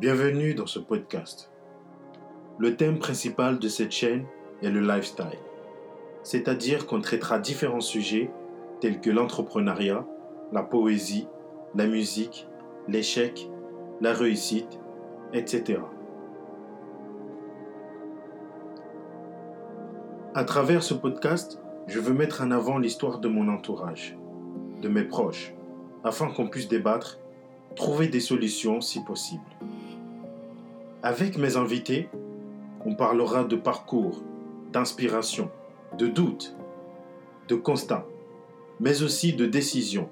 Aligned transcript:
Bienvenue 0.00 0.54
dans 0.54 0.66
ce 0.66 0.78
podcast. 0.78 1.50
Le 2.58 2.74
thème 2.74 2.98
principal 2.98 3.58
de 3.58 3.68
cette 3.68 3.90
chaîne 3.90 4.24
est 4.62 4.70
le 4.70 4.80
lifestyle, 4.80 5.38
c'est-à-dire 6.22 6.86
qu'on 6.86 7.02
traitera 7.02 7.38
différents 7.38 7.82
sujets 7.82 8.30
tels 8.80 9.02
que 9.02 9.10
l'entrepreneuriat, 9.10 10.06
la 10.52 10.62
poésie, 10.62 11.28
la 11.74 11.86
musique, 11.86 12.48
l'échec, 12.88 13.50
la 14.00 14.14
réussite, 14.14 14.80
etc. 15.34 15.80
À 20.34 20.44
travers 20.44 20.82
ce 20.82 20.94
podcast, 20.94 21.60
je 21.88 22.00
veux 22.00 22.14
mettre 22.14 22.40
en 22.40 22.52
avant 22.52 22.78
l'histoire 22.78 23.18
de 23.18 23.28
mon 23.28 23.48
entourage, 23.48 24.16
de 24.80 24.88
mes 24.88 25.04
proches, 25.04 25.52
afin 26.04 26.30
qu'on 26.30 26.48
puisse 26.48 26.68
débattre, 26.68 27.18
trouver 27.76 28.08
des 28.08 28.20
solutions 28.20 28.80
si 28.80 29.04
possible. 29.04 29.44
Avec 31.02 31.38
mes 31.38 31.56
invités, 31.56 32.10
on 32.84 32.94
parlera 32.94 33.44
de 33.44 33.56
parcours, 33.56 34.22
d'inspiration, 34.70 35.50
de 35.96 36.06
doutes, 36.06 36.54
de 37.48 37.54
constats, 37.54 38.06
mais 38.80 39.02
aussi 39.02 39.32
de 39.32 39.46
décisions, 39.46 40.10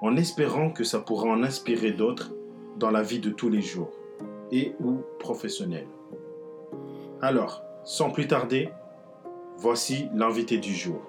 en 0.00 0.16
espérant 0.16 0.70
que 0.70 0.82
ça 0.82 0.98
pourra 0.98 1.28
en 1.28 1.42
inspirer 1.42 1.92
d'autres 1.92 2.32
dans 2.78 2.90
la 2.90 3.02
vie 3.02 3.18
de 3.18 3.28
tous 3.28 3.50
les 3.50 3.60
jours 3.60 3.90
et 4.50 4.74
ou 4.80 5.02
professionnelle. 5.18 5.88
Alors, 7.20 7.62
sans 7.84 8.10
plus 8.10 8.26
tarder, 8.26 8.70
voici 9.58 10.08
l'invité 10.14 10.56
du 10.56 10.74
jour. 10.74 11.02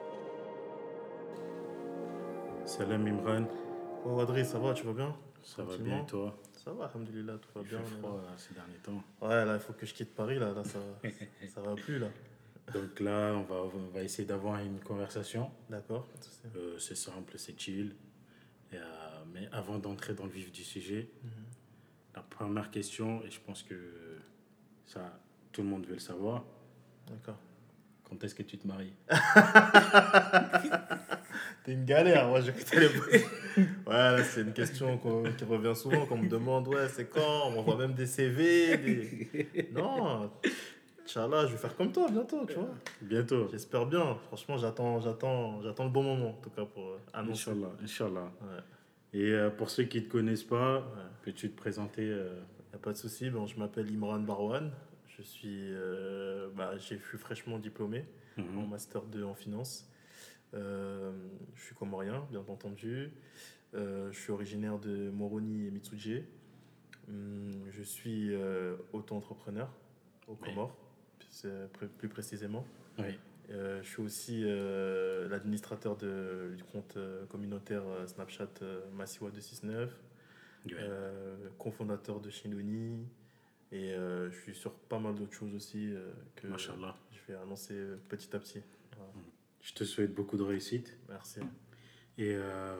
Salam 2.66 3.08
Imran, 3.08 3.46
Oh 4.06 4.20
Adrien, 4.20 4.44
ça 4.44 4.60
va, 4.60 4.74
tu 4.74 4.86
vas 4.86 4.94
bien? 4.94 5.16
Ça 5.42 5.64
va 5.64 5.78
bien 5.78 6.00
et 6.00 6.06
toi? 6.06 6.34
Ça 6.64 6.72
va, 6.74 6.86
alhamdoulilah, 6.86 7.38
tout 7.40 7.50
va 7.56 7.62
Il 7.62 7.68
bien. 7.70 7.80
fait 7.84 7.96
froid 8.00 8.22
là, 8.22 8.38
ces 8.38 8.54
derniers 8.54 8.78
temps. 8.84 9.04
Ouais, 9.22 9.46
là, 9.46 9.56
il 9.56 9.60
faut 9.60 9.74
que 9.74 9.86
je 9.86 9.94
quitte 9.94 10.14
Paris, 10.14 10.38
là, 10.38 10.54
là 10.54 10.64
ça, 10.64 10.80
ça 11.54 11.62
va 11.62 11.74
plus, 11.76 11.98
là. 11.98 12.08
Donc 12.74 13.00
là, 13.00 13.34
on 13.36 13.42
va, 13.44 13.56
on 13.76 13.88
va 13.90 14.04
essayer 14.04 14.28
d'avoir 14.28 14.60
une 14.60 14.80
conversation. 14.80 15.50
D'accord. 15.70 16.08
Euh, 16.56 16.78
c'est 16.78 16.96
simple, 16.96 17.34
c'est 17.38 17.60
chill. 17.60 17.96
Et, 18.72 18.78
euh, 18.78 18.82
mais 19.34 19.50
avant 19.52 19.80
d'entrer 19.80 20.14
dans 20.14 20.26
le 20.26 20.32
vif 20.32 20.52
du 20.52 20.64
sujet, 20.64 21.10
Mhm. 21.24 21.32
la 22.16 22.22
première 22.22 22.70
question, 22.70 23.24
et 23.24 23.32
je 23.32 23.40
pense 23.42 23.64
que 23.64 24.20
ça, 24.86 25.20
tout 25.52 25.62
le 25.64 25.68
monde 25.68 25.86
veut 25.88 25.94
le 25.96 26.00
savoir, 26.00 26.44
D'accord. 27.08 27.38
Quand 28.12 28.24
est-ce 28.26 28.36
que 28.36 28.44
tu 28.44 28.58
te 28.58 28.68
maries 28.68 28.92
T'es 31.64 31.74
une 31.74 31.86
galère, 31.86 32.28
moi, 32.28 32.42
je 32.42 32.52
quitté 32.52 32.80
les 32.80 32.88
Ouais, 33.58 33.64
là, 33.94 34.24
c'est 34.24 34.42
une 34.42 34.54
question 34.54 34.98
qui 35.38 35.44
revient 35.46 35.76
souvent, 35.76 36.06
qu'on 36.06 36.18
me 36.18 36.28
demande, 36.28 36.68
ouais, 36.68 36.88
c'est 36.90 37.06
quand? 37.06 37.48
On 37.48 37.52
m'envoie 37.52 37.78
même 37.78 37.94
des 37.94 38.06
CV. 38.08 38.78
Des... 38.78 39.70
Non, 39.74 40.30
Inch'Allah, 41.06 41.46
je 41.46 41.52
vais 41.54 41.58
faire 41.58 41.76
comme 41.78 41.92
toi 41.92 42.08
bientôt, 42.12 42.46
tu 42.46 42.56
vois. 42.56 42.70
Bientôt. 43.02 43.48
J'espère 43.52 43.86
bien. 43.86 44.18
Franchement, 44.28 44.58
j'attends, 44.58 45.00
j'attends, 45.00 45.62
j'attends 45.62 45.86
le 45.86 45.90
bon 45.90 46.04
moment, 46.04 46.30
en 46.32 46.42
tout 46.42 46.50
cas, 46.50 46.66
pour 46.66 46.84
euh, 46.84 47.00
annoncer. 47.14 47.52
Inch'Allah, 47.52 47.72
Inch'Allah. 47.82 48.32
Ouais. 48.42 49.20
Et 49.20 49.32
euh, 49.32 49.50
pour 49.50 49.70
ceux 49.70 49.84
qui 49.84 50.00
ne 50.00 50.06
te 50.06 50.12
connaissent 50.12 50.44
pas, 50.44 50.80
Ouais. 50.80 50.84
peux-tu 51.24 51.50
te 51.52 51.58
présenter 51.58 52.02
euh, 52.04 52.42
Y 52.74 52.76
a 52.76 52.80
pas 52.80 52.92
de 52.92 52.98
souci. 52.98 53.30
Bon, 53.30 53.46
je 53.46 53.58
m'appelle 53.58 53.88
Imran 53.94 54.20
Barwan. 54.20 54.72
Je 55.18 55.22
suis, 55.22 55.74
euh, 55.74 56.50
bah, 56.56 56.78
j'ai 56.78 56.98
je 56.98 57.04
suis 57.06 57.18
fraîchement 57.18 57.60
diplômé 57.60 58.06
mhm. 58.38 58.58
en 58.60 58.68
master 58.68 59.04
2 59.04 59.24
en 59.24 59.36
finance. 59.36 59.90
Euh, 60.54 61.12
je 61.56 61.62
suis 61.62 61.76
comorien, 61.76 62.26
bien 62.30 62.44
entendu. 62.48 63.12
Euh, 63.74 64.12
je 64.12 64.20
suis 64.20 64.32
originaire 64.32 64.80
de 64.80 65.10
Moroni 65.10 65.68
et 65.68 65.72
Mitsuje. 65.72 66.24
Hum, 67.08 67.52
je 67.72 67.84
suis 67.84 68.32
auto-entrepreneur 68.94 69.70
au 70.28 70.34
Oui. 70.34 70.50
Comores, 70.50 70.78
plus, 71.20 71.48
pré- 71.74 71.88
plus 71.88 72.10
précisément. 72.10 72.66
Oui. 73.00 73.18
Je 73.50 73.82
suis 73.84 74.02
aussi 74.02 74.44
l'administrateur 75.30 75.98
du 75.98 76.64
compte 76.72 76.98
communautaire 77.30 77.84
Snapchat 78.08 78.50
Massiwa 78.94 79.30
269 79.32 79.90
Ouais. 80.64 80.74
euh, 80.78 81.36
cofondateur 81.58 82.20
de 82.20 82.30
Shinoni 82.30 83.08
et 83.72 83.94
euh, 83.94 84.30
je 84.32 84.38
suis 84.42 84.56
sur 84.56 84.74
pas 84.74 85.00
mal 85.00 85.16
d'autres 85.16 85.34
choses 85.34 85.54
aussi 85.56 85.94
euh, 85.94 86.12
que 86.36 86.48
Machallah. 86.48 86.96
je 87.12 87.32
vais 87.32 87.40
annoncer 87.40 87.74
euh, 87.74 87.98
petit 88.10 88.36
à 88.36 88.40
petit. 88.40 88.62
Voilà. 88.98 89.12
Je 89.62 89.74
te 89.74 89.84
souhaite 89.84 90.14
beaucoup 90.14 90.38
de 90.38 90.44
réussite. 90.44 90.98
Merci. 91.10 91.40
Et 92.18 92.34
euh, 92.36 92.76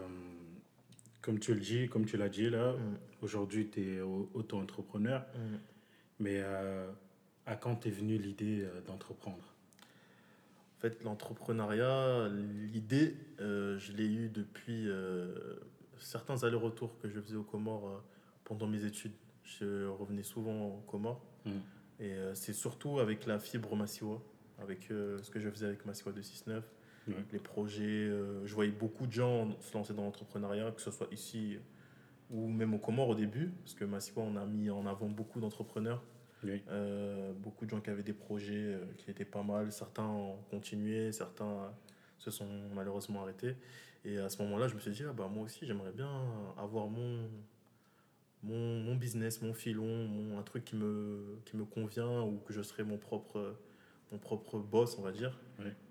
comme 1.22 1.40
tu 1.40 1.54
le 1.54 1.60
dis, 1.60 1.88
comme 1.88 2.06
tu 2.06 2.18
l'as 2.18 2.30
dit 2.30 2.50
là, 2.50 2.74
Mm. 2.74 2.98
aujourd'hui 3.22 3.70
tu 3.70 3.82
es 3.98 4.02
auto-entrepreneur, 4.02 5.26
Mm. 5.36 5.58
mais 6.20 6.42
à 7.46 7.56
quand 7.56 7.76
t'es 7.76 7.90
venue 7.92 8.18
l'idée 8.18 8.68
d'entreprendre? 8.88 9.46
En 10.78 10.82
fait, 10.82 11.04
l'entrepreneuriat, 11.04 12.28
l'idée, 12.74 13.16
je 13.40 13.92
l'ai 13.94 14.08
eue 14.08 14.30
depuis 14.30 14.88
certains 16.00 16.44
allers-retours 16.44 16.98
que 17.00 17.08
je 17.08 17.20
faisais 17.22 17.36
aux 17.36 17.44
Comores 17.44 18.04
pendant 18.44 18.66
mes 18.68 18.84
études. 18.84 19.14
Je 19.44 19.88
revenais 19.88 20.24
souvent 20.24 20.68
aux 20.68 20.82
Comores 20.88 21.22
Mm. 21.46 21.50
et 22.00 22.14
euh, 22.14 22.36
c'est 22.36 22.54
surtout 22.54 23.00
avec 23.00 23.26
la 23.26 23.40
fibre 23.40 23.76
Massiwa, 23.76 24.22
avec 24.60 24.92
euh, 24.92 25.18
ce 25.24 25.32
que 25.32 25.40
je 25.40 25.50
faisais 25.50 25.66
avec 25.66 25.86
Massiwa 25.86 26.12
269. 26.12 26.64
Ouais. 27.08 27.16
les 27.32 27.40
projets. 27.40 27.84
euh, 28.08 28.46
je 28.46 28.54
voyais 28.54 28.72
beaucoup 28.72 29.08
de 29.08 29.12
gens 29.12 29.60
se 29.60 29.74
lancer 29.74 29.94
dans 29.96 30.04
l'entrepreneuriat, 30.04 30.70
que 30.72 30.82
ce 30.82 30.92
soit 30.92 31.08
ici 31.12 31.58
ou 32.30 32.48
même 32.48 32.74
aux 32.76 32.80
Comores 32.80 33.10
au 33.10 33.16
début, 33.16 33.48
parce 33.64 33.74
que 33.74 33.84
Massiwa, 33.86 34.22
on 34.24 34.36
a 34.36 34.46
mis 34.46 34.70
en 34.70 34.86
avant 34.86 35.10
beaucoup 35.10 35.40
d'entrepreneurs, 35.42 36.04
Oui. 36.44 36.62
euh, 36.70 37.34
beaucoup 37.34 37.66
de 37.66 37.72
gens 37.72 37.82
qui 37.82 37.90
avaient 37.90 38.04
des 38.04 38.14
projets 38.14 38.54
euh, 38.76 38.86
qui 38.98 39.10
étaient 39.10 39.26
pas 39.26 39.42
mal. 39.44 39.72
Certains 39.72 40.06
ont 40.08 40.38
continué, 40.52 41.12
certains 41.12 41.74
se 42.20 42.30
sont 42.30 42.48
malheureusement 42.76 43.24
arrêtés. 43.24 43.56
Et 44.06 44.20
à 44.20 44.30
ce 44.30 44.40
moment-là, 44.44 44.68
je 44.68 44.76
me 44.76 44.80
suis 44.80 44.92
dit, 44.92 45.04
ah 45.10 45.12
bah, 45.14 45.28
moi 45.28 45.44
aussi, 45.46 45.66
j'aimerais 45.66 45.92
bien 45.92 46.10
avoir 46.58 46.88
mon, 46.88 47.28
mon, 48.44 48.80
mon 48.80 48.96
business, 48.96 49.42
mon 49.42 49.54
filon, 49.54 50.08
mon, 50.08 50.40
un 50.40 50.44
truc 50.44 50.66
qui 50.66 50.76
me, 50.76 51.40
qui 51.46 51.58
me 51.58 51.66
convient 51.66 52.22
ou 52.22 52.40
que 52.46 52.54
je 52.54 52.62
serais 52.62 52.84
mon 52.84 52.98
propre, 52.98 53.56
mon 54.12 54.18
propre 54.18 54.60
boss, 54.60 54.98
on 54.98 55.02
va 55.02 55.12
dire. 55.12 55.40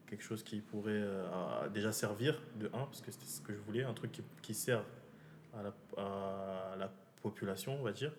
Quelque 0.06 0.22
chose 0.22 0.42
qui 0.42 0.60
pourrait 0.60 0.92
euh, 0.92 1.68
déjà 1.68 1.92
servir, 1.92 2.42
de 2.58 2.66
un, 2.66 2.84
parce 2.84 3.00
que 3.00 3.12
c'était 3.12 3.26
ce 3.26 3.40
que 3.40 3.54
je 3.54 3.60
voulais, 3.60 3.84
un 3.84 3.94
truc 3.94 4.10
qui, 4.10 4.22
qui 4.42 4.54
sert 4.54 4.84
à 5.54 5.62
la, 5.62 5.74
à 5.96 6.76
la 6.76 6.92
population, 7.22 7.78
on 7.78 7.82
va 7.84 7.92
dire, 7.92 8.12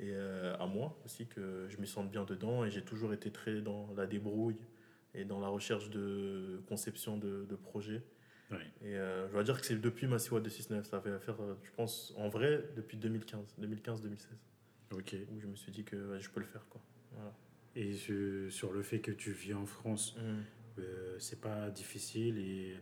et 0.00 0.10
euh, 0.10 0.56
à 0.58 0.66
moi 0.66 0.96
aussi, 1.04 1.26
que 1.26 1.66
je 1.68 1.76
me 1.78 1.86
sente 1.86 2.10
bien 2.10 2.24
dedans. 2.24 2.64
Et 2.64 2.70
j'ai 2.70 2.82
toujours 2.82 3.12
été 3.12 3.30
très 3.30 3.60
dans 3.60 3.88
la 3.96 4.06
débrouille 4.06 4.56
et 5.14 5.24
dans 5.24 5.38
la 5.38 5.48
recherche 5.48 5.90
de 5.90 6.62
conception 6.66 7.18
de, 7.18 7.44
de 7.48 7.56
projets. 7.56 8.02
Oui. 8.50 8.58
Et 8.82 8.96
euh, 8.96 9.26
je 9.28 9.32
dois 9.32 9.42
dire 9.44 9.58
que 9.60 9.66
c'est 9.66 9.76
depuis 9.80 10.06
Massiwa 10.06 10.40
269, 10.40 10.86
ça 10.86 11.00
fait 11.00 11.18
faire, 11.20 11.40
euh, 11.42 11.54
je 11.62 11.70
pense, 11.72 12.12
en 12.16 12.28
vrai, 12.28 12.62
depuis 12.76 12.96
2015, 12.96 13.56
2015-2016, 13.60 14.26
Ok. 14.94 15.16
où 15.32 15.40
je 15.40 15.46
me 15.46 15.56
suis 15.56 15.72
dit 15.72 15.84
que 15.84 15.96
ouais, 16.12 16.20
je 16.20 16.30
peux 16.30 16.40
le 16.40 16.46
faire. 16.46 16.66
Quoi. 16.68 16.80
Voilà. 17.12 17.32
Et 17.76 17.92
je- 17.94 18.48
sur 18.50 18.72
le 18.72 18.82
fait 18.82 19.00
que 19.00 19.10
tu 19.10 19.32
vis 19.32 19.54
en 19.54 19.66
France, 19.66 20.16
euh, 20.78 21.16
c'est 21.18 21.40
pas 21.40 21.70
difficile 21.70 22.38
et 22.38 22.76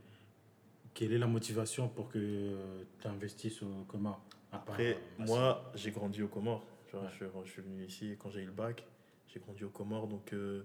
quelle 0.95 1.13
est 1.13 1.19
la 1.19 1.27
motivation 1.27 1.89
pour 1.89 2.09
que 2.11 2.83
tu 3.01 3.07
investisses 3.09 3.63
au 3.63 3.69
part, 4.03 4.21
Après, 4.51 4.95
euh, 4.95 5.25
moi, 5.25 5.73
j'ai 5.75 5.91
grandi 5.93 6.23
aux 6.23 6.29
Comores. 6.29 6.67
Tu 6.89 6.97
vois, 6.97 7.07
Ouais. 7.07 7.11
je, 7.19 7.25
je 7.47 7.51
suis 7.51 7.63
venu 7.63 7.85
ici 7.85 8.17
quand 8.19 8.29
j'ai 8.31 8.43
eu 8.43 8.47
le 8.47 8.53
bac. 8.53 8.85
J'ai 9.29 9.41
grandi 9.41 9.65
aux 9.65 9.71
Comores. 9.71 10.09
Donc, 10.09 10.35
euh, 10.35 10.65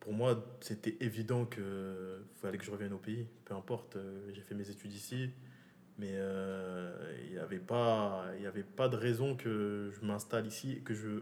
pour 0.00 0.12
moi, 0.12 0.42
c'était 0.60 0.96
évident 1.00 1.44
qu'il 1.44 1.62
fallait 2.40 2.58
que 2.58 2.64
je 2.64 2.70
revienne 2.70 2.92
au 2.92 2.98
pays. 2.98 3.26
Peu 3.44 3.54
importe. 3.54 3.96
euh, 3.96 4.30
j'ai 4.32 4.40
fait 4.42 4.54
mes 4.54 4.68
études 4.70 4.92
ici. 4.92 5.30
Mais 5.98 6.12
euh, 6.14 6.90
il 7.26 7.32
n'y 7.32 7.38
avait, 7.38 7.58
pas- 7.58 8.24
y 8.40 8.46
avait 8.46 8.62
pas 8.62 8.88
de 8.88 8.96
raison 8.96 9.36
que 9.36 9.90
je 9.92 10.06
m'installe 10.06 10.46
ici, 10.46 10.80
que 10.82 10.94
je, 10.94 11.20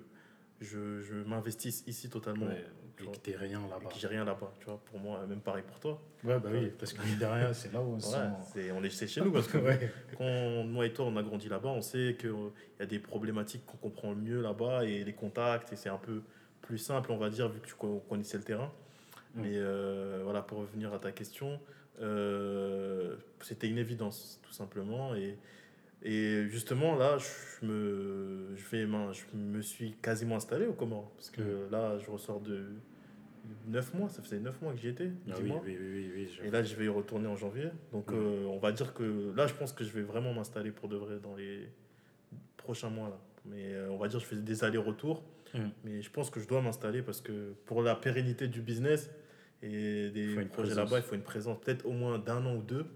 je, 0.61 1.01
je 1.01 1.15
m'investisse 1.15 1.83
ici 1.89 2.09
totalement. 2.09 2.47
ouais, 2.47 2.65
et 3.01 3.05
que 3.05 3.17
t'aies 3.19 3.37
rien 3.37 3.61
Et 3.67 3.71
là-bas. 3.71 3.89
que 3.89 3.99
j'ai 3.99 4.07
rien 4.07 4.25
là-bas. 4.25 4.53
Tu 4.61 4.67
vois, 4.67 4.81
pour 4.85 5.01
moi, 5.01 5.27
même 5.27 5.41
pareil 5.41 5.65
pour 5.67 5.81
toi. 5.81 6.01
Ouais, 6.23 6.39
bah 6.39 6.49
oui, 6.53 6.71
parce 6.79 6.93
que 6.93 7.03
mine 7.05 7.19
de 7.19 7.25
rien, 7.25 7.53
c'est 7.53 7.73
là 7.73 7.81
où 7.81 7.95
on 7.95 8.01
se 8.01 8.07
Ouais, 8.13 8.23
sent. 8.23 8.51
c'est, 8.55 8.71
on 8.73 8.83
est 8.85 8.91
c'est 8.91 9.07
chez 9.09 9.21
nous 9.21 9.33
parce 9.33 9.49
que 9.49 9.59
Ouais. 9.59 9.91
quand 10.17 10.65
moi 10.65 10.87
et 10.87 10.93
toi 10.93 11.07
on 11.07 11.17
a 11.17 11.23
grandi 11.25 11.49
là-bas, 11.49 11.69
on 11.71 11.83
sait 11.83 12.17
qu'il 12.19 12.31
y 12.79 12.83
a 12.83 12.87
des 12.87 12.99
problématiques 13.01 13.65
qu'on 13.67 13.77
comprend 13.79 14.15
mieux 14.15 14.41
là-bas 14.43 14.85
et 14.85 15.03
les 15.05 15.13
contacts, 15.15 15.73
et 15.73 15.77
c'est 15.77 15.89
un 15.89 15.99
peu 15.99 16.23
plus 16.63 16.79
simple, 16.79 17.13
on 17.13 17.17
va 17.19 17.31
dire, 17.31 17.49
vu 17.49 17.61
que 17.61 17.67
tu 17.67 17.75
co- 17.75 18.03
connaissais 18.09 18.37
le 18.39 18.45
terrain. 18.45 18.73
Mm. 19.35 19.41
Mais 19.43 19.53
euh, 19.55 20.21
voilà, 20.25 20.43
pour 20.43 20.59
revenir 20.59 20.93
à 20.93 20.99
ta 20.99 21.13
question, 21.13 21.61
euh, 22.01 23.17
c'était 23.41 23.69
une 23.69 23.79
évidence, 23.79 24.41
tout 24.43 24.53
simplement. 24.53 25.15
Et, 25.15 25.39
et 26.03 26.47
justement, 26.49 26.95
là, 26.97 27.19
je 27.19 27.67
me, 27.67 28.55
je, 28.57 28.69
vais, 28.69 28.87
je 28.87 29.37
me 29.37 29.61
suis 29.63 29.93
quasiment 30.03 30.37
installé 30.37 30.67
au 30.67 30.73
Comores. 30.73 31.11
Parce 31.17 31.31
que 31.31 31.41
Mm. 31.43 31.71
là, 31.71 31.99
je 31.99 32.11
ressors 32.11 32.41
de 32.41 32.65
9 33.67 33.95
mois, 33.95 34.09
ça 34.09 34.23
faisait 34.23 34.39
9 34.41 34.61
mois 34.61 34.73
que 34.73 34.79
j'y 34.79 34.89
étais. 34.89 35.11
Ah 35.31 35.35
10 35.37 35.43
oui, 35.43 35.49
mois. 35.49 35.63
oui, 35.65 35.77
oui, 35.81 36.11
oui, 36.15 36.29
je- 36.37 36.43
Et 36.47 36.51
là, 36.51 36.63
je 36.63 36.75
vais 36.77 36.85
y 36.85 36.89
retourner 36.89 37.27
en 37.29 37.37
janvier. 37.37 37.71
Donc, 37.93 38.11
Mm. 38.11 38.15
euh, 38.17 38.45
on 38.47 38.59
va 38.59 38.73
dire 38.73 38.93
que 38.95 39.33
là, 39.37 39.47
je 39.47 39.55
pense 39.55 39.73
que 39.73 39.85
je 39.85 39.91
vais 39.93 40.03
vraiment 40.03 40.33
m'installer 40.35 40.71
pour 40.71 40.89
de 40.89 40.97
vrai 40.97 41.19
dans 41.23 41.35
les 41.37 41.69
prochains 42.57 42.91
mois. 42.91 43.09
Là. 43.09 43.19
Mais 43.47 43.75
on 43.89 43.97
va 43.97 44.09
dire, 44.09 44.21
je 44.21 44.27
faisais 44.27 44.43
des 44.43 44.65
allers-retours. 44.65 45.23
Mm. 45.55 45.59
Mais 45.85 46.03
je 46.03 46.11
pense 46.11 46.31
que 46.31 46.41
je 46.41 46.49
dois 46.49 46.61
m'installer 46.63 47.03
parce 47.03 47.21
que 47.21 47.53
pour 47.67 47.83
la 47.83 47.95
pérennité 47.95 48.49
du 48.49 48.61
business 48.61 49.11
et 49.63 50.11
des 50.11 50.35
projets 50.47 50.75
là-bas, 50.75 50.99
il 50.99 51.03
faut 51.03 51.15
une 51.15 51.23
présence 51.23 51.59
peut-être 51.61 51.87
au 51.87 51.93
moins 51.93 52.19
d'un 52.19 52.45
an 52.47 52.57
ou 52.57 52.63
deux. 52.63 52.87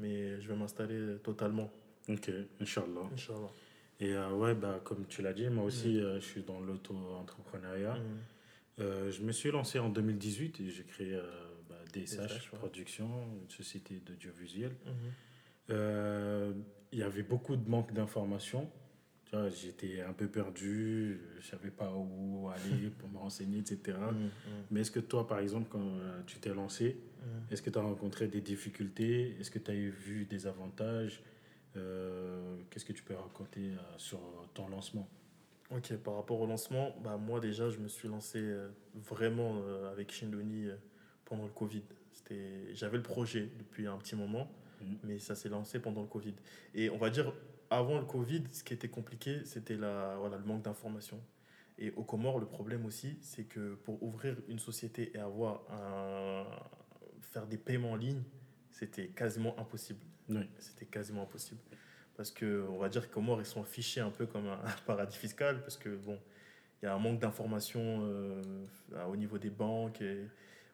Mais 0.00 0.40
je 0.40 0.48
vais 0.48 0.54
m'installer 0.56 1.16
totalement. 1.24 1.72
Ok, 2.08 2.30
Inch'Allah. 2.60 3.08
Inch'Allah. 3.12 3.50
Et 4.00 4.12
euh, 4.14 4.30
ouais, 4.30 4.54
bah, 4.54 4.80
comme 4.84 5.06
tu 5.06 5.22
l'as 5.22 5.32
dit, 5.32 5.48
moi 5.48 5.64
aussi, 5.64 5.94
Mm. 5.96 6.00
euh, 6.00 6.20
je 6.20 6.24
suis 6.24 6.42
dans 6.42 6.60
l'auto-entrepreneuriat. 6.60 7.94
Mhm. 7.94 8.18
Euh, 8.80 9.10
je 9.10 9.22
me 9.22 9.32
suis 9.32 9.50
lancé 9.50 9.80
en 9.80 9.88
2018 9.88 10.60
et 10.60 10.70
j'ai 10.70 10.84
créé 10.84 11.14
euh, 11.14 11.22
bah, 11.68 11.74
DSH, 11.92 12.16
DSH, 12.16 12.52
ouais. 12.52 12.58
Production, 12.60 13.08
une 13.42 13.50
société 13.50 14.00
d'audiovisuel. 14.06 14.70
Mhm. 14.86 14.92
Euh, 15.70 16.52
Il 16.92 16.98
y 17.00 17.02
avait 17.02 17.22
beaucoup 17.24 17.56
de 17.56 17.68
manque 17.68 17.92
d'informations. 17.92 18.70
Tu 19.30 19.36
vois, 19.36 19.48
J'étais 19.50 20.00
un 20.00 20.12
peu 20.14 20.26
perdu, 20.26 21.20
je 21.34 21.36
ne 21.38 21.42
savais 21.42 21.70
pas 21.70 21.92
où 21.94 22.48
aller 22.48 22.88
pour 22.90 23.08
me 23.10 23.18
renseigner, 23.18 23.58
etc. 23.58 23.98
Mhm. 23.98 24.30
Mais 24.70 24.80
est-ce 24.80 24.90
que 24.90 25.00
toi, 25.00 25.26
par 25.26 25.38
exemple, 25.40 25.66
quand 25.70 25.80
euh, 25.82 26.22
tu 26.26 26.38
t'es 26.38 26.54
lancé, 26.54 26.96
Mhm. 27.20 27.42
est-ce 27.50 27.60
que 27.62 27.68
tu 27.70 27.78
as 27.78 27.82
rencontré 27.82 28.26
des 28.28 28.40
difficultés? 28.40 29.36
Est-ce 29.38 29.50
que 29.50 29.58
tu 29.58 29.70
as 29.70 29.74
eu 29.74 29.90
vu 29.90 30.24
des 30.24 30.46
avantages? 30.46 31.22
Euh, 31.76 32.56
Qu'est-ce 32.70 32.84
que 32.86 32.92
tu 32.94 33.02
peux 33.02 33.14
raconter 33.14 33.60
euh, 33.72 33.76
sur 33.98 34.18
ton 34.54 34.68
lancement? 34.68 35.06
Ok, 35.70 35.94
par 35.98 36.14
rapport 36.14 36.40
au 36.40 36.46
lancement, 36.46 36.96
bah 37.04 37.18
moi 37.18 37.40
déjà, 37.40 37.68
je 37.68 37.78
me 37.78 37.88
suis 37.88 38.08
lancé 38.08 38.38
euh, 38.40 38.70
vraiment 38.94 39.62
avec 39.92 40.10
Shindoni 40.10 40.68
pendant 41.26 41.44
le 41.44 41.50
Covid. 41.50 41.82
J'avais 42.72 42.96
le 42.96 43.02
projet 43.02 43.48
depuis 43.58 43.86
un 43.86 43.96
petit 43.98 44.16
moment, 44.16 44.50
mais 45.04 45.18
ça 45.18 45.34
s'est 45.34 45.50
lancé 45.50 45.78
pendant 45.78 46.00
le 46.00 46.06
Covid. 46.08 46.34
Et 46.74 46.88
on 46.88 46.96
va 46.96 47.10
dire, 47.10 47.32
avant 47.70 47.98
le 47.98 48.04
Covid, 48.04 48.44
ce 48.52 48.64
qui 48.64 48.74
était 48.74 48.88
compliqué, 48.88 49.44
c'était 49.44 49.76
la, 49.76 50.16
voilà, 50.18 50.38
le 50.38 50.44
manque 50.44 50.62
d'informations. 50.62 51.20
Et 51.78 51.92
au 51.92 52.02
Comores, 52.02 52.40
le 52.40 52.46
problème 52.46 52.84
aussi, 52.86 53.18
c'est 53.20 53.44
que 53.44 53.74
pour 53.84 54.02
ouvrir 54.02 54.36
une 54.48 54.58
société 54.58 55.12
et 55.14 55.18
avoir 55.18 55.62
un, 55.70 56.44
faire 57.20 57.46
des 57.46 57.58
paiements 57.58 57.92
en 57.92 57.96
ligne, 57.96 58.22
c'était 58.70 59.08
quasiment 59.08 59.58
impossible. 59.58 60.00
Oui. 60.28 60.48
C'était 60.58 60.86
quasiment 60.86 61.22
impossible. 61.22 61.60
Parce 62.16 62.30
que, 62.32 62.66
on 62.68 62.78
va 62.78 62.88
dire 62.88 63.08
que 63.08 63.14
Comores, 63.14 63.40
ils 63.40 63.46
sont 63.46 63.62
fichés 63.62 64.00
un 64.00 64.10
peu 64.10 64.26
comme 64.26 64.48
un, 64.48 64.58
paradis 64.86 65.16
fiscal, 65.16 65.60
parce 65.62 65.76
que, 65.76 65.90
bon, 65.90 66.18
il 66.82 66.86
y 66.86 66.88
a 66.88 66.94
un 66.94 66.98
manque 66.98 67.20
d'informations 67.20 68.00
euh, 68.02 68.42
au 69.08 69.16
niveau 69.16 69.38
des 69.38 69.50
banques. 69.50 70.00
Et 70.00 70.26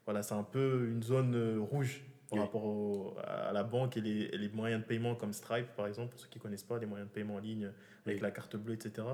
voilà, 0.07 0.23
c'est 0.23 0.35
un 0.35 0.43
peu 0.43 0.89
une 0.91 1.03
zone 1.03 1.35
euh, 1.35 1.59
rouge 1.61 2.03
par 2.35 2.43
Oui. 2.43 2.47
rapport 2.47 2.65
au- 2.65 3.15
à 3.25 3.53
la 3.53 3.63
banque 3.63 3.97
et 3.97 4.01
les, 4.01 4.23
et 4.33 4.39
les 4.39 4.49
moyens 4.49 4.83
de 4.83 4.87
paiement 4.87 5.15
comme 5.15 5.33
Stripe, 5.33 5.69
par 5.77 5.87
exemple, 5.87 6.11
pour 6.11 6.21
ceux 6.21 6.29
qui 6.29 6.39
ne 6.39 6.43
connaissent 6.43 6.63
pas, 6.65 6.79
les 6.79 6.87
moyens 6.87 7.09
de 7.09 7.15
paiement 7.15 7.37
en 7.37 7.39
ligne 7.39 7.71
avec 8.07 8.17
Oui. 8.19 8.23
la 8.23 8.31
carte 8.31 8.57
bleue, 8.57 8.75
etc. 8.75 9.07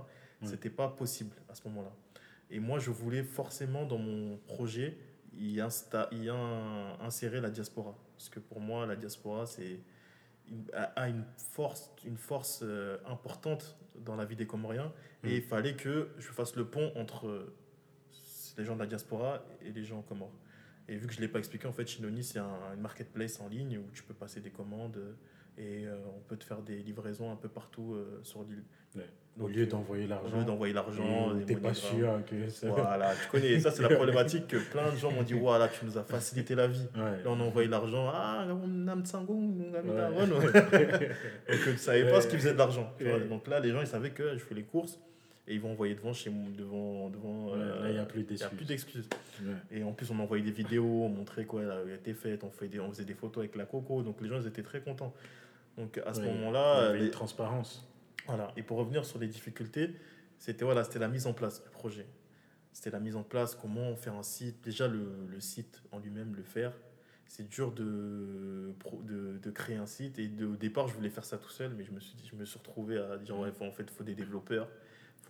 Oui. 0.42 0.48
C'était 0.48 0.70
pas 0.70 0.88
possible 0.88 1.36
à 1.48 1.54
ce 1.54 1.66
moment-là. 1.68 1.92
Et 2.50 2.58
moi, 2.60 2.78
je 2.78 2.90
voulais 2.90 3.22
forcément, 3.22 3.84
dans 3.86 3.98
mon 3.98 4.36
projet, 4.38 4.96
y, 5.38 5.58
insta- 5.58 6.08
y 6.12 6.28
in- 6.28 6.96
insérer 7.00 7.40
la 7.40 7.50
diaspora. 7.50 7.94
Parce 8.16 8.28
que 8.28 8.40
pour 8.40 8.60
moi, 8.60 8.86
la 8.86 8.96
diaspora, 8.96 9.46
c'est 9.46 9.80
a 10.72 11.08
une 11.08 11.22
force, 11.36 11.92
une 12.04 12.16
force 12.16 12.60
euh, 12.64 12.98
importante 13.06 13.76
dans 13.94 14.16
la 14.16 14.24
vie 14.24 14.34
des 14.34 14.46
Comoriens. 14.48 14.92
Mm. 15.22 15.28
Et 15.28 15.36
il 15.36 15.42
fallait 15.42 15.74
que 15.76 16.08
je 16.18 16.28
fasse 16.32 16.56
le 16.56 16.64
pont 16.64 16.90
entre 16.96 17.28
euh, 17.28 17.54
les 18.58 18.64
gens 18.64 18.74
de 18.74 18.80
la 18.80 18.86
diaspora 18.86 19.44
et 19.64 19.70
les 19.70 19.84
gens 19.84 19.98
en 19.98 20.02
Comores. 20.02 20.32
Et 20.90 20.96
vu 20.96 21.06
que 21.06 21.12
je 21.12 21.18
ne 21.18 21.22
l'ai 21.22 21.28
pas 21.28 21.38
expliqué, 21.38 21.66
en 21.68 21.72
fait, 21.72 21.86
Shinoni, 21.86 22.24
c'est 22.24 22.40
un, 22.40 22.74
une 22.74 22.80
marketplace 22.80 23.40
en 23.40 23.48
ligne 23.48 23.78
où 23.78 23.88
tu 23.94 24.02
peux 24.02 24.12
passer 24.14 24.40
des 24.40 24.50
commandes 24.50 25.00
et 25.56 25.86
euh, 25.86 25.96
on 26.16 26.20
peut 26.20 26.36
te 26.36 26.44
faire 26.44 26.62
des 26.62 26.78
livraisons 26.82 27.30
un 27.30 27.36
peu 27.36 27.48
partout 27.48 27.94
euh, 27.94 28.18
sur 28.24 28.42
l'île. 28.42 28.64
Ouais. 28.96 29.08
Au 29.38 29.46
lieu 29.46 29.66
d'envoyer 29.66 30.06
Au 30.06 30.08
l'argent, 30.08 30.38
lieu 30.38 30.44
d'envoyer 30.44 30.74
l'argent, 30.74 31.32
t'es 31.46 31.54
pas 31.54 31.72
sûr 31.74 32.20
que 32.26 32.48
ça... 32.48 32.68
Voilà, 32.68 33.12
tu 33.14 33.28
connais, 33.30 33.60
ça 33.60 33.70
c'est 33.70 33.82
la 33.82 33.88
problématique 33.94 34.48
que 34.48 34.56
plein 34.56 34.90
de 34.90 34.96
gens 34.96 35.12
m'ont 35.12 35.22
dit 35.22 35.34
voilà, 35.34 35.68
tu 35.68 35.84
nous 35.84 35.96
as 35.96 36.02
facilité 36.02 36.56
la 36.56 36.66
vie. 36.66 36.88
Ouais. 36.96 37.22
Là, 37.22 37.26
on 37.26 37.38
a 37.40 37.44
envoyé 37.44 37.68
l'argent. 37.68 38.10
Ah, 38.12 38.46
on 38.48 38.88
a. 38.88 38.96
Donc, 38.96 39.06
ils 41.48 41.72
ne 41.72 41.76
savaient 41.76 42.04
pas 42.04 42.16
Ouais. 42.16 42.20
ce 42.20 42.26
qu'ils 42.26 42.38
faisaient 42.38 42.52
de 42.52 42.58
l'argent. 42.58 42.92
tu. 42.98 43.04
Donc 43.28 43.46
là, 43.46 43.60
les 43.60 43.70
gens, 43.70 43.80
ils 43.80 43.86
savaient 43.86 44.10
que 44.10 44.36
je 44.36 44.44
fais 44.44 44.54
les 44.56 44.64
courses 44.64 44.98
et 45.48 45.54
ils 45.54 45.60
vont 45.60 45.72
envoyer 45.72 45.94
devant 45.94 46.12
chez 46.12 46.30
moi. 46.30 46.48
Devant, 46.56 47.10
devant, 47.10 47.46
Ouais, 47.52 47.58
euh, 47.58 47.82
là, 47.82 47.88
il 47.90 47.92
n'y 47.94 47.98
a 47.98 48.04
plus 48.04 48.20
il 48.20 48.24
y 48.24 48.26
a 48.26 48.28
d'excuses. 48.48 48.56
plus 48.56 48.66
d'excuses. 48.66 49.08
Ouais. 49.42 49.54
Et 49.78 49.82
en 49.82 49.92
plus, 49.92 50.10
on 50.10 50.14
m'envoyait 50.14 50.44
des 50.44 50.50
vidéos, 50.52 51.04
on 51.04 51.08
montrait 51.08 51.44
quoi 51.44 51.62
elle 51.62 51.70
avait 51.70 51.94
été 51.94 52.14
faite, 52.14 52.44
on, 52.44 52.50
fait 52.50 52.68
des, 52.68 52.78
on 52.80 52.90
faisait 52.90 53.04
des 53.04 53.14
photos 53.14 53.38
avec 53.44 53.56
la 53.56 53.64
coco. 53.64 54.02
Donc 54.02 54.20
les 54.20 54.28
gens, 54.28 54.40
ils 54.40 54.46
étaient 54.46 54.62
très 54.62 54.80
contents. 54.80 55.14
Donc 55.78 55.98
à 56.04 56.12
ce 56.14 56.20
Ouais. 56.20 56.26
Il 56.34 56.42
y 56.42 56.56
avait 56.56 56.98
les- 56.98 57.04
une 57.06 57.10
transparence. 57.10 57.88
voilà. 58.26 58.52
Et 58.56 58.62
pour 58.62 58.78
revenir 58.78 59.04
sur 59.04 59.18
les 59.18 59.28
difficultés, 59.28 59.94
c'était 60.38 60.64
voilà, 60.64 60.84
c'était 60.84 60.98
la 60.98 61.08
mise 61.08 61.26
en 61.26 61.32
place 61.32 61.62
du 61.62 61.70
projet. 61.70 62.06
C'était 62.72 62.90
la 62.90 63.00
mise 63.00 63.16
en 63.16 63.22
place, 63.24 63.54
comment 63.56 63.96
faire 63.96 64.14
un 64.14 64.22
site. 64.22 64.62
Déjà, 64.62 64.86
le, 64.88 65.26
le 65.28 65.40
site 65.40 65.82
en 65.90 65.98
lui-même, 65.98 66.34
le 66.36 66.42
faire, 66.44 66.72
c'est 67.26 67.48
dur 67.48 67.72
de, 67.72 68.72
de, 69.02 69.38
de 69.38 69.50
créer 69.50 69.76
un 69.76 69.86
site. 69.86 70.18
Et 70.18 70.28
de- 70.28 70.46
au 70.46 70.56
départ, 70.56 70.86
je 70.88 70.94
voulais 70.94 71.10
faire 71.10 71.24
ça 71.24 71.36
tout 71.38 71.48
seul, 71.50 71.72
mais 71.76 71.82
je 71.84 71.90
me 71.92 71.98
suis, 72.00 72.14
dit, 72.14 72.28
je 72.30 72.36
me 72.36 72.44
suis 72.44 72.58
retrouvé 72.58 72.98
à 72.98 73.16
dire 73.18 73.36
ouais, 73.38 73.50
en 73.60 73.72
fait, 73.72 73.82
il 73.82 73.90
faut 73.90 74.04
des 74.04 74.14
développeurs, 74.14 74.68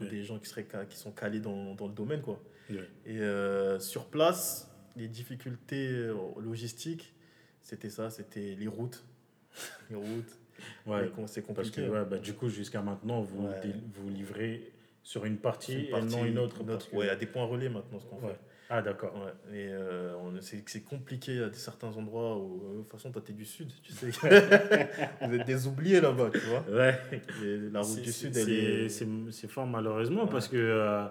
faut 0.00 0.05
Ouais. 0.05 0.11
des 0.11 0.25
gens 0.25 0.38
qui, 0.38 0.49
seraient, 0.49 0.67
qui 0.88 0.97
sont 0.97 1.12
calés 1.12 1.41
dans, 1.41 1.75
dans 1.75 1.87
le 1.87 1.93
domaine. 1.94 2.23
Quoi. 2.23 2.41
Ouais. 2.70 2.88
Et 3.06 3.19
euh, 3.20 3.79
sur 3.79 4.06
place, 4.06 4.70
les 4.97 5.08
difficultés 5.08 5.88
euh, 5.91 6.14
logistiques, 6.41 7.12
c'était 7.61 7.91
ça, 7.91 8.11
c'était 8.11 8.56
les 8.58 8.69
routes. 8.69 9.05
les 9.91 9.97
routes, 9.97 10.38
Ouais, 10.87 11.11
c'est 11.26 11.41
parce 11.43 11.70
que 11.70 11.81
compliqué. 11.81 11.88
ouais, 11.88 12.05
bah, 12.05 12.19
du 12.19 12.35
coup, 12.35 12.49
jusqu'à 12.49 12.82
maintenant, 12.82 13.23
vous, 13.23 13.49
vous 13.94 14.08
livrez 14.11 14.73
sur 15.02 15.25
une 15.25 15.38
partie, 15.38 15.88
C'est 15.91 15.99
et 15.99 16.03
non 16.03 16.25
une 16.26 16.38
autre. 16.38 16.62
Ouais, 16.93 17.08
a 17.08 17.17
des 17.17 17.26
points 17.26 17.44
relais 17.44 17.69
maintenant, 17.70 17.99
ce 17.99 18.05
qu'on 18.06 18.17
Ouais. 18.26 18.32
fait. 18.32 18.38
Ah, 18.72 18.82
d'accord. 18.82 19.12
Ouais, 19.17 19.56
et 19.58 19.69
euh, 19.72 20.14
c'est 20.40 20.82
compliqué 20.84 21.43
à 21.43 21.52
certains 21.52 21.94
endroits 21.96 22.37
où, 22.38 22.62
euh, 22.64 22.76
de 22.76 22.82
toute 22.82 22.93
façon, 22.93 23.11
toi, 23.11 23.20
t'es 23.25 23.32
du 23.32 23.44
sud, 23.44 23.72
tu 23.82 23.93
sais. 23.93 24.11
Vous 25.26 25.34
êtes 25.34 25.46
des 25.46 25.67
oubliés 25.67 26.00
là-bas, 26.00 26.31
tu 26.32 26.38
vois. 26.38 26.64
Ouais. 26.70 26.99
Et 27.44 27.56
la 27.72 27.81
route 27.81 28.00
du 28.00 28.12
sud, 28.12 28.37
elle 28.37 28.49
est. 28.50 28.88
C'est 28.88 29.49
fort 29.49 29.67
malheureusement 29.67 30.22
Ouais. 30.25 30.31
parce 30.31 30.46
que 30.49 30.56
euh, 30.56 31.05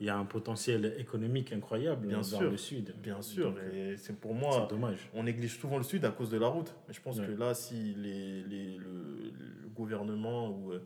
il 0.00 0.06
y 0.06 0.10
a 0.10 0.16
un 0.16 0.24
potentiel 0.24 0.94
économique 0.98 1.52
incroyable 1.52 2.06
Bien 2.08 2.22
sûr. 2.22 2.40
le 2.50 2.56
sud. 2.56 2.94
Bien 3.02 3.20
sûr, 3.22 3.54
et 3.74 3.96
c'est 3.98 4.16
pour 4.18 4.34
moi. 4.34 4.66
dommage. 4.70 5.08
On 5.14 5.22
néglige 5.24 5.58
souvent 5.58 5.76
le 5.76 5.84
sud 5.84 6.04
à 6.06 6.10
cause 6.10 6.30
de 6.30 6.38
la 6.38 6.48
route. 6.48 6.74
Mais 6.88 6.94
je 6.94 7.00
pense 7.02 7.18
Ouais. 7.20 7.26
que 7.26 7.32
là, 7.32 7.52
si 7.54 7.94
les, 7.98 8.42
les- 8.44 8.78
le, 8.78 9.32
le 9.62 9.68
gouvernement 9.68 10.48
ou 10.48 10.72
euh, 10.72 10.80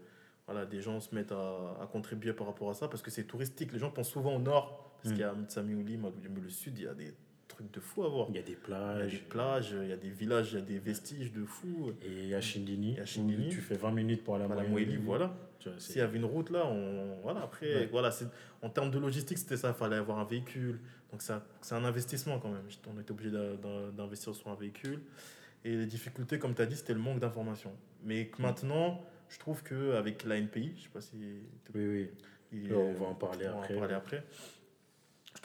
voilà, 0.46 0.66
des 0.66 0.80
gens 0.80 1.00
se 1.00 1.14
mettent 1.14 1.32
à, 1.32 1.76
à 1.80 1.86
contribuer 1.90 2.32
par 2.32 2.46
rapport 2.48 2.68
à 2.70 2.74
ça, 2.74 2.88
parce 2.88 3.00
que 3.02 3.10
c'est 3.10 3.24
touristique. 3.24 3.72
Les 3.72 3.78
gens 3.78 3.90
pensent 3.90 4.10
souvent 4.10 4.36
au 4.36 4.40
nord, 4.40 4.85
parce 5.06 5.12
Mm. 5.12 5.16
qu'il 5.16 5.20
y 5.20 6.38
a 6.38 6.40
le 6.42 6.48
sud, 6.50 6.78
il 6.78 6.84
y 6.84 6.88
a 6.88 6.94
des 6.94 7.14
trucs 7.48 7.70
de 7.72 7.80
fou 7.80 8.04
à 8.04 8.08
voir. 8.08 8.26
Il 8.30 8.36
y 8.36 8.38
a 8.38 8.42
des 8.42 8.48
Il 8.48 8.52
y 8.52 8.56
a 8.56 8.66
plages. 8.66 9.12
des 9.12 9.18
plages, 9.18 9.74
il 9.82 9.88
y 9.88 9.92
a 9.92 9.96
des 9.96 10.10
villages, 10.10 10.52
il 10.52 10.58
y 10.58 10.62
a 10.62 10.64
des 10.64 10.78
vestiges 10.78 11.32
de 11.32 11.44
fou. 11.44 11.92
Et 12.04 12.34
à 12.34 12.40
Shindini, 12.40 12.96
Et 12.96 13.00
à 13.00 13.06
Shindini, 13.06 13.46
où 13.46 13.50
tu 13.50 13.60
fais 13.60 13.76
20 13.76 13.92
minutes 13.92 14.24
pour 14.24 14.34
aller 14.36 14.44
à 14.44 14.48
la 14.48 14.62
Moélie, 14.64 14.96
voilà. 14.96 15.34
S'il 15.78 15.96
y 15.96 16.00
avait 16.00 16.18
une 16.18 16.24
route 16.24 16.50
là, 16.50 16.64
on... 16.66 17.16
voilà, 17.22 17.42
après, 17.42 17.74
Ouais. 17.74 17.86
voilà, 17.90 18.10
en 18.62 18.70
termes 18.70 18.90
de 18.92 18.98
logistique, 19.00 19.36
c'était 19.38 19.56
ça, 19.56 19.68
il 19.70 19.74
fallait 19.74 19.96
avoir 19.96 20.18
un 20.20 20.24
véhicule. 20.24 20.78
Donc 21.10 21.22
c'est 21.22 21.74
un 21.74 21.84
investissement 21.84 22.38
quand 22.38 22.50
même. 22.50 22.62
On 22.94 23.00
était 23.00 23.10
obligé 23.10 23.30
d'investir 23.96 24.34
sur 24.34 24.48
un 24.48 24.54
véhicule. 24.54 25.00
Et 25.64 25.74
les 25.76 25.86
difficultés, 25.86 26.38
comme 26.38 26.54
tu 26.54 26.62
as 26.62 26.66
dit, 26.66 26.76
c'était 26.76 26.92
le 26.94 27.00
manque 27.00 27.18
d'informations. 27.18 27.72
Mais 28.04 28.26
que 28.26 28.40
maintenant, 28.40 29.02
je 29.28 29.38
trouve 29.40 29.64
qu'avec 29.64 30.22
l'ANPI, 30.24 30.72
je 30.76 30.82
sais 30.84 30.88
pas 30.92 31.00
si... 31.00 31.16
Oui, 31.74 31.86
oui. 31.88 32.08
il- 32.52 32.68
Là, 32.68 32.76
on 32.76 32.92
va 32.92 33.06
en 33.06 33.14
parler 33.14 33.48
on 33.48 33.58
va 33.60 33.64
en 33.64 33.78
parler 33.80 33.94
après. 33.94 34.22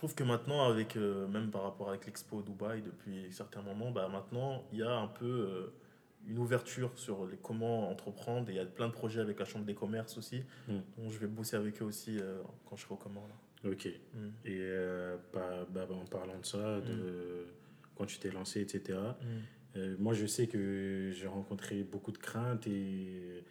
Trouve 0.01 0.15
que 0.15 0.23
maintenant, 0.23 0.67
avec, 0.67 0.95
euh, 0.97 1.27
même 1.27 1.51
par 1.51 1.61
rapport 1.61 1.89
avec 1.89 2.07
l'expo 2.07 2.41
Dubaï, 2.41 2.81
depuis 2.81 3.31
certains 3.31 3.61
moments, 3.61 3.91
bah, 3.91 4.07
maintenant, 4.11 4.63
il 4.71 4.79
y 4.79 4.81
a 4.81 4.91
un 4.91 5.05
peu 5.05 5.27
euh, 5.27 5.73
une 6.25 6.39
ouverture 6.39 6.89
sur 6.97 7.27
les, 7.27 7.37
comment 7.37 7.87
entreprendre. 7.91 8.49
Et 8.49 8.53
il 8.53 8.55
y 8.55 8.59
a 8.59 8.65
plein 8.65 8.87
de 8.87 8.93
projets 8.93 9.21
avec 9.21 9.37
la 9.37 9.45
Chambre 9.45 9.63
des 9.65 9.75
commerces 9.75 10.17
aussi. 10.17 10.41
Mm. 10.67 10.77
Donc, 10.97 11.11
je 11.11 11.19
vais 11.19 11.27
bosser 11.27 11.55
avec 11.55 11.79
eux 11.83 11.85
aussi 11.85 12.17
euh, 12.19 12.41
quand 12.65 12.75
je 12.77 12.81
serai 12.81 12.95
au 12.95 12.97
Comores. 12.97 13.29
Ok. 13.63 13.85
Et 13.85 13.99
Mm. 14.15 14.31
euh, 14.47 15.17
bah, 15.31 15.67
bah, 15.69 15.87
en 15.91 16.05
parlant 16.05 16.39
de 16.39 16.45
ça, 16.47 16.81
de 16.81 17.45
quand 17.95 18.07
tu 18.07 18.17
t'es 18.17 18.31
lancé, 18.31 18.61
etc., 18.61 18.97
Mm. 19.75 19.79
moi 19.99 20.15
je 20.15 20.25
sais 20.25 20.47
que 20.47 21.11
j'ai 21.13 21.27
rencontré 21.27 21.83
beaucoup 21.83 22.11
de 22.11 22.17
craintes 22.17 22.65
et, 22.65 23.43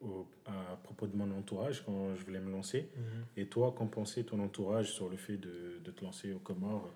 au- 0.00 0.26
à 0.46 0.76
propos 0.82 1.06
de 1.06 1.16
mon 1.16 1.30
entourage 1.36 1.82
quand 1.84 2.14
je 2.14 2.24
voulais 2.24 2.40
me 2.40 2.50
lancer. 2.50 2.88
Mhm. 2.96 3.02
Et 3.36 3.46
toi, 3.46 3.74
qu'en 3.76 3.86
pensait 3.86 4.24
ton 4.24 4.40
entourage 4.40 4.92
sur 4.92 5.08
le 5.08 5.16
fait 5.16 5.36
de, 5.36 5.78
de 5.84 5.90
te 5.90 6.04
lancer 6.04 6.32
aux 6.32 6.38
Comores 6.38 6.88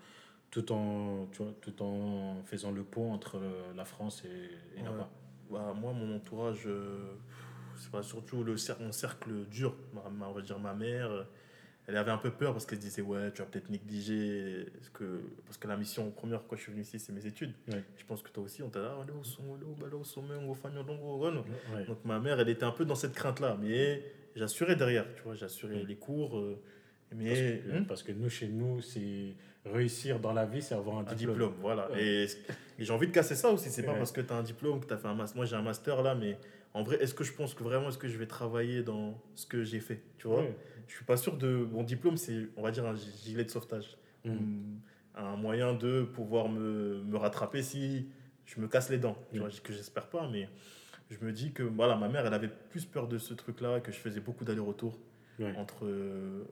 tout 0.50 0.70
en, 0.70 1.26
tu 1.32 1.42
vois, 1.42 1.52
tout 1.62 1.82
en 1.82 2.42
faisant 2.44 2.70
le 2.72 2.84
pont 2.84 3.12
entre 3.12 3.38
euh, 3.38 3.72
la 3.74 3.84
France 3.86 4.22
et, 4.24 4.78
et 4.78 4.82
Ouais. 4.82 4.84
là-bas? 4.88 5.10
Bah, 5.50 5.74
moi, 5.78 5.92
mon 5.92 6.16
entourage, 6.16 6.64
euh, 6.66 7.14
c'est 7.76 7.90
pas 7.90 8.02
surtout 8.02 8.42
le 8.44 8.56
cer- 8.56 8.78
mon 8.80 8.92
cercle 8.92 9.46
dur. 9.46 9.74
Ma, 9.94 10.08
ma- 10.10 10.28
on 10.28 10.32
va 10.32 10.42
dire 10.42 10.58
ma 10.58 10.74
mère, 10.74 11.26
elle 11.88 11.96
avait 11.96 12.10
un 12.10 12.18
peu 12.18 12.30
peur 12.30 12.52
parce 12.52 12.64
qu'elle 12.66 12.78
se 12.78 12.84
disait 12.84 13.02
Ouais, 13.02 13.30
tu 13.32 13.42
vas 13.42 13.46
peut-être 13.48 13.68
négliger. 13.70 14.66
Parce 14.74 14.88
que, 14.90 15.20
parce 15.44 15.58
que 15.58 15.68
la 15.68 15.76
mission 15.76 16.10
première, 16.10 16.40
pourquoi 16.40 16.56
je 16.58 16.62
suis 16.62 16.72
venu 16.72 16.82
ici, 16.82 16.98
c'est 16.98 17.12
mes 17.12 17.26
études. 17.26 17.52
Ouais. 17.68 17.82
Je 17.96 18.04
pense 18.04 18.22
que 18.22 18.30
toi 18.30 18.44
aussi, 18.44 18.62
on 18.62 18.68
t'a 18.68 18.80
dit. 18.80 18.86
Donc 21.86 22.04
ma 22.04 22.20
mère, 22.20 22.38
elle 22.40 22.48
était 22.48 22.64
un 22.64 22.70
peu 22.72 22.84
dans 22.84 22.94
cette 22.94 23.14
crainte-là. 23.14 23.56
Mais 23.60 24.02
j'assurais 24.36 24.76
derrière, 24.76 25.06
tu 25.16 25.22
vois, 25.22 25.34
j'assurais 25.34 25.82
les 25.84 25.96
cours. 25.96 26.38
euh, 26.38 26.58
mais 27.14 27.26
Parce 27.26 27.40
que, 27.40 27.78
Hmm 27.80 27.86
parce 27.86 28.02
que 28.04 28.12
nous, 28.12 28.28
chez 28.30 28.48
nous, 28.48 28.80
c'est 28.80 29.34
réussir 29.66 30.18
dans 30.18 30.32
la 30.32 30.44
vie, 30.46 30.62
c'est 30.62 30.74
avoir 30.74 30.96
un 30.98 31.00
un 31.06 31.14
diplôme. 31.14 31.34
diplôme, 31.36 31.54
voilà. 31.60 31.90
Ouais. 31.92 32.02
Et, 32.02 32.22
et 32.24 32.84
j'ai 32.84 32.92
envie 32.92 33.06
de 33.06 33.12
casser 33.12 33.34
ça 33.34 33.50
aussi. 33.50 33.70
C'est 33.70 33.82
pas 33.82 33.94
parce 33.94 34.12
que 34.12 34.20
tu 34.20 34.32
as 34.32 34.36
un 34.36 34.42
diplôme 34.42 34.80
que 34.80 34.86
tu 34.86 34.94
as 34.94 34.98
fait 34.98 35.08
un 35.08 35.14
master. 35.14 35.36
Moi, 35.36 35.44
j'ai 35.46 35.56
un 35.56 35.62
master 35.62 36.02
là, 36.02 36.14
mais 36.14 36.38
en 36.74 36.82
vrai, 36.82 36.96
est-ce 37.02 37.12
que 37.14 37.22
je 37.22 37.32
pense 37.34 37.52
que 37.54 37.62
vraiment, 37.62 37.88
est-ce 37.90 37.98
que 37.98 38.08
je 38.08 38.16
vais 38.16 38.26
travailler 38.26 38.82
dans 38.82 39.20
ce 39.34 39.46
que 39.46 39.62
j'ai 39.62 39.80
fait 39.80 40.00
Tu 40.18 40.26
vois? 40.26 40.42
Je 40.88 40.94
suis 40.94 41.04
pas 41.04 41.16
sûr 41.16 41.36
de. 41.36 41.66
Mon 41.70 41.82
diplôme, 41.82 42.16
c'est, 42.16 42.48
on 42.56 42.62
va 42.62 42.70
dire, 42.70 42.86
un 42.86 42.94
gilet 42.94 43.44
de 43.44 43.50
sauvetage. 43.50 43.96
Mm. 44.24 44.76
Un 45.14 45.36
moyen 45.36 45.74
de 45.74 46.02
pouvoir 46.02 46.48
me, 46.48 47.02
me 47.02 47.16
rattraper 47.16 47.62
si 47.62 48.08
je 48.46 48.60
me 48.60 48.68
casse 48.68 48.88
les 48.90 48.98
dents. 48.98 49.16
Tu 49.30 49.38
Mm. 49.38 49.40
vois, 49.42 49.50
que 49.62 49.72
j'espère 49.72 50.08
pas, 50.08 50.28
mais 50.28 50.48
je 51.10 51.18
me 51.24 51.32
dis 51.32 51.52
que 51.52 51.62
voilà, 51.62 51.96
ma 51.96 52.08
mère, 52.08 52.24
elle 52.26 52.34
avait 52.34 52.48
plus 52.70 52.84
peur 52.86 53.08
de 53.08 53.18
ce 53.18 53.34
truc-là, 53.34 53.80
que 53.80 53.92
je 53.92 53.98
faisais 53.98 54.20
beaucoup 54.20 54.44
d'allers-retours 54.44 54.98
Ouais. 55.38 55.54
entre 55.56 55.86
euh, 55.86 56.44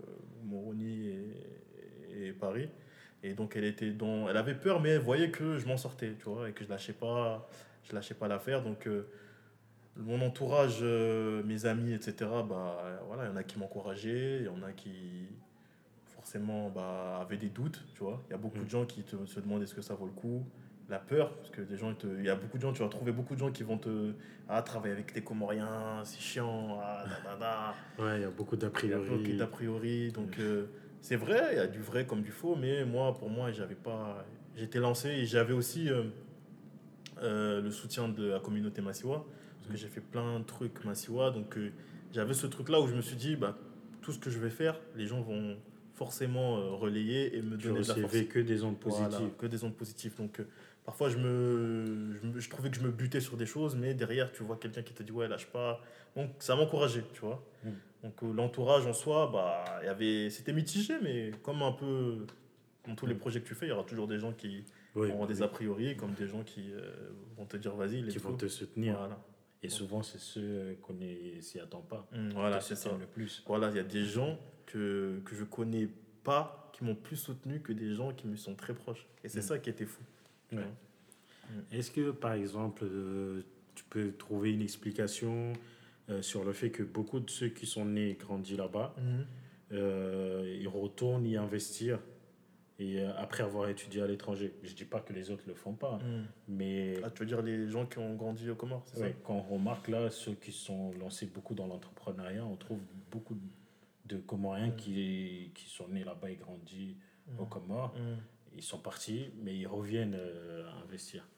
Moroni 0.44 1.08
et, 1.08 2.28
et 2.28 2.32
Paris. 2.32 2.68
Et 3.22 3.34
donc 3.34 3.54
elle 3.56 3.64
était 3.64 3.90
dans, 3.90 4.28
elle 4.30 4.36
avait 4.38 4.54
peur, 4.54 4.80
mais 4.80 4.90
elle 4.90 5.00
voyait 5.02 5.30
que 5.30 5.58
je 5.58 5.66
m'en 5.66 5.76
sortais, 5.76 6.14
tu 6.18 6.24
vois, 6.24 6.48
et 6.48 6.52
que 6.52 6.64
je 6.64 6.70
lâchais 6.70 6.94
pas, 6.94 7.48
je 7.88 7.94
lâchais 7.94 8.14
pas 8.14 8.26
l'affaire. 8.28 8.62
Donc 8.62 8.86
euh, 8.86 9.06
mon 10.00 10.20
entourage, 10.22 10.78
euh, 10.82 11.42
mes 11.44 11.66
amis, 11.66 11.92
etc. 11.92 12.14
Bah 12.48 13.00
voilà, 13.06 13.24
il 13.24 13.28
y 13.28 13.32
en 13.32 13.36
a 13.36 13.42
qui 13.42 13.58
m'encourageaient, 13.58 14.38
il 14.40 14.44
y 14.44 14.48
en 14.48 14.62
a 14.62 14.72
qui 14.72 14.92
forcément 16.14 16.70
bah, 16.70 17.18
avaient 17.20 17.36
des 17.36 17.48
doutes, 17.48 17.82
tu 17.94 18.02
vois. 18.02 18.22
Il 18.28 18.32
y 18.32 18.34
a 18.34 18.38
beaucoup 18.38 18.58
Mm. 18.58 18.64
de 18.64 18.70
gens 18.70 18.84
qui 18.86 19.02
te, 19.02 19.16
se 19.26 19.40
demandent 19.40 19.62
est-ce 19.62 19.74
que 19.74 19.82
ça 19.82 19.94
vaut 19.94 20.06
le 20.06 20.12
coup? 20.12 20.44
La 20.88 20.98
peur, 20.98 21.32
parce 21.36 21.50
que 21.50 21.60
des 21.62 21.76
gens, 21.76 21.94
il 22.18 22.24
y 22.24 22.28
a 22.28 22.34
beaucoup 22.34 22.56
de 22.56 22.62
gens, 22.62 22.72
tu 22.72 22.82
vas 22.82 22.88
trouver 22.88 23.12
beaucoup 23.12 23.34
de 23.34 23.38
gens 23.38 23.52
qui 23.52 23.62
vont 23.62 23.78
te, 23.78 24.12
ah 24.48 24.60
travailler 24.60 24.92
avec 24.92 25.12
tes 25.12 25.22
Comoriens, 25.22 26.00
c'est 26.04 26.18
chiant, 26.20 26.80
ah 26.82 27.04
da, 27.24 27.30
da, 27.32 27.36
da. 27.38 27.74
Ouais, 28.04 28.18
il 28.18 28.22
y 28.22 28.24
a 28.24 28.30
beaucoup 28.30 28.56
d'a 28.56 28.70
Il 28.82 28.88
y 28.90 28.92
a 28.92 28.96
beaucoup 28.98 29.06
priori. 29.18 29.36
d'a 29.36 29.46
priori. 29.46 30.10
Donc, 30.12 30.38
euh, 30.40 30.66
c'est 31.00 31.14
vrai, 31.14 31.50
il 31.52 31.56
y 31.58 31.60
a 31.60 31.68
du 31.68 31.80
vrai 31.80 32.06
comme 32.06 32.22
du 32.22 32.32
faux, 32.32 32.56
mais 32.56 32.84
moi, 32.84 33.14
pour 33.14 33.30
moi, 33.30 33.52
j'avais 33.52 33.76
pas. 33.76 34.26
J'étais 34.56 34.80
lancé 34.80 35.10
et 35.10 35.26
j'avais 35.26 35.52
aussi 35.52 35.88
euh, 35.88 36.02
euh, 37.22 37.60
le 37.60 37.70
soutien 37.70 38.08
de 38.08 38.26
la 38.32 38.40
communauté 38.40 38.82
Massiwa, 38.82 39.24
que 39.70 39.76
j'ai 39.78 39.88
fait 39.88 40.00
plein 40.00 40.38
de 40.40 40.44
trucs 40.44 40.84
Massiwa. 40.84 41.30
Donc, 41.30 41.56
euh, 41.56 41.70
j'avais 42.12 42.34
ce 42.34 42.46
truc-là 42.46 42.80
où 42.80 42.86
je 42.86 42.94
me 42.94 43.00
suis 43.02 43.16
dit, 43.16 43.36
bah, 43.36 43.56
tout 44.02 44.12
ce 44.12 44.18
que 44.18 44.30
je 44.30 44.38
vais 44.38 44.50
faire, 44.50 44.78
les 44.96 45.06
gens 45.06 45.20
vont 45.22 45.56
forcément 45.94 46.58
euh, 46.58 46.70
relayer 46.70 47.36
et 47.36 47.42
me 47.42 47.56
Tu 47.56 47.68
donner 47.68 47.82
de 47.82 47.88
la 47.88 47.94
force. 47.94 48.22
que 48.28 48.38
des 48.40 48.62
ondes 48.64 48.76
Voilà, 48.84 49.06
positives. 49.08 49.36
que 49.38 49.46
des 49.46 49.64
ondes 49.64 49.76
positives. 49.76 50.16
Donc, 50.16 50.40
euh, 50.40 50.44
parfois, 50.84 51.08
je, 51.10 51.18
me, 51.18 52.14
je, 52.14 52.26
me- 52.26 52.40
je 52.40 52.50
trouvais 52.50 52.70
que 52.70 52.76
je 52.76 52.82
me 52.82 52.90
butais 52.90 53.20
sur 53.20 53.36
des 53.36 53.46
choses, 53.46 53.76
mais 53.76 53.94
derrière, 53.94 54.32
tu 54.32 54.42
vois 54.42 54.56
quelqu'un 54.56 54.82
qui 54.82 54.92
te 54.94 55.02
dit, 55.02 55.12
ouais, 55.12 55.28
lâche 55.28 55.46
pas. 55.46 55.80
Donc, 56.16 56.30
ça 56.38 56.56
m'encourageait, 56.56 57.04
tu 57.12 57.20
vois. 57.20 57.44
Mm. 57.64 57.68
Donc, 58.04 58.22
l'entourage 58.34 58.86
en 58.86 58.94
soi, 58.94 59.28
bah, 59.32 59.64
il 59.82 59.86
y 59.86 59.88
avait, 59.88 60.30
c'était 60.30 60.54
mitigé, 60.54 60.94
mais 61.02 61.32
comme 61.42 61.62
un 61.62 61.72
peu 61.72 62.26
dans 62.88 62.94
tous 62.94 63.04
les 63.06 63.14
Mm. 63.14 63.18
projets 63.18 63.40
que 63.42 63.46
tu 63.48 63.54
fais, 63.54 63.66
il 63.66 63.68
y 63.68 63.72
aura 63.72 63.84
toujours 63.84 64.08
des 64.08 64.18
gens 64.18 64.32
qui 64.32 64.64
Oui, 64.96 65.10
auront 65.12 65.26
des 65.26 65.42
a 65.42 65.48
priori, 65.48 65.96
comme 65.98 66.14
des 66.14 66.26
gens 66.26 66.42
qui 66.42 66.72
euh, 66.72 67.10
vont 67.36 67.44
te 67.44 67.58
dire, 67.58 67.74
vas-y, 67.76 68.02
qui 68.08 68.16
vont 68.18 68.32
te 68.36 68.48
soutenir. 68.48 68.96
Voilà, 68.96 69.22
Et 69.62 69.68
souvent, 69.68 70.02
c'est 70.02 70.18
ceux 70.18 70.76
qu'on 70.82 70.94
ne 70.94 71.40
s'y 71.40 71.60
attend 71.60 71.82
pas. 71.82 72.08
Mm, 72.12 72.30
voilà 72.30 72.60
c'est 72.60 72.76
ça. 72.76 72.96
le 72.98 73.06
plus. 73.06 73.42
Voilà, 73.46 73.68
il 73.70 73.76
y 73.76 73.80
a 73.80 73.82
des 73.84 74.04
gens 74.04 74.38
que, 74.66 75.20
que 75.24 75.34
je 75.36 75.44
connais 75.44 75.88
pas 76.24 76.70
qui 76.72 76.84
m'ont 76.84 76.94
plus 76.94 77.16
soutenu 77.16 77.60
que 77.60 77.72
des 77.72 77.94
gens 77.94 78.12
qui 78.12 78.26
me 78.26 78.36
sont 78.36 78.54
très 78.54 78.72
proches. 78.74 79.06
Et 79.24 79.28
c'est 79.28 79.40
Mm. 79.40 79.42
ça 79.42 79.58
qui 79.58 79.68
était 79.70 79.84
fou. 79.86 80.02
Ouais. 80.52 80.58
vois. 80.58 81.62
Est-ce 81.72 81.90
que, 81.90 82.10
par 82.10 82.32
exemple, 82.34 82.84
euh, 82.84 83.42
tu 83.74 83.84
peux 83.84 84.12
trouver 84.12 84.52
une 84.52 84.62
explication 84.62 85.52
euh, 86.08 86.22
sur 86.22 86.44
le 86.44 86.52
fait 86.52 86.70
que 86.70 86.82
beaucoup 86.82 87.20
de 87.20 87.28
ceux 87.30 87.48
qui 87.48 87.66
sont 87.66 87.84
nés 87.84 88.10
et 88.10 88.14
grandis 88.14 88.56
là-bas, 88.56 88.94
euh, 89.72 90.56
ils 90.60 90.68
retournent 90.68 91.26
y 91.26 91.36
investir? 91.36 91.98
Et 92.80 93.00
euh, 93.02 93.12
après 93.18 93.42
avoir 93.44 93.68
étudié 93.68 94.00
à 94.02 94.06
l'étranger. 94.06 94.54
Je 94.62 94.74
dis 94.74 94.84
pas 94.86 95.00
que 95.00 95.12
les 95.12 95.30
autres 95.30 95.44
le 95.46 95.54
font 95.54 95.74
pas, 95.74 95.98
Mm. 95.98 96.24
mais 96.48 96.94
Ah, 97.04 97.10
tu 97.10 97.20
veux 97.20 97.26
dire 97.26 97.42
les 97.42 97.68
gens 97.68 97.86
qui 97.86 97.98
ont 97.98 98.14
grandi 98.16 98.48
aux 98.50 98.54
Comores, 98.56 98.82
c'est 98.86 99.00
ouais, 99.02 99.16
quand 99.22 99.34
on 99.34 99.42
remarque 99.42 99.88
là 99.88 100.10
ceux 100.10 100.32
qui 100.34 100.50
sont 100.50 100.92
lancés 100.98 101.26
beaucoup 101.26 101.54
dans 101.54 101.66
l'entrepreneuriat, 101.66 102.44
on 102.44 102.56
trouve 102.56 102.80
beaucoup 103.10 103.36
de 104.06 104.16
Comoriens 104.16 104.68
Mm. 104.68 104.76
qui, 104.76 105.52
qui 105.54 105.68
sont 105.68 105.86
nés 105.88 106.04
là-bas 106.04 106.30
et 106.30 106.36
grandis 106.36 106.96
ça 107.36 107.42
aux 107.42 107.46
Comores. 107.46 107.94
Mm. 107.96 108.16
Ils 108.56 108.62
sont 108.62 108.78
partis, 108.78 109.30
mais 109.42 109.54
ils 109.56 109.66
reviennent 109.68 110.16
euh, 110.18 110.68
investir. 110.84 111.28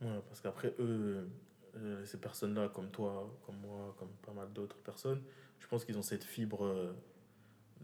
Ouais, 0.00 0.08
parce 0.26 0.40
qu'après, 0.40 0.74
eux, 0.80 1.28
euh, 1.76 2.04
ces 2.04 2.18
personnes-là, 2.18 2.70
comme 2.70 2.90
toi, 2.90 3.38
comme 3.44 3.56
moi, 3.58 3.94
comme 3.98 4.08
pas 4.26 4.32
mal 4.32 4.50
d'autres 4.52 4.78
personnes, 4.78 5.22
je 5.60 5.66
pense 5.68 5.84
qu'ils 5.84 5.96
ont 5.98 6.02
cette 6.02 6.24
fibre 6.24 6.64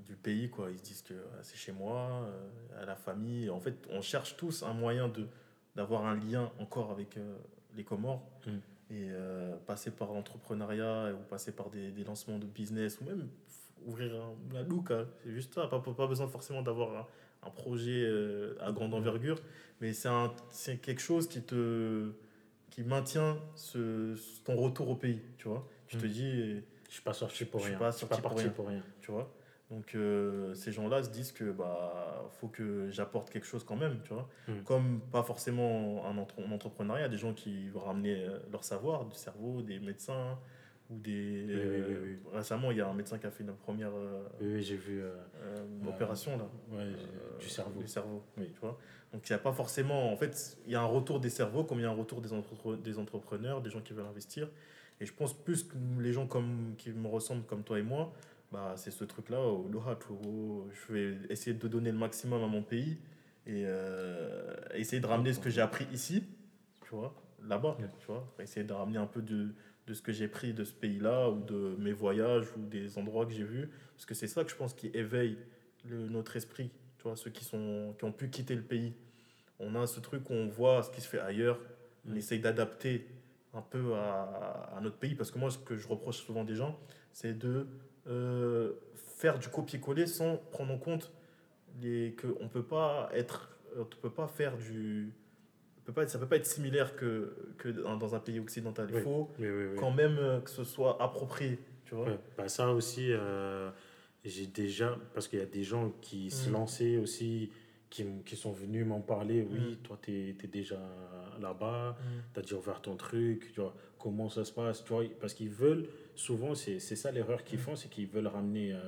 du 0.04 0.14
pays, 0.16 0.50
quoi. 0.50 0.71
Ils 0.71 0.78
se 0.78 0.82
disent 0.85 1.02
que 1.02 1.14
ah, 1.35 1.38
c'est 1.42 1.56
chez 1.56 1.73
moi, 1.73 2.26
euh, 2.26 2.82
à 2.82 2.85
la 2.85 2.97
famille. 2.97 3.50
En 3.50 3.61
fait, 3.61 3.75
on 3.90 4.00
cherche 4.02 4.37
tous 4.37 4.62
un 4.62 4.75
moyen 4.75 5.09
de 5.09 5.26
d'avoir 5.75 6.04
un 6.04 6.14
lien 6.16 6.52
encore 6.59 6.90
avec 6.90 7.16
euh, 7.16 7.37
les 7.76 7.85
Comores. 7.85 8.23
Mm. 8.47 8.50
Et 8.90 9.09
euh, 9.11 9.56
passer 9.66 9.90
par 9.90 10.12
l'entrepreneuriat 10.12 11.14
ou 11.14 11.23
passer 11.30 11.52
par 11.52 11.71
des, 11.71 11.90
des 11.92 12.04
lancements 12.04 12.38
de 12.38 12.44
business 12.44 13.00
ou 13.00 13.04
même 13.04 13.26
ouvrir 13.87 14.12
un, 14.54 14.62
look, 14.64 14.90
hein. 14.90 15.06
c'est 15.25 15.30
juste 15.32 15.54
ça. 15.54 15.66
Pas, 15.66 15.80
pas, 15.80 15.92
pas 15.94 16.06
besoin 16.06 16.28
forcément 16.28 16.61
d'avoir 16.61 16.94
un, 17.42 17.49
un 17.49 17.50
projet 17.50 18.02
euh, 18.04 18.54
à 18.61 18.71
grande 18.71 18.92
envergure, 18.92 19.38
mais 19.80 19.92
c'est 19.94 20.76
quelque 20.82 21.00
chose 21.00 21.26
qui 21.26 21.42
te 21.42 22.12
qui 22.71 22.82
maintient 22.85 23.38
ce, 23.54 24.14
ton 24.44 24.56
retour 24.56 24.88
au 24.90 24.94
pays, 24.97 25.21
tu 25.38 25.49
vois. 25.49 25.66
Tu 25.87 25.97
te 25.99 26.06
Mm. 26.06 26.09
dis, 26.11 26.54
Je 26.88 26.92
suis 26.92 27.02
pas 27.02 27.12
sorti 27.14 27.44
pour 27.47 27.61
Je 27.61 27.64
suis 27.66 27.73
rien. 27.75 27.78
pas 27.78 27.90
Je 27.92 27.97
suis 27.97 28.06
pour 28.06 28.21
parti 28.21 28.42
rien. 28.42 28.50
pour 28.50 28.66
rien. 28.68 28.82
tu 29.00 29.11
vois. 29.11 29.32
Donc 29.73 29.95
euh, 29.95 30.52
ces 30.55 30.71
gens-là 30.71 31.02
se 31.02 31.09
disent 31.11 31.33
que 31.33 31.50
bah 31.50 32.29
faut 32.41 32.49
que 32.49 32.91
j'apporte 32.91 33.31
quelque 33.31 33.47
chose 33.47 33.64
quand 33.64 33.75
même, 33.76 34.00
tu 34.05 34.12
vois. 34.12 34.29
Mm. 34.47 34.62
Comme 34.64 35.00
pas 35.11 35.23
forcément 35.23 36.05
un, 36.07 36.19
entre- 36.19 36.41
un 36.47 36.52
entrepreneuriat, 36.52 37.09
des 37.09 37.17
gens 37.17 37.33
qui 37.33 37.71
vont 37.71 37.81
ramener 37.81 38.26
euh, 38.26 38.38
leur 38.52 38.64
savoir, 38.64 39.07
du 39.07 39.14
cerveau, 39.17 39.62
des 39.62 39.81
médecins 39.81 40.38
ou 40.91 40.99
des. 40.99 41.45
Oui, 41.49 41.55
oui, 41.57 41.85
oui, 41.88 41.97
oui. 42.02 42.19
Récemment, 42.35 42.71
il 42.71 42.76
y 42.76 42.81
a 42.83 42.87
un 42.88 42.93
médecin 42.93 43.17
qui 43.19 43.26
a 43.26 43.31
fait 43.31 43.45
une 43.45 43.55
première 43.55 43.93
euh, 43.95 44.61
j'ai 44.61 44.76
vu 44.76 45.00
euh, 45.00 45.14
euh, 45.43 45.57
Euh, 45.87 45.88
opération 45.88 46.37
là. 46.37 46.45
ouais, 46.71 46.83
Euh, 46.83 47.38
du 47.38 47.49
cerveau. 47.49 47.81
Du 47.81 47.88
cerveau, 47.88 48.23
Oui. 48.37 48.50
tu 48.52 48.61
vois. 48.61 48.79
Donc 49.14 49.26
il 49.26 49.33
n'y 49.33 49.37
a 49.37 49.43
pas 49.43 49.52
forcément. 49.52 50.12
En 50.12 50.17
fait, 50.19 50.59
il 50.67 50.73
y 50.73 50.75
a 50.76 50.83
un 50.83 50.87
retour 50.87 51.19
des 51.19 51.31
cerveaux 51.31 51.64
comme 51.64 51.79
il 51.79 51.83
y 51.83 51.87
a 51.87 51.91
un 51.91 51.95
retour 51.95 52.21
des, 52.21 52.35
entre- 52.35 52.76
des 52.76 52.99
entrepreneurs, 52.99 53.62
des 53.62 53.71
gens 53.71 53.81
qui 53.81 53.95
veulent 53.95 54.05
investir. 54.07 54.50
Et 55.00 55.07
je 55.07 55.14
pense 55.14 55.33
plus 55.33 55.64
que 55.64 55.75
les 56.00 56.12
gens 56.12 56.26
comme, 56.26 56.75
qui 56.76 56.91
me 56.93 57.09
ressemblent 57.09 57.45
comme 57.45 57.62
toi 57.62 57.79
et 57.79 57.83
moi, 57.83 58.12
bah, 58.52 58.75
c'est 58.76 58.90
ce 58.90 59.04
truc-là, 59.04 59.38
je 59.73 60.92
vais 60.92 61.18
essayer 61.30 61.54
de 61.56 61.68
donner 61.68 61.90
le 61.90 61.99
maximum 61.99 62.42
à 62.44 62.47
mon 62.47 62.62
pays 62.62 62.99
et 63.47 63.64
euh, 63.66 64.54
essayer 64.75 65.00
de 65.00 65.06
ramener 65.06 65.32
ce 65.32 65.40
que 65.40 65.50
j'ai 65.50 65.61
appris 65.62 65.87
ici, 65.92 66.25
tu 66.85 66.90
vois, 66.94 67.14
là-bas, 67.42 67.76
tu 67.99 68.06
vois, 68.06 68.32
essayer 68.38 68.64
de 68.64 68.73
ramener 68.73 68.99
un 68.99 69.06
peu 69.06 69.23
de, 69.23 69.54
de 69.87 69.94
ce 69.94 70.02
que 70.02 70.12
j'ai 70.12 70.28
pris 70.28 70.52
de 70.52 70.64
ce 70.64 70.73
pays-là 70.73 71.30
ou 71.30 71.40
de 71.40 71.76
mes 71.78 71.92
voyages 71.92 72.47
ou 72.56 72.61
des 72.66 72.99
endroits 72.99 73.26
que 73.26 73.32
j'ai 73.32 73.42
vus, 73.44 73.71
parce 73.94 74.04
que 74.06 74.14
c'est 74.14 74.28
ça 74.28 74.44
que 74.44 74.50
je 74.50 74.56
pense 74.56 74.75
qui 74.75 74.88
éveille 74.94 75.38
le, 75.85 76.09
notre 76.09 76.37
esprit, 76.37 76.71
tu 76.99 77.04
vois, 77.04 77.16
ceux 77.16 77.30
qui, 77.30 77.44
sont, 77.44 77.94
qui 77.99 78.04
ont 78.04 78.12
pu 78.12 78.28
quitter 78.30 78.54
le 78.54 78.62
pays. 78.62 78.94
On 79.59 79.75
a 79.75 79.87
ce 79.87 79.99
truc 80.00 80.28
où 80.30 80.35
on 80.35 80.49
voit 80.49 80.82
ce 80.82 80.90
qui 80.90 81.00
se 81.00 81.09
fait 81.09 81.21
ailleurs, 81.21 81.59
on 82.06 82.12
Mm. 82.12 82.16
essaye 82.16 82.40
d'adapter 82.40 83.06
un 83.54 83.62
peu 83.62 83.94
à, 83.94 84.73
à 84.76 84.80
notre 84.80 84.97
pays, 84.97 85.14
parce 85.14 85.30
que 85.30 85.38
moi, 85.38 85.50
ce 85.50 85.59
que 85.59 85.76
je 85.76 85.87
reproche 85.87 86.16
souvent 86.18 86.42
des 86.42 86.54
gens, 86.56 86.78
c'est 87.12 87.38
de 87.38 87.66
euh, 88.09 88.73
faire 88.94 89.38
du 89.38 89.49
copier-coller 89.49 90.06
sans 90.06 90.37
prendre 90.50 90.73
en 90.73 90.78
compte 90.78 91.12
les, 91.80 92.12
que 92.12 92.26
on 92.40 92.49
peut 92.49 92.62
pas 92.64 93.09
être, 93.14 93.50
on 93.78 93.85
peut 93.85 94.11
pas 94.11 94.26
faire 94.28 94.56
du, 94.56 95.12
peut 95.85 95.92
pas 95.92 96.02
être, 96.02 96.11
ça 96.11 96.18
peut 96.18 96.26
pas 96.26 96.37
être 96.37 96.47
similaire 96.47 96.97
que, 96.97 97.35
que 97.59 97.68
dans 97.68 98.14
un 98.14 98.21
pays 98.21 98.40
occidental. 98.40 98.87
Il 98.90 98.97
Oui. 98.97 99.02
faut 99.02 99.30
Oui, 99.38 99.49
oui, 99.50 99.64
oui. 99.73 99.76
quand 99.78 99.90
même 99.92 100.16
euh, 100.18 100.40
que 100.40 100.50
ce 100.50 100.64
soit 100.64 101.00
approprié, 101.02 101.59
tu 101.85 101.94
vois. 101.94 102.06
Ouais, 102.06 102.18
bah 102.37 102.49
ça 102.49 102.71
aussi, 102.73 103.06
euh, 103.12 103.71
j'ai 104.25 104.47
déjà, 104.47 104.99
parce 105.14 105.28
qu'il 105.28 105.38
y 105.38 105.42
a 105.42 105.47
des 105.47 105.64
gens 105.64 105.90
qui 106.00 106.30
se 106.30 106.49
Mm. 106.50 106.52
lançaient 106.52 106.97
aussi, 106.99 107.50
qui, 107.88 108.06
qui 108.25 108.37
sont 108.37 108.52
venus 108.52 108.87
m'en 108.87 109.00
parler. 109.00 109.47
Oui, 109.50 109.59
Mm. 109.73 109.76
toi, 109.82 109.99
tu 110.02 110.12
es, 110.30 110.47
déjà 110.49 110.80
là-bas, 111.40 111.97
Mm. 111.99 112.04
tu 112.35 112.38
as 112.40 112.42
déjà 112.42 112.56
ouvert 112.56 112.80
ton 112.82 112.97
truc, 112.97 113.50
tu 113.54 113.61
vois, 113.61 113.75
comment 113.99 114.28
ça 114.28 114.44
se 114.44 114.52
passe, 114.52 114.82
tu 114.85 114.92
vois, 114.92 115.04
parce 115.21 115.32
qu'ils 115.35 115.50
veulent, 115.50 115.87
souvent, 116.14 116.54
c'est 116.54 116.78
ça 116.81 117.11
l'erreur 117.11 117.45
qu'ils 117.45 117.59
Mm. 117.59 117.62
font, 117.62 117.76
c'est 117.76 117.88
qu'ils 117.88 118.07
veulent 118.09 118.26
ramener 118.26 118.73
euh, 118.73 118.78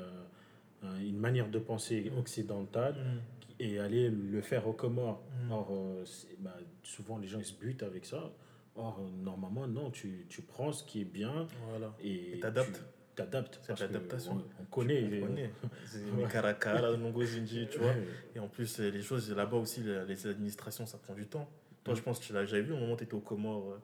euh, 0.85 0.99
une 1.01 1.19
manière 1.19 1.49
de 1.49 1.59
penser 1.59 2.11
Mm. 2.15 2.19
occidentale 2.19 2.95
Mm. 2.95 3.21
et 3.61 3.79
aller 3.79 4.11
le 4.11 4.41
faire 4.41 4.67
aux 4.67 4.73
Comores. 4.73 5.23
Mm. 5.47 5.53
Or, 5.53 5.69
euh, 5.73 6.05
bah, 6.41 6.57
souvent, 6.83 7.19
les 7.19 7.27
gens, 7.29 7.39
ils 7.39 7.45
se 7.45 7.55
butent 7.55 7.83
avec 7.83 8.05
ça. 8.05 8.33
Or, 8.77 9.01
normalement, 9.23 9.67
non, 9.69 9.91
tu, 9.91 10.27
tu 10.29 10.43
prends 10.43 10.73
ce 10.73 10.83
qui 10.85 11.01
est 11.03 11.05
bien 11.05 11.47
Voilà. 11.71 11.95
et 12.03 12.39
t'adaptes. 12.41 12.83
t'adaptes. 13.15 13.61
C'est 13.63 13.79
l'adaptation. 13.79 14.33
On, 14.33 14.63
on 14.63 14.65
connaît. 14.67 15.09
Tu 15.09 15.21
les- 16.19 16.27
Karakara, 16.29 16.97
Nongo 16.97 17.25
Zinji, 17.25 17.69
tu 17.71 17.79
vois. 17.79 17.95
Et 18.35 18.41
en 18.41 18.49
plus, 18.49 18.81
les 18.81 19.03
choses 19.03 19.31
là-bas 19.33 19.57
aussi, 19.59 19.83
les 19.83 20.05
les 20.05 20.27
administrations, 20.27 20.85
ça 20.87 20.99
prend 20.99 21.15
du 21.15 21.27
temps. 21.27 21.49
Toi, 21.85 21.95
Mm. 21.95 21.97
je 21.97 22.03
pense 22.03 22.19
que 22.19 22.25
tu 22.25 22.33
l'as 22.33 22.41
déjà 22.41 22.61
vu 22.61 22.73
au 22.73 22.77
moment 22.77 22.95
où 22.95 22.97
tu 22.97 23.05
étais 23.05 23.15
aux 23.15 23.21
Comores. 23.21 23.79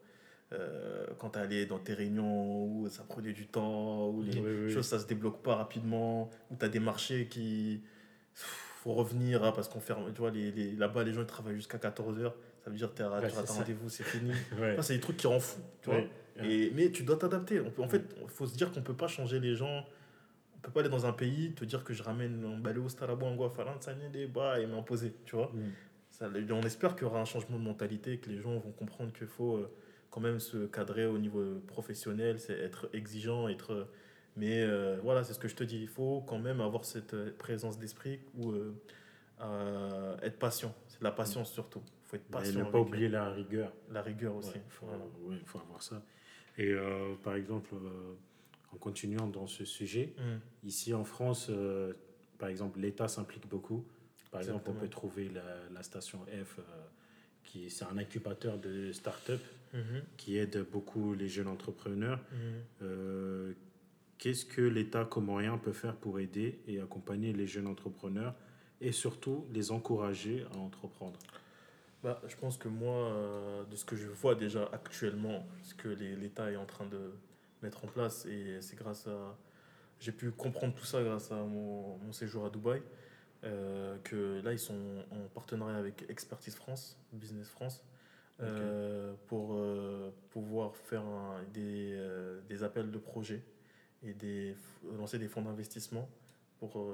Euh, 0.53 1.07
quand 1.19 1.31
tu 1.31 1.39
allais 1.39 1.65
dans 1.67 1.79
tes 1.79 1.95
réunions 1.95 2.65
où 2.65 2.89
ça 2.89 3.05
prenait 3.09 3.33
du 3.33 3.47
temps, 3.47 4.09
où 4.09 4.23
les 4.23 4.69
choses 4.71 4.87
ça 4.87 4.99
se 4.99 5.07
débloque 5.07 5.43
pas 5.43 5.55
rapidement, 5.55 6.29
où 6.51 6.57
tu 6.57 6.65
as 6.65 6.69
des 6.69 6.81
marchés 6.81 7.29
qui. 7.29 7.83
faut 8.35 8.95
revenir 8.95 9.45
hein, 9.45 9.53
parce 9.53 9.69
qu'on 9.69 9.81
ferme. 9.81 10.13
Tu 10.13 10.21
vois, 10.21 10.31
les, 10.31 10.51
les, 10.51 10.73
là-bas, 10.73 11.05
les 11.05 11.13
gens 11.13 11.21
ils 11.21 11.27
travaillent 11.27 11.55
jusqu'à 11.55 11.79
14h. 11.79 12.33
Ça 12.65 12.71
veut 12.71 12.77
dire 12.77 12.91
que 12.91 12.97
tu 12.97 13.03
as, 13.03 13.09
rendez-vous, 13.09 13.89
c'est 13.89 14.03
fini. 14.03 14.33
c'est 14.83 14.95
des 14.95 15.01
trucs 15.01 15.17
qui 15.17 15.27
rendent 15.29 15.41
fou. 15.41 15.61
Tu 15.83 15.91
vois 15.91 16.01
Et, 16.43 16.73
mais 16.75 16.91
tu 16.91 17.05
dois 17.05 17.17
t'adapter. 17.17 17.61
En 17.79 17.89
fait, 17.89 18.03
il 18.21 18.29
faut 18.29 18.47
se 18.47 18.57
dire 18.57 18.73
qu'on 18.73 18.83
peut 18.83 18.97
pas 18.97 19.09
changer 19.09 19.39
les 19.39 19.55
gens. 19.55 19.85
On 20.57 20.61
peut 20.61 20.73
pas 20.73 20.81
aller 20.81 20.91
dans 20.91 21.07
un 21.07 21.13
pays, 21.13 21.53
te 21.53 21.65
dire 21.65 21.85
que 21.85 21.95
je 21.95 22.03
ramène 22.03 22.45
un 22.45 22.59
balai 22.59 22.81
au 22.81 22.89
Starabo, 22.89 23.25
un 23.25 23.81
ça 23.81 23.95
des 23.95 24.27
bas 24.27 24.59
et 24.59 24.67
m'imposer. 24.67 25.15
Tu 25.25 25.37
vois 25.37 25.51
mm. 25.55 25.73
ça, 26.11 26.29
On 26.51 26.63
espère 26.63 26.97
qu'il 26.97 27.05
y 27.05 27.07
aura 27.07 27.21
un 27.21 27.25
changement 27.25 27.59
de 27.59 27.65
mentalité, 27.65 28.19
que 28.19 28.29
les 28.29 28.41
gens 28.41 28.59
vont 28.59 28.73
comprendre 28.73 29.13
qu'il 29.13 29.29
faut. 29.29 29.57
Euh, 29.57 29.71
quand 30.11 30.21
même 30.21 30.41
se 30.41 30.67
cadrer 30.67 31.07
au 31.07 31.19
niveau 31.19 31.61
professionnel, 31.67 32.39
c'est 32.39 32.59
être 32.59 32.91
exigeant, 32.93 33.49
être. 33.49 33.89
Mais 34.37 34.63
euh, 34.63 34.99
voilà, 35.03 35.25
c'est 35.25 35.35
ce 35.35 35.39
que 35.39 35.49
je 35.49 35.55
te 35.55 35.65
dis. 35.65 35.79
Il 35.79 35.89
faut 35.89 36.23
quand 36.27 36.39
même 36.39 36.61
avoir 36.61 36.85
cette 36.85 37.15
euh, 37.15 37.35
présence 37.39 37.79
d'esprit 37.79 38.21
ou 38.37 38.53
euh, 38.53 40.17
être 40.23 40.39
patient. 40.39 40.75
C'est 40.89 41.03
la 41.03 41.13
patience 41.13 41.53
surtout. 41.53 41.83
Il 41.87 42.09
faut 42.09 42.17
être 42.17 42.29
patient. 42.29 42.61
Et 42.61 42.65
ne 42.65 42.71
pas 42.71 42.81
oublier 42.81 43.09
la 43.09 43.31
rigueur. 43.31 43.73
La 43.91 44.03
rigueur 44.03 44.35
aussi. 44.35 44.53
Il 44.55 44.71
faut, 44.71 44.87
faut, 45.47 45.59
avoir 45.61 45.83
ça. 45.83 46.03
Et 46.59 46.75
par 47.23 47.37
exemple, 47.37 47.75
en 48.73 48.77
continuant 48.77 49.27
dans 49.27 49.47
ce 49.47 49.65
sujet, 49.65 50.13
mmh. 50.19 50.67
ici 50.67 50.93
en 50.93 51.05
France, 51.05 51.51
par 52.39 52.51
exemple, 52.51 52.81
l'État 52.81 53.09
s'implique 53.09 53.49
beaucoup. 53.49 53.87
Par 54.31 54.43
exemple, 54.43 54.69
on 54.69 54.75
peut 54.75 54.89
trouver 54.89 55.31
la, 55.31 55.43
la 55.73 55.83
station 55.83 56.27
F, 56.27 56.59
qui 57.45 57.71
c'est 57.71 57.87
un 57.87 57.97
incubateur 57.97 58.59
de 58.59 58.93
start-up 58.93 59.41
Mhm. 59.73 60.03
qui 60.17 60.37
aide 60.37 60.67
beaucoup 60.71 61.15
les 61.15 61.29
jeunes 61.29 61.49
entrepreneurs. 61.49 62.19
Mhm. 62.33 62.39
Euh, 62.83 63.53
qu'est-ce 64.19 64.45
que 64.45 64.63
l'État 64.63 65.05
comorien 65.05 65.59
peut 65.59 65.73
faire 65.73 65.97
pour 65.97 66.19
aider 66.19 66.61
et 66.67 66.81
accompagner 66.81 67.33
les 67.33 67.47
jeunes 67.47 67.67
entrepreneurs 67.67 68.35
et 68.81 68.93
surtout 68.93 69.47
les 69.53 69.71
encourager 69.71 70.45
à 70.55 70.59
entreprendre? 70.59 71.19
Bah, 72.03 72.21
Je 72.27 72.35
pense 72.37 72.57
que 72.57 72.69
moi, 72.69 72.95
euh, 73.13 73.65
de 73.65 73.77
ce 73.77 73.85
que 73.85 73.95
je 73.97 74.09
vois 74.09 74.35
déjà 74.35 74.69
actuellement, 74.73 75.47
ce 75.63 75.75
que 75.75 75.89
l'État 75.89 76.51
est 76.51 76.57
en 76.57 76.67
train 76.67 76.87
de 76.87 77.13
mettre 77.63 77.85
en 77.85 77.89
place, 77.89 78.27
et 78.27 78.61
c'est 78.61 78.77
grâce 78.77 79.07
à... 79.07 79.37
J'ai 80.01 80.13
pu 80.13 80.31
comprendre 80.31 80.75
tout 80.75 80.87
ça 80.87 81.03
grâce 81.03 81.31
à 81.31 81.37
mon, 81.37 81.99
mon 81.99 82.13
séjour 82.13 82.47
à 82.47 82.51
Dubaï. 82.51 82.81
Euh, 83.45 83.97
que 84.03 84.41
là, 84.43 84.53
ils 84.53 84.59
sont 84.59 85.05
en 85.11 85.29
partenariat 85.35 85.77
avec 85.77 86.05
Expertise 86.09 86.55
France, 86.55 86.99
Business 87.13 87.49
France, 87.49 87.85
euh, 88.43 89.15
pour 89.27 89.55
euh, 89.55 90.15
pouvoir 90.31 90.75
faire 90.75 91.05
des, 91.53 91.93
euh, 91.93 92.41
des, 92.49 92.63
appels 92.63 92.91
de 92.91 92.99
projets 92.99 93.43
et 94.03 94.15
des, 94.15 94.55
lancer 94.97 95.19
des 95.19 95.29
fonds 95.29 95.43
d'investissement 95.43 96.09
pour 96.59 96.93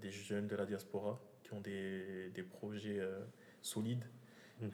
des 0.00 0.10
jeunes 0.10 0.46
de 0.46 0.56
la 0.56 0.66
diaspora 0.66 1.18
qui 1.42 1.54
ont 1.54 1.60
des, 1.60 2.30
des 2.34 2.42
projets 2.42 3.00
solides 3.62 4.04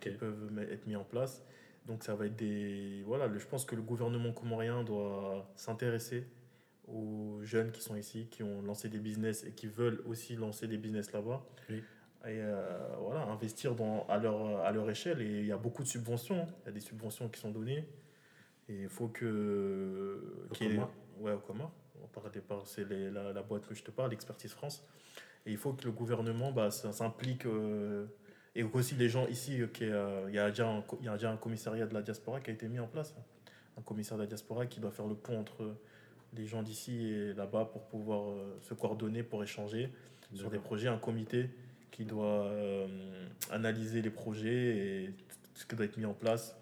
qui 0.00 0.10
peuvent 0.10 0.58
être 0.68 0.86
mis 0.88 0.96
en 0.96 1.04
place. 1.04 1.44
Donc 1.86 2.02
ça 2.02 2.16
va 2.16 2.26
être 2.26 2.34
des... 2.34 3.04
Voilà, 3.06 3.30
je 3.38 3.46
pense 3.46 3.64
que 3.64 3.76
le 3.76 3.82
gouvernement 3.82 4.32
comorien 4.32 4.82
doit 4.82 5.48
s'intéresser 5.54 6.26
aux 6.88 7.38
jeunes 7.42 7.70
qui 7.70 7.82
sont 7.82 7.94
ici, 7.94 8.26
qui 8.28 8.42
ont 8.42 8.62
lancé 8.62 8.88
des 8.88 8.98
business 8.98 9.44
et 9.44 9.52
qui 9.52 9.68
veulent 9.68 10.02
aussi 10.06 10.34
lancer 10.34 10.66
des 10.66 10.76
business 10.76 11.12
là-bas. 11.12 11.46
Oui 11.70 11.84
et 12.26 12.40
euh, 12.40 12.60
voilà, 12.98 13.22
investir 13.22 13.74
dans, 13.74 14.04
à, 14.08 14.18
leur, 14.18 14.60
à 14.60 14.72
leur 14.72 14.88
échelle. 14.90 15.22
Et 15.22 15.40
il 15.40 15.46
y 15.46 15.52
a 15.52 15.56
beaucoup 15.56 15.82
de 15.82 15.88
subventions. 15.88 16.40
Hein. 16.40 16.54
Il 16.62 16.66
y 16.66 16.68
a 16.70 16.72
des 16.72 16.80
subventions 16.80 17.28
qui 17.28 17.40
sont 17.40 17.50
données. 17.50 17.88
Et 18.68 18.82
il 18.82 18.88
faut 18.88 19.08
que. 19.08 20.46
Au 20.50 20.54
Comores 20.54 20.92
Ouais, 21.20 21.32
au 21.32 21.38
Comores. 21.38 21.72
C'est 22.64 22.88
la, 22.88 23.32
la, 23.32 23.42
boîte 23.42 23.66
que 23.66 23.74
je 23.74 23.82
te 23.82 23.90
parle, 23.90 24.12
Expertise 24.12 24.52
France. 24.52 24.86
Et 25.44 25.52
il 25.52 25.56
faut 25.56 25.72
que 25.72 25.84
le 25.84 25.92
gouvernement 25.92 26.50
bah, 26.50 26.70
s'implique. 26.70 27.46
Euh, 27.46 28.06
et 28.54 28.62
aussi 28.62 28.94
les 28.94 29.08
gens 29.08 29.26
ici, 29.26 29.60
euh, 29.60 30.24
il 30.28 30.34
y, 30.34 30.38
a 30.38 30.48
déjà 30.48 30.68
un, 30.68 30.84
y 31.02 31.08
a 31.08 31.12
déjà 31.12 31.30
un 31.30 31.36
commissariat 31.36 31.86
de 31.86 31.94
la 31.94 32.02
diaspora 32.02 32.40
qui 32.40 32.50
a 32.50 32.54
été 32.54 32.68
mis 32.68 32.80
en 32.80 32.86
place. 32.86 33.14
Un 33.76 33.82
commissaire 33.82 34.16
de 34.16 34.22
la 34.22 34.26
diaspora 34.26 34.66
qui 34.66 34.80
doit 34.80 34.90
faire 34.90 35.06
le 35.06 35.14
pont 35.14 35.38
entre 35.38 35.76
les 36.32 36.46
gens 36.46 36.62
d'ici 36.62 37.06
et 37.06 37.34
là-bas 37.34 37.66
pour 37.66 37.86
pouvoir 37.86 38.34
se 38.62 38.72
coordonner, 38.72 39.22
pour 39.22 39.42
échanger 39.42 39.92
sur 40.34 40.50
des 40.50 40.58
projets, 40.58 40.88
un 40.88 40.98
comité 40.98 41.50
qui 41.96 42.04
doit 42.04 42.44
euh, 42.44 42.86
analyser 43.50 44.02
les 44.02 44.10
projets 44.10 44.76
et 44.76 45.10
ce 45.54 45.64
qui 45.64 45.76
doit 45.76 45.86
être 45.86 45.96
mis 45.96 46.04
en 46.04 46.12
place 46.12 46.54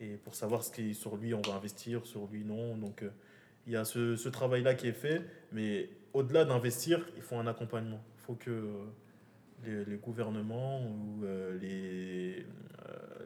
et 0.00 0.16
pour 0.16 0.34
savoir 0.34 0.64
ce 0.64 0.70
qui 0.70 0.94
sur 0.94 1.16
lui 1.16 1.34
on 1.34 1.42
va 1.42 1.54
investir, 1.54 2.06
sur 2.06 2.26
lui 2.26 2.42
non. 2.42 2.74
Donc 2.78 3.02
euh, 3.02 3.10
il 3.66 3.74
y 3.74 3.76
a 3.76 3.84
ce, 3.84 4.16
ce 4.16 4.30
travail-là 4.30 4.74
qui 4.74 4.88
est 4.88 4.92
fait, 4.92 5.20
mais 5.52 5.90
au-delà 6.14 6.46
d'investir, 6.46 7.06
il 7.16 7.22
faut 7.22 7.36
un 7.36 7.46
accompagnement. 7.46 8.02
Il 8.16 8.20
faut 8.22 8.34
que 8.34 8.66
les, 9.62 9.84
les 9.84 9.96
gouvernements 9.96 10.80
ou 10.80 11.24
euh, 11.24 11.58
les, 11.58 12.46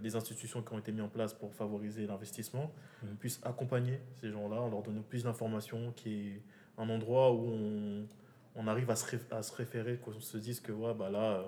les 0.03 0.16
institutions 0.16 0.62
qui 0.62 0.72
ont 0.72 0.79
été 0.81 0.90
mises 0.90 1.03
en 1.03 1.09
place 1.09 1.33
pour 1.33 1.55
favoriser 1.55 2.09
l'investissement 2.09 2.72
mmh. 3.03 3.07
puissent 3.20 3.40
accompagner 3.44 4.01
ces 4.20 4.33
gens-là 4.33 4.62
en 4.62 4.68
leur 4.68 4.83
donnant 4.83 5.03
plus 5.03 5.22
d'informations, 5.22 5.92
qui 5.94 6.29
est 6.29 6.42
un 6.77 6.88
endroit 6.88 7.33
où 7.33 7.44
on 7.44 8.07
on 8.54 8.66
arrive 8.66 8.90
à 8.90 8.96
se, 8.96 9.16
à 9.30 9.42
se 9.42 9.54
référer, 9.54 9.96
qu'on 9.96 10.18
se 10.20 10.36
dise 10.36 10.60
que 10.60 10.72
ouais, 10.72 10.94
bah 10.94 11.10
là, 11.10 11.38
euh, 11.38 11.42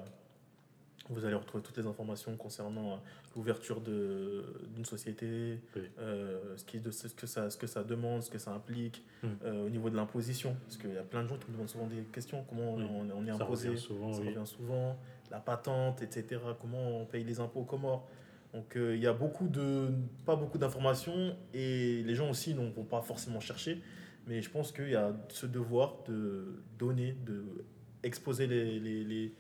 vous 1.10 1.24
allez 1.24 1.34
retrouver 1.34 1.62
toutes 1.62 1.76
les 1.76 1.86
informations 1.86 2.34
concernant 2.36 2.92
euh, 2.92 2.96
l'ouverture 3.36 3.80
d'une 3.80 4.84
société, 4.84 5.60
euh, 5.98 6.56
ce, 6.56 6.64
qui, 6.64 6.80
de, 6.80 6.90
ce, 6.90 7.08
que 7.08 7.26
ça, 7.26 7.50
ce 7.50 7.58
que 7.58 7.66
ça 7.66 7.84
demande, 7.84 8.22
ce 8.22 8.30
que 8.30 8.38
ça 8.38 8.52
implique, 8.52 9.04
hmm. 9.22 9.66
au 9.66 9.68
niveau 9.68 9.90
de 9.90 9.96
l'imposition. 9.96 10.56
Parce 10.64 10.78
qu'il 10.78 10.94
y 10.94 10.98
a 10.98 11.02
plein 11.02 11.22
de 11.22 11.28
gens 11.28 11.36
qui 11.36 11.48
me 11.48 11.52
demandent 11.52 11.68
souvent 11.68 11.86
des 11.86 12.02
questions 12.04 12.44
comment 12.48 12.74
on, 12.74 13.26
est 13.26 13.30
imposé, 13.30 13.68
revient 13.68 13.80
souvent, 13.80 14.12
ça 14.12 14.20
revient 14.20 14.46
souvent, 14.46 14.98
la 15.30 15.40
patente, 15.40 16.00
etc., 16.00 16.40
comment 16.60 17.00
on 17.00 17.04
paye 17.04 17.24
les 17.24 17.40
impôts 17.40 17.60
aux 17.60 17.64
Comores. 17.64 18.08
Donc 18.54 18.76
il 18.76 19.00
y 19.00 19.06
a 19.08 19.12
beaucoup 19.12 19.48
de, 19.48 19.88
pas 20.24 20.36
beaucoup 20.36 20.58
d'informations 20.58 21.36
et 21.52 22.04
les 22.04 22.14
gens 22.14 22.30
aussi 22.30 22.54
ne 22.54 22.70
vont 22.70 22.84
pas 22.84 23.02
forcément 23.02 23.40
chercher. 23.40 23.82
Mais 24.26 24.40
je 24.40 24.50
pense 24.50 24.72
qu'il 24.72 24.90
y 24.90 24.96
a 24.96 25.14
ce 25.28 25.46
devoir 25.46 26.02
de 26.08 26.62
donner, 26.78 27.12
de 27.26 27.64
exposer 28.02 28.46
les, 28.46 28.78
les, 28.80 29.04
les, 29.04 29.34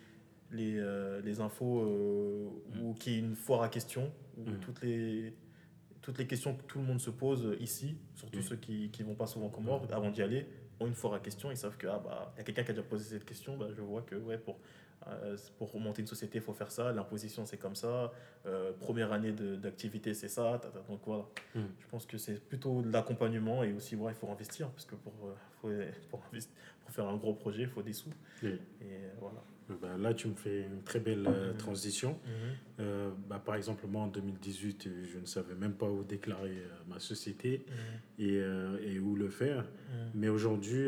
les, 0.50 0.78
euh, 0.78 1.20
les 1.22 1.40
infos 1.40 1.80
euh, 1.80 2.48
mm. 2.74 2.82
ou 2.82 2.94
qu'il 2.94 3.12
y 3.12 3.16
ait 3.16 3.20
une 3.20 3.36
foire 3.36 3.62
à 3.62 3.68
questions, 3.68 4.12
où 4.36 4.48
mm. 4.48 4.60
toutes, 4.60 4.82
les, 4.82 5.34
toutes 6.02 6.18
les 6.18 6.26
questions 6.26 6.54
que 6.54 6.62
tout 6.64 6.78
le 6.78 6.84
monde 6.84 7.00
se 7.00 7.10
pose 7.10 7.56
ici, 7.60 7.96
surtout 8.14 8.38
mm. 8.38 8.42
ceux 8.42 8.56
qui 8.56 8.90
ne 8.98 9.04
vont 9.04 9.14
pas 9.14 9.26
souvent 9.26 9.48
comme 9.48 9.64
moi, 9.64 9.80
avant 9.90 10.10
d'y 10.10 10.22
aller, 10.22 10.46
ont 10.80 10.86
une 10.86 10.94
foire 10.94 11.14
à 11.14 11.20
questions. 11.20 11.50
Ils 11.50 11.56
savent 11.56 11.76
qu'il 11.76 11.88
ah, 11.88 12.00
bah, 12.04 12.34
y 12.36 12.40
a 12.40 12.44
quelqu'un 12.44 12.64
qui 12.64 12.70
a 12.70 12.74
déjà 12.74 12.86
posé 12.86 13.04
cette 13.04 13.24
question. 13.24 13.56
Bah, 13.56 13.68
je 13.74 13.80
vois 13.80 14.02
que 14.02 14.16
ouais, 14.16 14.38
pour 14.38 14.58
pour 15.58 15.78
monter 15.80 16.02
une 16.02 16.08
société, 16.08 16.38
il 16.38 16.40
faut 16.44 16.52
faire 16.52 16.70
ça. 16.70 16.92
L'imposition, 16.92 17.44
c'est 17.44 17.56
comme 17.56 17.74
ça. 17.74 18.12
Euh, 18.46 18.72
première 18.72 19.12
année 19.12 19.32
d'activité, 19.32 20.14
c'est 20.14 20.28
ça. 20.28 20.60
Donc 20.88 21.00
voilà. 21.06 21.24
Hmm. 21.54 21.66
Je 21.78 21.86
pense 21.88 22.06
que 22.06 22.18
c'est 22.18 22.40
plutôt 22.40 22.82
de 22.82 22.90
l'accompagnement 22.90 23.62
et 23.62 23.72
aussi, 23.72 23.96
il 23.96 24.14
faut 24.14 24.30
investir 24.30 24.70
parce 24.70 24.86
que 24.86 24.94
pour, 24.94 25.12
euh, 25.24 25.90
pour, 26.10 26.20
pour, 26.20 26.90
faire 26.90 27.08
un 27.08 27.16
gros 27.16 27.34
projet, 27.34 27.62
il 27.62 27.68
faut 27.68 27.82
des 27.82 27.92
sous. 27.92 28.10
Et 28.42 29.00
voilà. 29.20 29.42
Bah, 29.68 29.96
là, 29.98 30.12
tu 30.12 30.28
me 30.28 30.34
fais 30.34 30.62
une 30.62 30.82
très 30.82 31.00
belle 31.00 31.26
euh, 31.26 31.52
mhm. 31.52 31.56
transition. 31.56 32.10
Mhm. 32.10 32.30
Euh, 32.80 33.10
bah, 33.28 33.40
par 33.44 33.54
exemple, 33.54 33.86
moi, 33.86 34.02
en 34.02 34.08
2018, 34.08 34.88
je 35.04 35.18
ne 35.18 35.24
savais 35.24 35.54
même 35.54 35.72
pas 35.72 35.86
où 35.86 36.04
déclarer 36.04 36.50
euh, 36.50 36.68
ma 36.86 36.98
société 36.98 37.64
mhm. 37.68 38.24
et, 38.26 38.94
et, 38.94 38.98
où 38.98 39.16
le 39.16 39.28
faire. 39.28 39.64
Mais 40.14 40.28
aujourd'hui, 40.28 40.86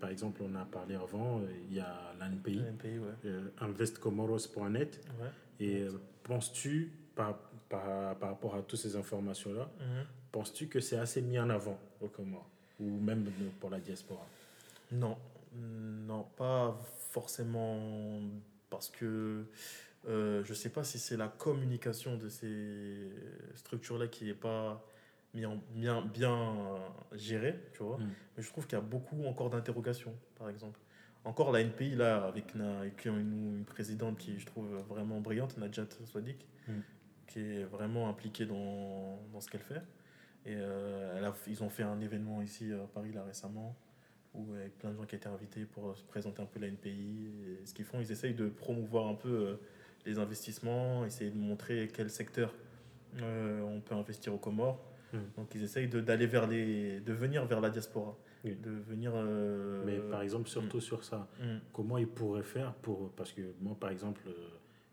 par 0.00 0.10
exemple, 0.10 0.42
on 0.42 0.54
a 0.54 0.64
parlé 0.64 0.94
avant, 0.94 1.42
il 1.68 1.76
y 1.76 1.80
a 1.80 2.14
l'ANPI, 2.18 2.60
ouais. 2.60 3.30
investcomoros.net. 3.60 5.00
Et 5.60 5.86
penses-tu, 6.22 6.92
par, 7.14 7.36
par, 7.68 8.16
par, 8.16 8.30
rapport 8.30 8.54
à 8.54 8.62
toutes 8.62 8.78
ces 8.78 8.96
informations-là, 8.96 9.70
penses-tu 10.32 10.68
que 10.68 10.80
c'est 10.80 10.98
assez 10.98 11.20
mis 11.20 11.38
en 11.38 11.50
avant 11.50 11.78
au 12.00 12.08
Comores? 12.08 12.48
Ou 12.80 13.00
même 13.00 13.24
pour 13.58 13.70
la 13.70 13.80
diaspora? 13.80 14.24
Non, 14.92 15.16
non, 15.56 16.26
pas 16.36 16.78
forcément 17.10 18.20
parce 18.70 18.90
que 18.90 19.46
euh, 20.06 20.44
je 20.44 20.50
ne 20.50 20.54
sais 20.54 20.70
pas 20.70 20.84
si 20.84 20.98
c'est 20.98 21.16
la 21.16 21.28
communication 21.28 22.16
de 22.16 22.28
ces 22.28 23.10
structures-là 23.54 24.08
qui 24.08 24.26
n'est 24.26 24.34
pas 24.34 24.84
bien, 25.34 25.60
bien, 25.74 26.02
bien 26.02 26.54
gérée, 27.12 27.58
tu 27.72 27.82
vois. 27.82 27.98
Mm. 27.98 28.10
Mais 28.36 28.42
je 28.42 28.48
trouve 28.48 28.66
qu'il 28.66 28.78
y 28.78 28.80
a 28.80 28.84
beaucoup 28.84 29.24
encore 29.24 29.50
d'interrogations, 29.50 30.14
par 30.38 30.48
exemple. 30.48 30.78
Encore 31.24 31.52
la 31.52 31.60
NPI, 31.60 31.96
là, 31.96 32.24
avec, 32.24 32.54
avec 32.56 33.04
une, 33.04 33.58
une, 33.58 33.64
présidente 33.64 34.18
qui, 34.18 34.38
je 34.38 34.46
trouve, 34.46 34.72
vraiment 34.88 35.20
brillante, 35.20 35.58
Najat 35.58 35.86
Swadik, 36.04 36.46
mm. 36.68 36.72
qui 37.26 37.40
est 37.40 37.64
vraiment 37.64 38.08
impliquée 38.08 38.46
dans, 38.46 39.18
dans 39.32 39.40
ce 39.40 39.50
qu'elle 39.50 39.62
fait. 39.62 39.82
Et 40.46 40.54
euh, 40.54 41.16
elle 41.18 41.24
a, 41.24 41.34
ils 41.46 41.62
ont 41.62 41.68
fait 41.68 41.82
un 41.82 42.00
événement 42.00 42.40
ici 42.40 42.72
à 42.72 42.86
Paris, 42.86 43.12
là, 43.12 43.24
récemment, 43.24 43.76
où 44.34 44.54
avec 44.54 44.78
plein 44.78 44.90
de 44.90 44.96
gens 44.96 45.04
qui 45.04 45.16
étaient 45.16 45.28
invités 45.28 45.64
pour 45.64 45.96
se 45.96 46.04
présenter 46.04 46.42
un 46.42 46.46
peu 46.46 46.60
la 46.60 46.68
NPI. 46.68 47.30
Et 47.62 47.66
ce 47.66 47.74
qu'ils 47.74 47.84
font, 47.84 48.00
ils 48.00 48.10
essayent 48.12 48.34
de 48.34 48.48
promouvoir 48.48 49.08
un 49.08 49.14
peu 49.14 49.28
euh, 49.28 49.56
les 50.06 50.18
investissements, 50.18 51.04
essayer 51.04 51.30
de 51.30 51.38
montrer 51.38 51.90
quel 51.92 52.10
secteur 52.10 52.54
euh, 53.22 53.62
on 53.62 53.80
peut 53.80 53.94
investir 53.94 54.34
aux 54.34 54.38
Comores. 54.38 54.80
Mm. 55.12 55.18
Donc 55.36 55.54
ils 55.54 55.62
essayent 55.62 55.88
d'aller 55.88 56.26
vers 56.26 56.46
les, 56.46 57.00
de 57.00 57.12
venir 57.12 57.44
vers 57.46 57.60
la 57.60 57.70
diaspora. 57.70 58.16
De 58.44 58.70
venir. 58.70 59.12
Euh, 59.14 59.82
Mais 59.84 59.98
par 59.98 60.22
exemple, 60.22 60.48
surtout 60.48 60.78
mm. 60.78 60.82
sur 60.82 61.04
ça, 61.04 61.28
mm. 61.40 61.56
comment 61.72 61.98
ils 61.98 62.08
pourraient 62.08 62.42
faire 62.42 62.74
pour. 62.74 63.10
Parce 63.12 63.32
que 63.32 63.42
moi, 63.60 63.76
par 63.78 63.90
exemple, 63.90 64.22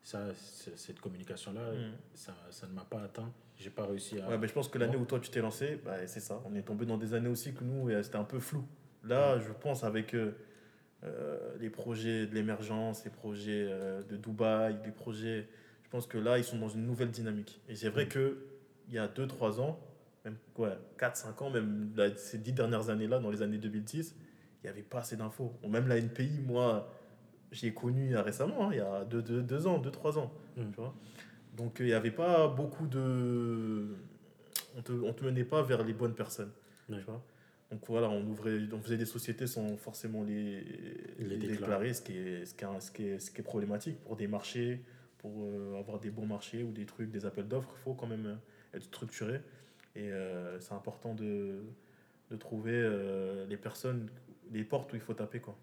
ça, 0.02 0.30
cette 0.34 1.00
communication-là, 1.00 1.72
ça, 2.14 2.36
ça 2.50 2.68
ne 2.68 2.74
m'a 2.74 2.86
pas 2.86 3.02
atteint. 3.02 3.32
J'ai 3.58 3.70
pas 3.70 3.86
réussi 3.86 4.20
à. 4.20 4.28
Ouais, 4.30 4.38
mais 4.38 4.48
je 4.48 4.54
pense 4.54 4.68
que 4.68 4.78
l'année 4.78 4.98
où 4.98 5.06
toi 5.06 5.20
tu 5.20 5.30
t'es 5.30 5.42
lancé, 5.42 5.80
bah, 5.84 6.08
c'est 6.08 6.20
ça. 6.20 6.42
On 6.46 6.56
est 6.56 6.64
tombé 6.64 6.86
dans 6.86 6.98
des 6.98 7.14
années 7.14 7.30
aussi 7.30 7.54
que 7.54 7.64
nous, 7.64 7.90
c'était 8.02 8.18
un 8.18 8.24
peu 8.24 8.40
flou. 8.40 8.66
Là, 9.06 9.40
je 9.40 9.52
pense 9.52 9.84
avec. 9.84 10.14
Euh, 10.14 10.32
les 11.60 11.70
projets 11.70 12.26
de 12.26 12.34
l'émergence, 12.34 13.04
les 13.06 13.12
projets 13.12 13.70
de 14.10 14.18
Dubaï, 14.18 14.76
les 14.84 14.92
projets. 14.92 15.48
Je 15.84 15.90
pense 15.90 16.08
que 16.08 16.18
là, 16.18 16.40
ils 16.40 16.44
sont 16.44 16.58
dans 16.58 16.70
une 16.70 16.86
nouvelle 16.86 17.12
dynamique. 17.12 17.62
Et 17.70 17.76
c'est 17.76 17.90
vrai 17.90 18.08
que 18.08 18.38
il 18.88 18.96
y 18.96 18.98
a 18.98 19.08
2-3 19.08 19.60
ans, 19.60 19.80
même 20.24 20.38
quoi, 20.54 20.78
4-5 21.00 21.44
ans, 21.44 21.50
même 21.50 21.94
ces 22.16 22.38
10 22.38 22.54
dernières 22.54 22.90
années-là, 22.90 23.20
dans 23.20 23.30
les 23.30 23.42
années 23.42 23.58
2010, 23.58 24.16
il 24.18 24.64
n'y 24.64 24.70
avait 24.70 24.82
pas 24.82 25.00
assez 25.00 25.16
d'infos. 25.16 25.54
Même 25.68 25.88
la 25.88 25.98
NPI, 25.98 26.42
moi, 26.46 26.92
j'ai 27.52 27.74
connu 27.74 28.16
récemment, 28.18 28.68
hein, 28.68 28.70
il 28.72 28.78
y 28.78 28.82
a 28.82 29.06
2 29.06 29.22
deux, 29.22 29.42
deux, 29.42 29.68
ans, 29.68 29.80
2-3 29.80 30.20
ans. 30.20 30.32
Hmm. 30.58 30.72
Tu 30.72 30.78
vois 30.78 30.94
Donc 31.56 31.78
il 31.80 31.86
n'y 31.86 31.94
avait 31.94 32.12
pas 32.12 32.48
beaucoup 32.48 32.88
de. 32.88 33.96
On 34.76 34.78
ne 34.78 34.82
te, 34.82 34.92
on 34.92 35.14
te 35.14 35.24
menait 35.24 35.46
pas 35.46 35.62
vers 35.62 35.84
les 35.84 35.94
bonnes 35.94 36.16
personnes. 36.16 36.52
Tu 36.88 37.00
vois 37.02 37.24
donc 37.72 37.82
voilà, 37.88 38.10
on, 38.10 38.26
ouvrait, 38.28 38.60
on 38.72 38.82
faisait 38.82 38.98
des 38.98 39.06
sociétés 39.06 39.48
sans 39.48 39.76
forcément 39.78 40.24
les, 40.24 40.62
les, 41.20 41.38
déclarer, 41.38 41.94
ce 41.94 42.02
qui, 42.02 42.18
est, 42.18 42.46
ce, 42.46 42.54
qui 42.54 42.64
est, 42.64 42.80
ce, 42.80 42.92
qui 42.92 43.04
est, 43.04 43.20
ce 43.20 43.32
qui 43.32 43.42
est 43.42 43.44
problématique 43.44 44.00
pour 44.04 44.16
des 44.16 44.28
marchés, 44.28 44.84
pour 45.18 45.44
euh, 45.44 45.80
avoir 45.80 46.00
des 46.00 46.12
bons 46.12 46.28
marchés 46.28 46.64
ou 46.64 46.72
des 46.72 46.86
trucs, 46.86 47.10
des 47.10 47.26
appels 47.26 47.48
d'offres, 47.48 47.74
il 47.78 47.82
faut 47.82 47.94
quand 47.96 48.08
même 48.08 48.38
être 48.74 48.84
structuré. 48.84 49.42
Et 49.96 50.12
euh, 50.12 50.60
c'est 50.60 50.74
important 50.74 51.16
de, 51.16 51.64
de 52.30 52.36
trouver 52.36 52.74
euh, 52.74 53.46
les 53.48 53.58
personnes, 53.58 54.10
les 54.52 54.64
portes 54.64 54.92
où 54.94 54.96
il 54.96 55.02
faut 55.02 55.14
taper. 55.14 55.40
Quoi. 55.40 55.58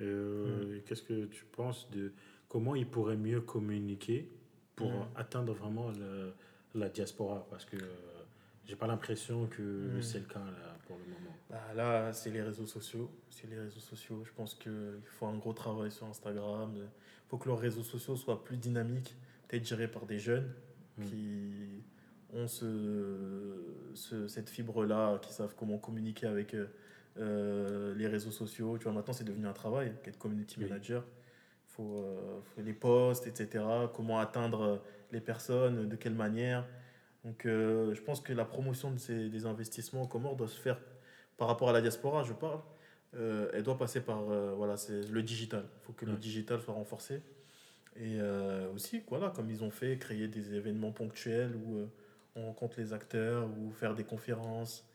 Euh, 0.00 0.78
mm. 0.78 0.82
Qu'est-ce 0.82 1.02
que 1.02 1.26
tu 1.26 1.44
penses 1.44 1.88
de 1.90 2.12
comment 2.48 2.74
ils 2.74 2.88
pourraient 2.88 3.16
mieux 3.16 3.40
communiquer 3.40 4.30
pour 4.74 4.90
mm. 4.90 5.08
atteindre 5.16 5.52
vraiment 5.54 5.90
le, 5.92 6.32
la 6.74 6.88
diaspora? 6.88 7.46
Parce 7.50 7.64
que 7.64 7.76
j'ai 8.64 8.76
pas 8.76 8.88
l'impression 8.88 9.46
que 9.46 9.62
mm. 9.62 10.02
c'est 10.02 10.18
le 10.18 10.24
cas 10.26 10.44
là, 10.44 10.75
pour 10.86 10.96
le 10.96 11.04
moment. 11.04 11.36
Bah, 11.50 11.74
là, 11.74 12.12
c'est 12.12 12.30
les 12.30 12.42
réseaux 12.42 12.66
sociaux. 12.66 13.10
C'est 13.30 13.48
les 13.48 13.58
réseaux 13.58 13.80
sociaux. 13.80 14.22
Je 14.24 14.32
pense 14.32 14.54
qu'il 14.54 15.00
faut 15.04 15.26
un 15.26 15.36
gros 15.36 15.52
travail 15.52 15.90
sur 15.90 16.06
Instagram. 16.06 16.72
Il 16.76 17.28
faut 17.28 17.38
que 17.38 17.48
leurs 17.48 17.58
réseaux 17.58 17.82
sociaux 17.82 18.16
soient 18.16 18.44
plus 18.44 18.56
dynamiques, 18.56 19.14
peut-être 19.48 19.66
gérés 19.66 19.88
par 19.88 20.06
des 20.06 20.18
jeunes 20.18 20.52
qui 21.02 21.82
ont 22.32 22.48
ce, 22.48 24.26
cette 24.28 24.48
fibre-là, 24.48 25.18
qui 25.18 25.32
savent 25.32 25.54
comment 25.56 25.78
communiquer 25.78 26.26
avec 26.26 26.54
euh, 26.54 26.66
euh, 27.18 27.94
les 27.94 28.06
réseaux 28.06 28.30
sociaux. 28.30 28.78
Tu 28.78 28.84
vois, 28.84 28.92
maintenant, 28.92 29.12
c'est 29.12 29.24
devenu 29.24 29.46
un 29.46 29.52
travail, 29.52 29.92
être 30.04 30.18
community 30.18 30.60
manager. 30.60 31.04
Il 31.68 31.74
faut, 31.74 31.98
euh, 31.98 32.40
faut, 32.42 32.62
les 32.62 32.72
posts, 32.72 33.26
etc. 33.26 33.64
Comment 33.94 34.18
atteindre 34.18 34.82
les 35.12 35.20
personnes, 35.20 35.88
de 35.88 35.96
quelle 35.96 36.14
manière. 36.14 36.66
Donc, 37.26 37.42
je 37.44 38.00
pense 38.02 38.20
que 38.20 38.32
la 38.32 38.44
promotion 38.44 38.92
de 38.92 38.98
ces, 38.98 39.28
des 39.28 39.46
investissements 39.46 40.02
au 40.02 40.06
Comores 40.06 40.36
doit 40.36 40.48
se 40.48 40.58
faire 40.60 40.78
par 41.36 41.48
rapport 41.48 41.68
à 41.68 41.72
la 41.72 41.80
diaspora, 41.80 42.22
je 42.22 42.32
parle. 42.32 42.60
elle 43.14 43.62
doit 43.62 43.76
passer 43.76 44.00
par 44.00 44.22
voilà, 44.54 44.76
c'est 44.76 45.10
le 45.10 45.22
digital. 45.22 45.64
Il 45.64 45.86
faut 45.86 45.92
que 45.92 46.06
le 46.06 46.16
digital 46.16 46.60
soit 46.60 46.74
renforcé. 46.74 47.20
Et 47.96 48.20
aussi, 48.74 49.02
voilà, 49.08 49.30
comme 49.30 49.50
ils 49.50 49.64
ont 49.64 49.70
fait, 49.70 49.98
créer 49.98 50.28
des 50.28 50.54
événements 50.54 50.92
ponctuels 50.92 51.56
où 51.56 51.80
on 52.36 52.46
rencontre 52.46 52.78
les 52.78 52.92
acteurs 52.92 53.48
ou 53.58 53.72
faire 53.72 53.94
des 53.94 54.04
conférences, 54.04 54.88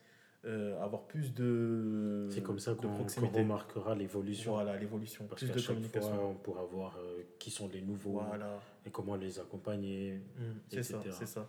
euh, 0.44 0.80
avoir 0.82 1.02
plus 1.02 1.34
de 1.34 2.26
C'est 2.30 2.42
comme 2.42 2.58
ça 2.58 2.74
qu'on 2.74 3.28
remarquera 3.28 3.94
l'évolution. 3.94 4.54
Voilà, 4.54 4.76
l'évolution. 4.76 5.24
Parce 5.26 5.44
plus 5.44 5.52
de 5.52 5.64
communication. 5.64 6.14
Fois, 6.14 6.26
on 6.26 6.34
pourra 6.34 6.64
voir 6.64 6.98
euh, 6.98 7.22
qui 7.38 7.50
sont 7.52 7.68
les 7.68 7.80
nouveaux 7.80 8.22
voilà. 8.26 8.58
et 8.84 8.90
comment 8.90 9.14
les 9.14 9.38
accompagner. 9.38 10.14
Mmh, 10.14 10.42
c'est 10.68 10.82
ça, 10.82 11.00
c'est 11.12 11.26
ça. 11.26 11.48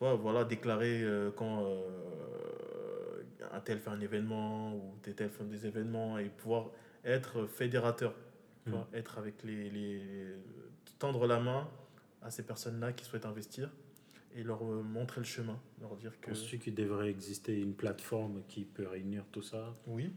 Voilà, 0.00 0.44
déclarer 0.44 1.02
euh, 1.02 1.30
quand 1.30 1.66
un 3.52 3.60
tel 3.60 3.78
fait 3.78 3.90
un 3.90 4.00
événement 4.00 4.74
ou 4.74 4.94
des 5.02 5.14
tels 5.14 5.30
font 5.30 5.44
des 5.44 5.66
événements 5.66 6.18
et 6.18 6.28
pouvoir 6.28 6.70
être 7.04 7.46
fédérateur. 7.46 8.14
Mmh. 8.66 8.74
être 8.92 9.16
avec 9.16 9.42
les, 9.42 9.70
les. 9.70 10.02
tendre 10.98 11.26
la 11.26 11.40
main 11.40 11.66
à 12.20 12.30
ces 12.30 12.42
personnes-là 12.42 12.92
qui 12.92 13.06
souhaitent 13.06 13.24
investir 13.24 13.70
et 14.34 14.42
leur 14.42 14.62
euh, 14.62 14.82
montrer 14.82 15.20
le 15.20 15.26
chemin, 15.26 15.58
leur 15.80 15.96
dire 15.96 16.12
que... 16.20 16.30
Penses-tu 16.30 16.58
qu'il 16.58 16.74
devrait 16.74 17.10
exister 17.10 17.58
une 17.58 17.74
plateforme 17.74 18.42
qui 18.48 18.64
peut 18.64 18.86
réunir 18.86 19.24
tout 19.32 19.42
ça? 19.42 19.74
Oui, 19.86 20.12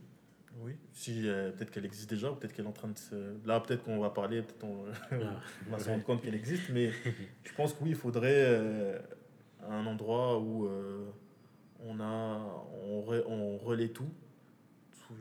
oui. 0.60 0.74
Si, 0.92 1.28
euh, 1.28 1.52
peut-être 1.52 1.72
qu'elle 1.72 1.86
existe 1.86 2.10
déjà, 2.10 2.32
ou 2.32 2.36
peut-être 2.36 2.54
qu'elle 2.54 2.66
est 2.66 2.70
en 2.70 2.74
train 2.74 2.90
de 2.90 2.98
se... 2.98 3.16
Là, 3.46 3.60
peut-être 3.60 3.84
qu'on 3.84 4.00
va 4.00 4.12
parler, 4.12 4.42
peut-être 4.42 4.64
on, 4.64 4.86
ah, 5.12 5.42
va 5.70 5.80
se 5.80 5.90
rendre 5.90 6.04
compte 6.04 6.22
qu'elle 6.22 6.36
existe, 6.36 6.70
mais 6.70 6.92
je 7.44 7.54
pense 7.54 7.74
que 7.74 7.84
oui, 7.84 7.92
il 7.92 7.96
faudrait 7.96 8.46
euh, 8.46 9.00
un 9.70 9.86
endroit 9.86 10.40
où 10.40 10.70
on, 11.80 12.00
a, 12.00 12.40
on, 12.84 13.04
on 13.28 13.58
relaie 13.58 13.90
tout. 13.90 14.10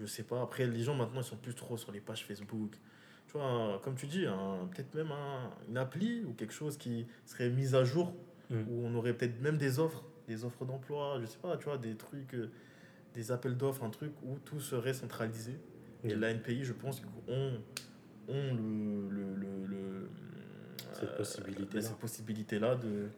Je 0.01 0.07
sais 0.07 0.23
pas. 0.23 0.43
Après, 0.43 0.67
les 0.67 0.83
gens 0.83 0.95
maintenant, 0.95 1.21
ils 1.21 1.25
sont 1.25 1.37
plus 1.37 1.55
trop 1.55 1.77
sur 1.77 1.93
les 1.93 2.01
pages 2.01 2.25
Facebook. 2.25 2.73
Tu 3.27 3.33
vois, 3.39 3.81
comme 3.85 3.95
tu 3.95 4.07
dis, 4.07 4.25
peut-être 4.71 4.95
même 4.95 5.13
un, 5.13 5.51
une 5.69 5.77
appli 5.77 6.25
ou 6.25 6.33
quelque 6.33 6.53
chose 6.53 6.77
qui 6.77 7.07
serait 7.27 7.51
mise 7.51 7.75
à 7.75 7.85
jour 7.85 8.13
Mm. 8.53 8.63
où 8.69 8.87
on 8.87 8.95
aurait 8.95 9.15
peut-être 9.15 9.41
même 9.41 9.57
des 9.57 9.79
offres, 9.79 10.05
des 10.29 10.45
offres 10.45 10.65
d'emploi, 10.65 11.19
je 11.21 11.27
sais 11.27 11.39
pas, 11.39 11.57
tu 11.57 11.65
vois, 11.65 11.79
des 11.79 11.95
trucs, 11.95 12.35
euh, 12.35 12.51
des 13.15 13.33
appels 13.33 13.57
d'offres, 13.57 13.83
un 13.85 13.91
truc 13.91 14.13
où 14.23 14.39
tout 14.45 14.61
serait 14.61 14.95
centralisé. 14.95 15.59
Et 16.05 16.15
l'ANPI, 16.15 16.65
je 16.65 16.73
pense, 16.73 17.01
ont, 17.29 17.53
ont 18.29 18.55
le, 18.55 19.09
le, 19.09 19.67
le, 19.67 20.11
cette 20.93 21.11
euh, 21.11 21.17
possibilité-là 21.17 21.83
cette 21.83 21.97
possibilité 21.99 22.59
-là 22.59 22.79
de, 22.79 23.09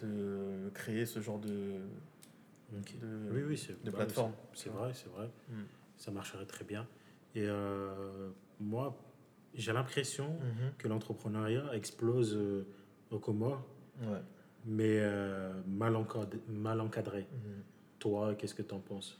de 0.00 0.70
créer 0.74 1.06
ce 1.06 1.20
genre 1.20 1.38
de, 1.38 1.80
de, 2.72 3.30
oui, 3.30 3.42
oui, 3.46 3.68
de 3.84 3.90
plateforme. 3.90 4.32
C'est 4.54 4.70
vrai, 4.70 4.92
c'est 4.94 5.08
vrai. 5.10 5.30
Mm. 5.48 5.62
Ça 5.96 6.10
marcherait 6.10 6.46
très 6.46 6.64
bien. 6.64 6.86
Et 7.34 7.44
euh, 7.46 8.30
moi, 8.60 8.96
j'ai 9.54 9.72
l'impression 9.72 10.30
mm-hmm. 10.30 10.76
que 10.78 10.88
l'entrepreneuriat 10.88 11.74
explose 11.74 12.38
au 13.10 13.18
Comores. 13.18 13.64
Ouais 14.00 14.22
mais 14.68 15.00
euh, 15.00 15.52
mal, 15.66 15.96
encadré. 15.96 16.40
Mal 16.48 16.80
encadré. 16.80 17.26
Mhm. 17.32 17.62
Toi, 17.98 18.34
qu'est-ce 18.34 18.54
que 18.54 18.62
tu 18.62 18.74
en 18.74 18.80
penses? 18.80 19.18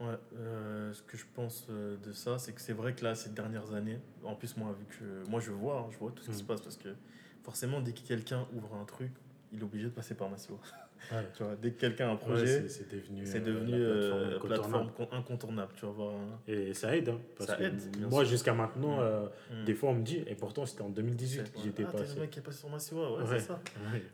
Ouais, 0.00 0.18
euh, 0.36 0.92
ce 0.92 1.02
que 1.02 1.16
je 1.16 1.24
pense 1.34 1.66
euh, 1.70 1.96
de 1.98 2.12
ça, 2.12 2.38
c'est 2.38 2.52
que 2.52 2.60
c'est 2.60 2.72
vrai 2.72 2.94
que 2.94 3.04
là, 3.04 3.14
ces 3.14 3.30
dernières 3.30 3.72
années, 3.72 3.98
en 4.22 4.34
plus, 4.34 4.56
moi, 4.56 4.72
vu 4.72 4.84
que 4.84 5.28
moi 5.30 5.40
je 5.40 5.52
vois, 5.52 5.80
hein, 5.80 5.86
je 5.90 5.98
vois 5.98 6.10
tout 6.10 6.22
ce 6.22 6.30
qui 6.30 6.36
se 6.36 6.42
mhm. 6.42 6.48
passe 6.48 6.60
parce 6.60 6.76
que 6.76 6.94
forcément, 7.42 7.80
dès 7.80 7.92
que 7.92 8.00
quelqu'un 8.00 8.46
ouvre 8.54 8.74
un 8.74 8.84
truc, 8.84 9.12
il 9.54 9.60
est 9.60 9.64
obligé 9.64 9.86
de 9.86 9.90
passer 9.90 10.14
par 10.14 10.28
Massimo. 10.28 10.58
tu 11.36 11.42
vois, 11.42 11.54
dès 11.56 11.70
que 11.72 11.80
quelqu'un 11.80 12.08
a 12.08 12.12
un 12.12 12.16
projet, 12.16 12.68
c'est 12.68 12.90
devenu, 12.90 13.24
c'est 13.24 13.40
devenu 13.40 13.74
euh, 13.74 14.38
plateforme, 14.38 14.90
incontournable. 15.12 15.72
Tu 15.76 15.86
vois, 15.86 16.14
Et 16.46 16.74
ça 16.74 16.96
aide. 16.96 17.10
Hein, 17.10 17.20
parce 17.36 17.50
ça 17.50 17.56
que 17.56 17.64
aide. 17.64 17.80
Moi, 18.10 18.24
jusqu'à 18.24 18.54
maintenant, 18.54 18.96
mm. 18.96 19.00
Euh, 19.00 19.26
mm. 19.50 19.64
des 19.64 19.74
fois, 19.74 19.90
on 19.90 19.94
me 19.94 20.02
dit, 20.02 20.22
et 20.26 20.34
pourtant, 20.34 20.66
c'était 20.66 20.82
en 20.82 20.88
2018 20.88 21.52
que 21.52 21.58
j'étais 21.62 21.84
ah, 21.86 21.92
passé. 21.92 22.14
le 22.14 22.22
mec 22.22 22.30
qui 22.30 22.38
est 22.38 22.42
passé 22.42 22.58
sur 22.58 22.70
Massiwa, 22.70 23.18
ouais, 23.18 23.24
c'est 23.28 23.40
ça. 23.40 23.60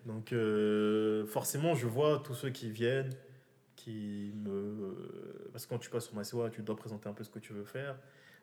Donc, 0.07 0.33
euh, 0.33 1.27
forcément, 1.27 1.75
je 1.75 1.87
vois 1.87 2.21
tous 2.25 2.35
ceux 2.35 2.51
qui 2.51 2.71
viennent, 2.71 3.11
qui 3.77 4.33
me. 4.45 5.49
Parce 5.53 5.67
que 5.67 5.71
quand 5.71 5.79
tu 5.79 5.91
passes 5.91 6.07
sur 6.07 6.15
Massiwa, 6.15 6.51
tu 6.51 6.63
dois 6.63 6.77
présenter 6.77 7.09
un 7.09 7.15
peu 7.15 7.25
ce 7.25 7.31
que 7.31 7.39
tu 7.39 7.53
veux 7.53 7.65
faire. 7.65 7.97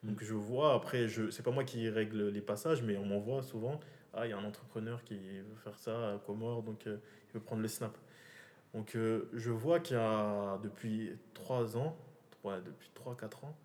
Mm. 0.03 0.09
Donc, 0.09 0.23
je 0.23 0.33
vois, 0.33 0.73
après, 0.73 1.07
je... 1.07 1.29
c'est 1.29 1.43
pas 1.43 1.51
moi 1.51 1.63
qui 1.63 1.89
règle 1.89 2.29
les 2.29 2.41
passages, 2.41 2.81
mais 2.81 2.97
on 2.97 3.05
m'envoie 3.05 3.43
souvent. 3.43 3.79
Ah, 4.19 4.25
il 4.25 4.31
y 4.31 4.33
a 4.33 4.37
un 4.37 4.43
entrepreneur 4.43 5.03
qui 5.03 5.15
veut 5.15 5.55
faire 5.63 5.77
ça 5.77 6.13
à 6.13 6.17
Comore, 6.17 6.63
donc 6.63 6.85
il 6.85 6.99
veut 7.33 7.39
prendre 7.39 7.61
le 7.61 7.67
snap. 7.67 7.95
Donc 8.73 8.95
euh, 8.95 9.29
je 9.33 9.51
vois 9.51 9.79
qu'il 9.79 9.95
y 9.95 9.99
a 9.99 10.59
depuis 10.63 11.11
3 11.33 11.77
ans, 11.77 11.95
depuis 12.43 12.89
3-4 12.95 13.45
ans, 13.45 13.55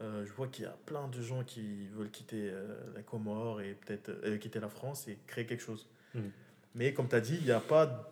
euh, 0.00 0.24
je 0.24 0.32
vois 0.32 0.48
qu'il 0.48 0.64
y 0.64 0.68
a 0.68 0.76
plein 0.86 1.08
de 1.08 1.20
gens 1.20 1.42
qui 1.42 1.88
veulent 1.88 2.10
quitter 2.10 2.50
euh, 2.50 2.76
la 2.94 3.02
Comore 3.02 3.60
et 3.60 3.74
peut-être 3.74 4.36
quitter 4.38 4.60
la 4.60 4.68
France 4.68 5.08
et 5.08 5.18
créer 5.26 5.46
quelque 5.46 5.62
chose. 5.62 5.88
Hmm. 6.14 6.28
Mais 6.74 6.94
comme 6.94 7.08
tu 7.08 7.16
as 7.16 7.20
dit, 7.20 7.36
il 7.36 7.44
n'y 7.44 7.50
a 7.50 7.60
pas 7.60 8.08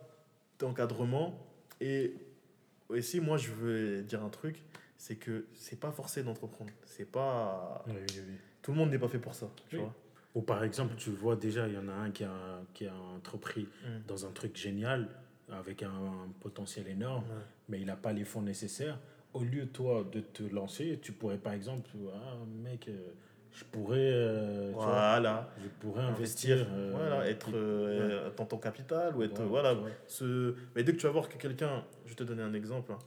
d'encadrement. 0.59 1.38
Et 1.81 2.14
aussi, 2.88 3.20
moi, 3.20 3.37
je 3.37 3.53
veux 3.53 4.03
dire 4.03 4.25
un 4.25 4.31
truc, 4.31 4.62
c'est 4.96 5.16
que 5.16 5.46
c'est 5.55 5.79
pas 5.79 5.92
forcé 5.92 6.22
d'entreprendre. 6.22 6.72
C'est 6.85 7.11
pas... 7.11 7.85
Tout 8.62 8.72
le 8.72 8.79
monde 8.79 8.90
n'est 8.90 8.99
pas 8.99 9.09
fait 9.09 9.18
pour 9.18 9.35
ça, 9.35 9.49
tu 9.68 9.77
vois. 9.77 9.94
Ou 10.37 10.42
par 10.42 10.62
exemple, 10.62 10.94
tu 10.96 11.11
vois 11.11 11.35
déjà, 11.35 11.66
il 11.66 11.75
y 11.75 11.79
en 11.79 11.88
a 11.88 11.94
un 11.94 12.11
qui 12.12 12.22
a, 12.22 12.62
qui 12.75 12.87
a 12.87 12.94
entrepris 12.94 13.66
hmm. 13.83 14.07
dans 14.07 14.27
un 14.27 14.31
truc 14.31 14.57
génial 14.57 15.09
avec 15.51 15.83
un, 15.83 16.29
potentiel 16.40 16.87
énorme, 16.88 17.25
mais 17.68 17.81
il 17.81 17.87
n'a 17.87 17.96
pas 17.96 18.12
les 18.12 18.25
fonds 18.25 18.42
nécessaires. 18.42 18.99
Au 19.33 19.42
lieu, 19.42 19.66
toi, 19.66 20.05
de 20.12 20.20
te 20.20 20.42
lancer, 20.42 21.01
tu 21.03 21.12
pourrais, 21.12 21.38
par 21.38 21.55
exemple, 21.55 21.88
ah, 22.14 22.37
mec, 22.62 22.88
euh, 22.88 23.12
je 23.57 23.64
pourrais, 23.64 24.12
euh, 24.12 24.70
voilà. 24.75 25.49
je 25.62 25.68
pourrais 25.81 26.03
investir. 26.03 26.66
Euh, 26.70 26.90
voilà, 26.92 27.27
être 27.27 27.49
euh, 27.55 28.31
dans 28.37 28.44
ton 28.44 28.59
capital 28.59 29.16
ou 29.16 29.22
être. 29.22 29.42
voilà. 29.44 29.75
Ce... 30.07 30.55
Mais 30.75 30.85
dès 30.85 30.92
que 30.92 30.99
tu 30.99 31.07
vas 31.07 31.12
voir 31.12 31.29
que 31.29 31.38
quelqu'un. 31.38 31.83
Je 32.05 32.11
vais 32.11 32.16
te 32.16 32.25
donner 32.25 32.42
un 32.42 32.53
exemple. 32.53 32.92
Hein. 32.92 32.99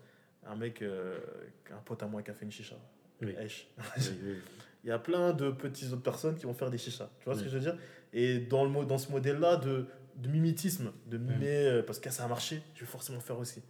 un 0.47 0.55
mec, 0.55 0.83
un 0.83 1.81
pote 1.85 2.01
à 2.01 2.07
moi 2.07 2.23
qui 2.23 2.31
a 2.31 2.33
fait 2.33 2.45
une 2.45 2.51
chicha. 2.51 2.75
Oui. 3.21 3.35
Il 4.83 4.89
y 4.89 4.91
a 4.91 4.99
plein 4.99 5.33
de 5.33 5.51
petites 5.51 5.91
autres 5.91 6.03
personnes 6.03 6.35
qui 6.35 6.45
vont 6.45 6.53
faire 6.53 6.69
des 6.69 6.77
chichas. 6.77 7.09
Tu 7.19 7.25
vois 7.25 7.35
ce 7.35 7.43
que 7.43 7.49
je 7.49 7.55
veux 7.55 7.61
dire? 7.61 7.77
Et 8.13 8.39
dans, 8.39 8.65
le, 8.65 8.85
dans 8.85 8.97
ce 8.97 9.11
modèle-là 9.11 9.57
de, 9.57 9.85
de 10.15 10.29
mimétisme, 10.29 10.91
de 11.07 11.17
mimer, 11.17 11.81
parce 11.85 11.99
que 11.99 12.09
ça 12.09 12.23
a 12.23 12.27
marché, 12.27 12.61
je 12.75 12.81
vais 12.81 12.85
forcément 12.85 13.19
faire 13.19 13.37
aussi. 13.37 13.61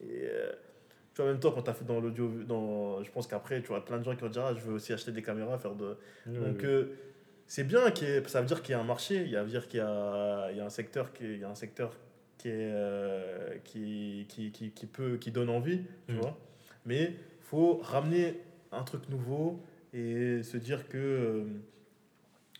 Et 0.00 0.28
tu 1.16 1.22
vois, 1.22 1.30
même 1.30 1.40
toi, 1.40 1.50
quand 1.54 1.62
tu 1.62 1.70
as 1.70 1.72
fait 1.72 1.86
dans 1.86 1.98
l'audio, 1.98 2.30
dans, 2.46 3.02
je 3.02 3.10
pense 3.10 3.26
qu'après, 3.26 3.62
tu 3.62 3.68
vois, 3.68 3.82
plein 3.82 3.96
de 3.96 4.04
gens 4.04 4.14
qui 4.14 4.20
vont 4.20 4.28
dire, 4.28 4.44
ah, 4.44 4.54
je 4.54 4.60
veux 4.60 4.74
aussi 4.74 4.92
acheter 4.92 5.12
des 5.12 5.22
caméras, 5.22 5.56
faire 5.56 5.74
de. 5.74 5.96
Donc, 6.26 6.62
euh, 6.62 6.92
c'est 7.46 7.64
bien, 7.64 7.90
qu'il 7.90 8.22
ça 8.28 8.42
veut 8.42 8.46
dire 8.46 8.60
qu'il 8.60 8.72
y 8.72 8.74
a 8.74 8.80
un 8.80 8.84
marché, 8.84 9.22
il 9.22 9.30
y 9.30 9.36
a, 9.36 9.42
dire 9.46 9.66
qu'il 9.66 9.78
y 9.78 9.82
a, 9.82 10.50
il 10.50 10.58
y 10.58 10.60
a 10.60 10.66
un 10.66 10.68
secteur 10.68 11.14
qui, 11.14 11.24
il 11.24 11.38
y 11.38 11.44
a 11.44 11.48
un 11.48 11.54
secteur 11.54 11.96
qui, 12.36 12.48
est, 12.48 12.70
euh, 12.70 13.56
qui, 13.64 14.26
qui, 14.28 14.52
qui, 14.52 14.72
qui, 14.72 14.86
peut, 14.86 15.16
qui 15.16 15.30
donne 15.30 15.48
envie, 15.48 15.80
tu 16.06 16.14
mm. 16.14 16.18
vois. 16.18 16.36
Mais 16.84 17.04
il 17.04 17.44
faut 17.44 17.80
ramener 17.82 18.38
un 18.70 18.82
truc 18.82 19.08
nouveau 19.08 19.62
et 19.98 20.42
se 20.42 20.56
dire 20.56 20.88
que 20.88 20.98
euh, 20.98 21.44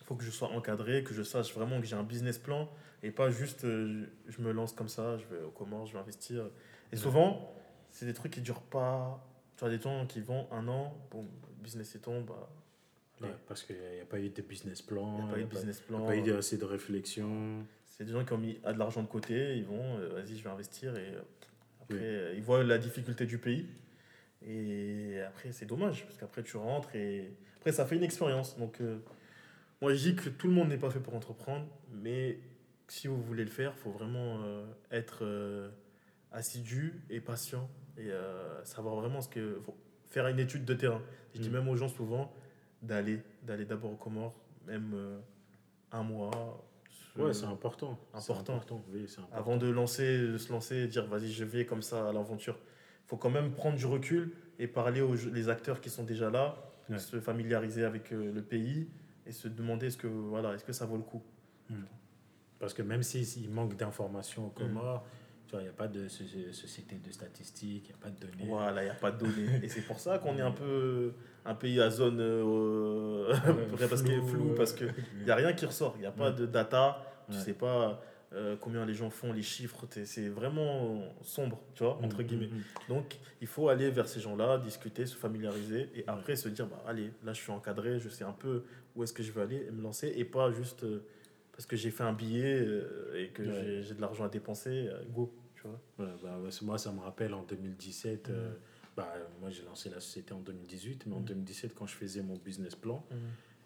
faut 0.05 0.15
que 0.15 0.23
je 0.23 0.31
sois 0.31 0.49
encadré, 0.49 1.03
que 1.03 1.13
je 1.13 1.23
sache 1.23 1.53
vraiment 1.53 1.79
que 1.79 1.85
j'ai 1.85 1.95
un 1.95 2.03
business 2.03 2.37
plan 2.37 2.69
et 3.03 3.11
pas 3.11 3.29
juste 3.29 3.61
je 3.63 4.41
me 4.41 4.51
lance 4.51 4.73
comme 4.73 4.89
ça, 4.89 5.17
je 5.17 5.25
vais 5.25 5.43
au 5.43 5.51
Comores, 5.51 5.85
je 5.85 5.93
vais 5.93 5.99
investir. 5.99 6.49
Et 6.91 6.95
souvent, 6.95 7.53
c'est 7.91 8.05
des 8.05 8.13
trucs 8.13 8.33
qui 8.33 8.41
durent 8.41 8.61
pas. 8.61 9.23
Tu 9.55 9.61
vois, 9.61 9.69
des 9.69 9.81
gens 9.81 10.05
qui 10.05 10.21
vont 10.21 10.47
un 10.51 10.67
an, 10.67 10.95
bon, 11.11 11.25
business 11.61 11.95
est 11.95 11.99
tombé. 11.99 12.31
Bah, 13.19 13.27
parce 13.47 13.63
qu'il 13.63 13.75
n'y 13.75 13.99
a, 13.99 14.05
pas 14.05 14.19
eu 14.19 14.29
de 14.29 14.41
business 14.41 14.81
plan. 14.81 15.17
Il 15.17 15.23
n'y 15.23 15.29
a 15.29 15.33
pas 15.33 15.39
eu 15.39 15.43
de 15.43 15.49
business 15.49 15.79
plan. 15.79 15.97
Il 15.97 16.01
n'y 16.01 16.19
a 16.19 16.23
pas 16.23 16.29
eu 16.29 16.37
assez 16.37 16.57
de 16.57 16.65
réflexion. 16.65 17.65
C'est 17.85 18.05
des 18.05 18.11
gens 18.11 18.23
qui 18.23 18.33
ont 18.33 18.37
mis 18.37 18.53
de 18.53 18.77
l'argent 18.77 19.01
de 19.01 19.07
côté, 19.07 19.57
ils 19.57 19.65
vont, 19.65 19.97
euh, 19.97 20.09
vas-y, 20.09 20.37
je 20.37 20.43
vais 20.43 20.51
investir. 20.51 20.95
Et 20.95 21.15
euh, 21.15 21.21
après, 21.81 21.97
euh, 21.97 22.33
ils 22.35 22.43
voient 22.43 22.63
la 22.63 22.77
difficulté 22.77 23.25
du 23.25 23.39
pays. 23.39 23.65
Et 24.45 25.19
après, 25.27 25.51
c'est 25.51 25.65
dommage, 25.65 26.05
parce 26.05 26.17
qu'après, 26.17 26.43
tu 26.43 26.57
rentres 26.57 26.95
et 26.95 27.33
après, 27.57 27.71
ça 27.71 27.85
fait 27.85 27.95
une 27.95 28.03
expérience. 28.03 28.57
Donc, 28.57 28.79
moi, 29.81 29.93
je 29.93 30.09
dis 30.09 30.15
que 30.15 30.29
tout 30.29 30.47
le 30.47 30.53
monde 30.53 30.69
n'est 30.69 30.77
pas 30.77 30.89
fait 30.89 30.99
pour 30.99 31.15
entreprendre, 31.15 31.65
mais 31.91 32.39
si 32.87 33.07
vous 33.07 33.21
voulez 33.21 33.43
le 33.43 33.49
faire, 33.49 33.73
il 33.75 33.81
faut 33.81 33.91
vraiment 33.91 34.39
être 34.91 35.25
assidu 36.31 37.01
et 37.09 37.19
patient 37.19 37.69
et 37.97 38.11
euh, 38.11 38.63
savoir 38.63 38.95
vraiment 38.95 39.21
ce 39.21 39.29
que 39.29 39.59
faut 39.65 39.75
faire 40.09 40.27
une 40.27 40.39
étude 40.39 40.65
de 40.65 40.73
terrain. 40.73 41.01
Je 41.33 41.41
dis 41.41 41.49
mm. 41.49 41.53
même 41.53 41.67
aux 41.67 41.75
gens 41.75 41.89
souvent 41.89 42.31
d'aller 42.81 43.21
d'aller 43.43 43.65
d'abord 43.65 43.91
aux 43.91 43.97
Comores, 43.97 44.39
même 44.65 44.91
euh, 44.93 45.19
un 45.91 46.03
mois. 46.03 46.63
Ouais, 47.15 47.33
c'est 47.33 47.45
important. 47.45 47.97
Important. 48.13 48.53
important. 48.53 48.83
Oui, 48.89 49.03
important. 49.17 49.35
Avant 49.35 49.57
de 49.57 49.67
lancer, 49.67 50.19
de 50.19 50.37
se 50.37 50.51
lancer 50.51 50.75
et 50.75 50.87
dire 50.87 51.07
vas-y, 51.07 51.31
je 51.31 51.43
vais 51.43 51.65
comme 51.65 51.81
ça 51.81 52.09
à 52.09 52.13
l'aventure. 52.13 52.57
Faut 53.07 53.17
quand 53.17 53.29
même 53.29 53.51
prendre 53.51 53.77
du 53.77 53.85
recul 53.85 54.33
et 54.59 54.67
parler 54.67 55.01
aux 55.01 55.15
les 55.15 55.49
acteurs 55.49 55.81
qui 55.81 55.89
sont 55.89 56.03
déjà 56.03 56.29
là, 56.29 56.55
se 56.97 57.19
familiariser 57.19 57.83
avec 57.83 58.11
euh, 58.11 58.31
le 58.33 58.41
pays 58.41 58.87
et 59.25 59.31
se 59.31 59.47
demander 59.47 59.87
est-ce 59.87 59.97
que 59.97 60.07
voilà, 60.07 60.53
est-ce 60.53 60.63
que 60.63 60.73
ça 60.73 60.85
vaut 60.85 60.97
le 60.97 61.03
coup. 61.03 61.23
Mm. 61.69 61.75
Parce 62.59 62.73
que 62.73 62.81
même 62.81 63.03
s'il 63.03 63.49
manque 63.49 63.75
d'informations 63.75 64.47
aux 64.47 64.49
mm. 64.49 64.53
Comores, 64.53 65.05
il 65.53 65.59
n'y 65.59 65.67
a 65.67 65.71
pas 65.71 65.87
de 65.87 66.07
société 66.07 66.97
de 66.97 67.11
statistiques, 67.11 67.89
il 67.89 67.89
n'y 67.89 67.95
a 67.95 68.03
pas 68.03 68.09
de 68.09 68.19
données. 68.19 68.49
Voilà, 68.49 68.81
il 68.81 68.85
n'y 68.85 68.91
a 68.91 68.95
pas 68.95 69.11
de 69.11 69.19
données. 69.19 69.59
Et 69.63 69.69
c'est 69.69 69.81
pour 69.81 69.99
ça 69.99 70.19
qu'on 70.19 70.37
est 70.37 70.41
un 70.41 70.51
peu 70.51 71.13
un 71.45 71.55
pays 71.55 71.81
à 71.81 71.89
zone 71.89 72.19
euh, 72.19 73.33
parce 73.89 74.03
est 74.03 74.21
flou, 74.21 74.53
parce 74.55 74.73
qu'il 74.73 74.93
n'y 75.23 75.31
a 75.31 75.35
rien 75.35 75.53
qui 75.53 75.65
ressort. 75.65 75.93
Il 75.97 76.01
n'y 76.01 76.07
a 76.07 76.11
pas 76.11 76.31
de 76.31 76.45
data, 76.45 77.01
tu 77.29 77.37
ne 77.37 77.41
sais 77.41 77.53
pas 77.53 78.01
euh, 78.33 78.55
combien 78.59 78.85
les 78.85 78.93
gens 78.93 79.09
font, 79.09 79.31
les 79.31 79.41
chiffres. 79.41 79.85
C'est 80.05 80.29
vraiment 80.29 81.03
sombre, 81.21 81.59
tu 81.75 81.83
vois, 81.83 81.97
entre 82.03 82.21
mm, 82.21 82.25
guillemets. 82.25 82.47
Mm, 82.47 82.57
mm. 82.57 82.89
Donc, 82.89 83.17
il 83.41 83.47
faut 83.47 83.69
aller 83.69 83.89
vers 83.89 84.07
ces 84.07 84.19
gens-là, 84.19 84.57
discuter, 84.57 85.05
se 85.05 85.15
familiariser 85.15 85.89
et 85.95 86.03
après 86.07 86.35
se 86.35 86.49
dire, 86.49 86.67
bah, 86.67 86.83
allez, 86.87 87.11
là, 87.23 87.33
je 87.33 87.41
suis 87.41 87.51
encadré, 87.51 87.99
je 87.99 88.09
sais 88.09 88.23
un 88.23 88.33
peu 88.33 88.63
où 88.95 89.03
est-ce 89.03 89.13
que 89.13 89.23
je 89.23 89.31
vais 89.31 89.41
aller 89.41 89.65
et 89.67 89.71
me 89.71 89.81
lancer 89.81 90.13
et 90.15 90.25
pas 90.25 90.51
juste. 90.51 90.83
Euh, 90.83 91.05
parce 91.53 91.65
que 91.65 91.75
j'ai 91.75 91.89
fait 91.89 92.03
un 92.03 92.13
billet 92.13 92.59
euh, 92.59 93.15
et 93.15 93.29
que 93.29 93.81
j'ai 93.81 93.95
de 93.95 94.01
l'argent 94.01 94.25
à 94.25 94.29
dépenser, 94.29 94.89
go. 95.09 95.33
Tu 95.55 95.63
vois 95.63 95.81
bah, 95.97 96.39
moi, 96.61 96.77
ça 96.77 96.91
me 96.91 96.99
rappelle 96.99 97.33
en 97.33 97.43
2017. 97.43 98.29
Euh, 98.29 98.49
mm. 98.51 98.53
bah, 98.95 99.13
moi, 99.39 99.49
j'ai 99.49 99.63
lancé 99.63 99.89
la 99.89 99.99
société 99.99 100.33
en 100.33 100.39
2018, 100.39 101.05
mais 101.07 101.15
en 101.15 101.21
2017, 101.21 101.71
mm. 101.71 101.73
quand 101.75 101.87
je 101.87 101.95
faisais 101.95 102.21
mon 102.21 102.35
business 102.37 102.75
plan 102.75 103.03
mm. 103.09 103.15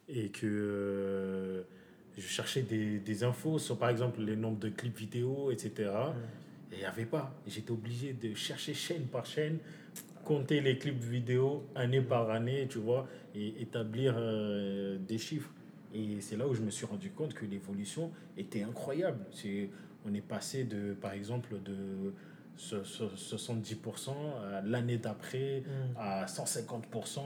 et 0.10 0.30
que 0.30 1.65
je 2.17 2.28
cherchais 2.28 2.62
des, 2.62 3.00
des, 3.00 3.24
infos 3.24 3.60
sur, 3.60 3.78
par 3.78 3.89
exemple, 3.89 4.21
les 4.21 4.36
nombres 4.36 4.60
de 4.60 4.69
clips 4.69 4.97
vidéo, 4.97 5.52
etc. 5.52 5.89
Et 6.71 6.76
il 6.76 6.80
n'y 6.80 6.86
avait 6.86 7.06
pas. 7.06 7.34
J'étais 7.47 7.71
obligé 7.71 8.13
de 8.13 8.34
chercher 8.34 8.74
chaîne 8.74 9.04
par 9.04 9.26
chaîne, 9.26 9.60
compter 10.24 10.62
les 10.62 10.78
clips 10.78 11.04
vidéo 11.04 11.65
année 11.76 12.02
par 12.02 12.30
année, 12.30 12.67
tu 12.69 12.80
vois, 12.80 13.08
et 13.36 13.62
établir 13.62 14.15
des 15.00 15.17
chiffres. 15.17 15.52
Et 15.93 16.21
c'est 16.21 16.38
là 16.38 16.47
où 16.47 16.54
je 16.54 16.62
me 16.62 16.69
suis 16.69 16.86
rendu 16.86 17.10
compte 17.12 17.34
que 17.34 17.45
l'évolution 17.45 18.12
était 18.38 18.63
incroyable. 18.63 19.26
C'est, 19.32 19.69
on 20.06 20.13
est 20.13 20.21
passé 20.21 20.63
de, 20.63 20.93
par 20.93 21.13
exemple, 21.13 21.56
de 21.63 22.13
70% 22.58 24.12
l'année 24.65 24.97
d'après 24.97 25.63
mm. 25.65 25.97
à 25.97 26.26
150%. 26.26 27.19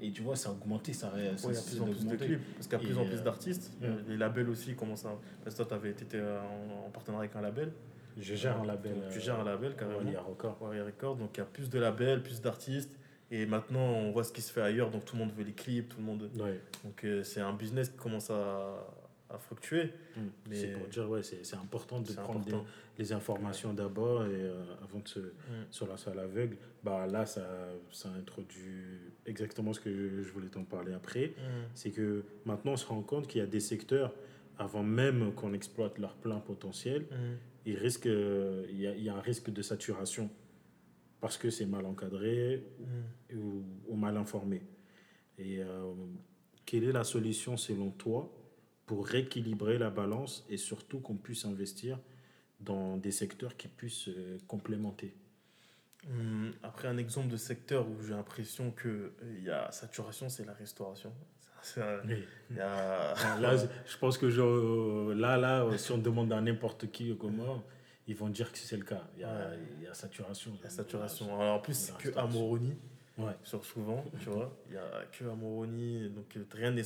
Et 0.00 0.12
tu 0.12 0.22
vois, 0.22 0.36
ça 0.36 0.50
a 0.50 0.52
augmenté, 0.52 0.92
ça, 0.92 1.12
il 1.16 1.24
y 1.24 1.28
a 1.28 1.32
plus 1.32 1.80
en 1.80 1.86
plus 1.86 2.06
de 2.06 2.16
clips, 2.16 2.54
parce 2.54 2.66
qu'il 2.68 2.78
y 2.78 2.82
a 2.82 2.84
plus 2.86 2.98
en 2.98 3.04
plus 3.04 3.18
euh, 3.18 3.22
d'artistes. 3.22 3.72
Les 4.06 4.16
labels 4.16 4.48
aussi 4.48 4.74
commencent 4.74 5.04
à. 5.04 5.18
Parce 5.42 5.56
que 5.56 5.62
toi, 5.62 5.66
tu 5.66 5.74
avais 5.74 5.90
été 5.90 6.20
en, 6.20 6.86
en, 6.86 6.90
partenariat 6.90 7.30
avec 7.30 7.36
un 7.36 7.40
label. 7.40 7.72
Je 8.16 8.34
gère 8.34 8.60
un 8.60 8.66
label. 8.66 8.94
tu 9.12 9.20
gères 9.20 9.40
un 9.40 9.44
label 9.44 9.74
carrément. 9.76 9.98
Warrior 9.98 10.26
Record. 10.26 10.58
Record. 10.60 11.16
Donc 11.16 11.30
il 11.36 11.38
y 11.38 11.42
a 11.42 11.46
plus 11.46 11.68
de 11.68 11.78
labels, 11.78 12.22
plus 12.22 12.40
d'artistes. 12.40 12.98
Et 13.30 13.44
maintenant, 13.44 13.84
on 13.84 14.10
voit 14.10 14.24
ce 14.24 14.32
qui 14.32 14.40
se 14.40 14.50
fait 14.52 14.62
ailleurs, 14.62 14.90
donc 14.90 15.04
tout 15.04 15.14
le 15.14 15.20
monde 15.20 15.32
veut 15.36 15.44
les 15.44 15.52
clips, 15.52 15.90
tout 15.90 15.98
le 15.98 16.04
monde. 16.04 16.30
Donc 16.84 17.04
euh, 17.04 17.22
c'est 17.22 17.40
un 17.40 17.52
business 17.52 17.90
qui 17.90 17.96
commence 17.96 18.30
à, 18.30 18.86
à 19.28 19.38
fluctuer. 19.38 19.92
Mm. 20.16 20.20
Mais 20.48 20.56
c'est 20.56 20.68
pour 20.68 20.88
dire, 20.88 21.08
ouais, 21.08 21.22
c'est 21.22 21.56
important 21.56 22.00
de 22.00 22.12
prendre 22.12 22.64
les 22.98 23.12
informations 23.12 23.72
d'abord 23.72 24.24
et 24.24 24.30
euh, 24.32 24.64
avant 24.82 25.00
de 25.00 25.08
se, 25.08 25.20
mm. 25.20 25.66
se 25.70 25.84
lancer 25.84 26.10
à 26.10 26.14
l'aveugle. 26.14 26.56
Bah, 26.82 27.06
là, 27.06 27.26
ça, 27.26 27.42
ça 27.92 28.08
introduit 28.18 28.98
exactement 29.28 29.72
ce 29.72 29.80
que 29.80 30.22
je 30.22 30.32
voulais 30.32 30.48
t'en 30.48 30.64
parler 30.64 30.92
après. 30.92 31.28
Mm. 31.28 31.68
C'est 31.74 31.90
que 31.90 32.24
maintenant, 32.44 32.72
on 32.72 32.76
se 32.76 32.86
rend 32.86 33.02
compte 33.02 33.28
qu'il 33.28 33.40
y 33.40 33.44
a 33.44 33.46
des 33.46 33.60
secteurs, 33.60 34.14
avant 34.58 34.82
même 34.82 35.32
qu'on 35.34 35.52
exploite 35.52 35.98
leur 35.98 36.16
plein 36.16 36.40
potentiel, 36.40 37.06
il, 37.64 37.76
risque, 37.76 38.06
il, 38.06 38.80
y 38.80 38.86
a, 38.86 38.94
il 38.94 39.02
y 39.02 39.08
a 39.08 39.14
un 39.14 39.20
risque 39.20 39.50
de 39.50 39.62
saturation 39.62 40.30
parce 41.20 41.36
que 41.36 41.50
c'est 41.50 41.66
mal 41.66 41.84
encadré 41.86 42.64
ou, 43.34 43.62
ou, 43.88 43.96
mal 43.96 44.16
informé. 44.16 44.62
Et 45.38 45.62
euh, 45.62 45.94
quelle 46.64 46.84
est 46.84 46.92
la 46.92 47.04
solution 47.04 47.56
selon 47.56 47.90
toi 47.90 48.32
pour 48.86 49.06
rééquilibrer 49.06 49.78
la 49.78 49.90
balance 49.90 50.46
et 50.48 50.56
surtout 50.56 51.00
qu'on 51.00 51.16
puisse 51.16 51.44
investir 51.44 51.98
dans 52.60 52.96
des 52.96 53.12
secteurs 53.12 53.56
qui 53.56 53.68
puissent 53.68 54.08
euh, 54.08 54.38
complémenter? 54.46 55.14
Après, 56.62 56.88
un 56.88 56.96
exemple 56.96 57.28
de 57.28 57.36
secteur 57.36 57.86
où 57.88 58.02
j'ai 58.02 58.14
l'impression 58.14 58.70
qu'il 58.70 58.90
euh, 58.90 59.40
y 59.42 59.50
a 59.50 59.70
saturation, 59.70 60.28
c'est 60.28 60.44
la 60.44 60.54
restauration. 60.54 61.12
y 61.76 62.60
a... 62.60 63.14
là, 63.40 63.56
je 63.86 63.96
pense 63.98 64.16
que 64.16 64.30
je, 64.30 65.12
là, 65.12 65.36
là, 65.36 65.66
si 65.76 65.92
on 65.92 65.98
demande 65.98 66.32
à 66.32 66.40
n'importe 66.40 66.90
qui 66.90 67.16
comment 67.18 67.62
ils 68.08 68.16
vont 68.16 68.30
dire 68.30 68.50
que 68.50 68.58
c'est 68.58 68.78
le 68.78 68.84
cas. 68.84 69.02
Il 69.16 69.20
y 69.20 69.24
a, 69.24 69.50
il 69.76 69.84
y 69.84 69.86
a 69.86 69.92
saturation. 69.92 70.52
Il 70.58 70.64
y 70.64 70.66
a 70.66 70.70
saturation. 70.70 71.26
Alors 71.40 71.56
en 71.56 71.60
plus, 71.60 71.74
c'est 71.74 71.96
que 71.98 72.16
à 72.18 72.26
Moroni. 72.26 72.74
Ouais. 73.18 73.36
Sur 73.42 73.64
souvent, 73.64 74.04
tu 74.20 74.30
vois. 74.30 74.56
Il 74.66 74.72
n'y 74.72 74.78
a 74.78 75.04
que 75.12 75.24
à 75.24 75.34
Moroni. 75.34 76.08
Donc 76.08 76.38
rien 76.52 76.70
n'est. 76.70 76.82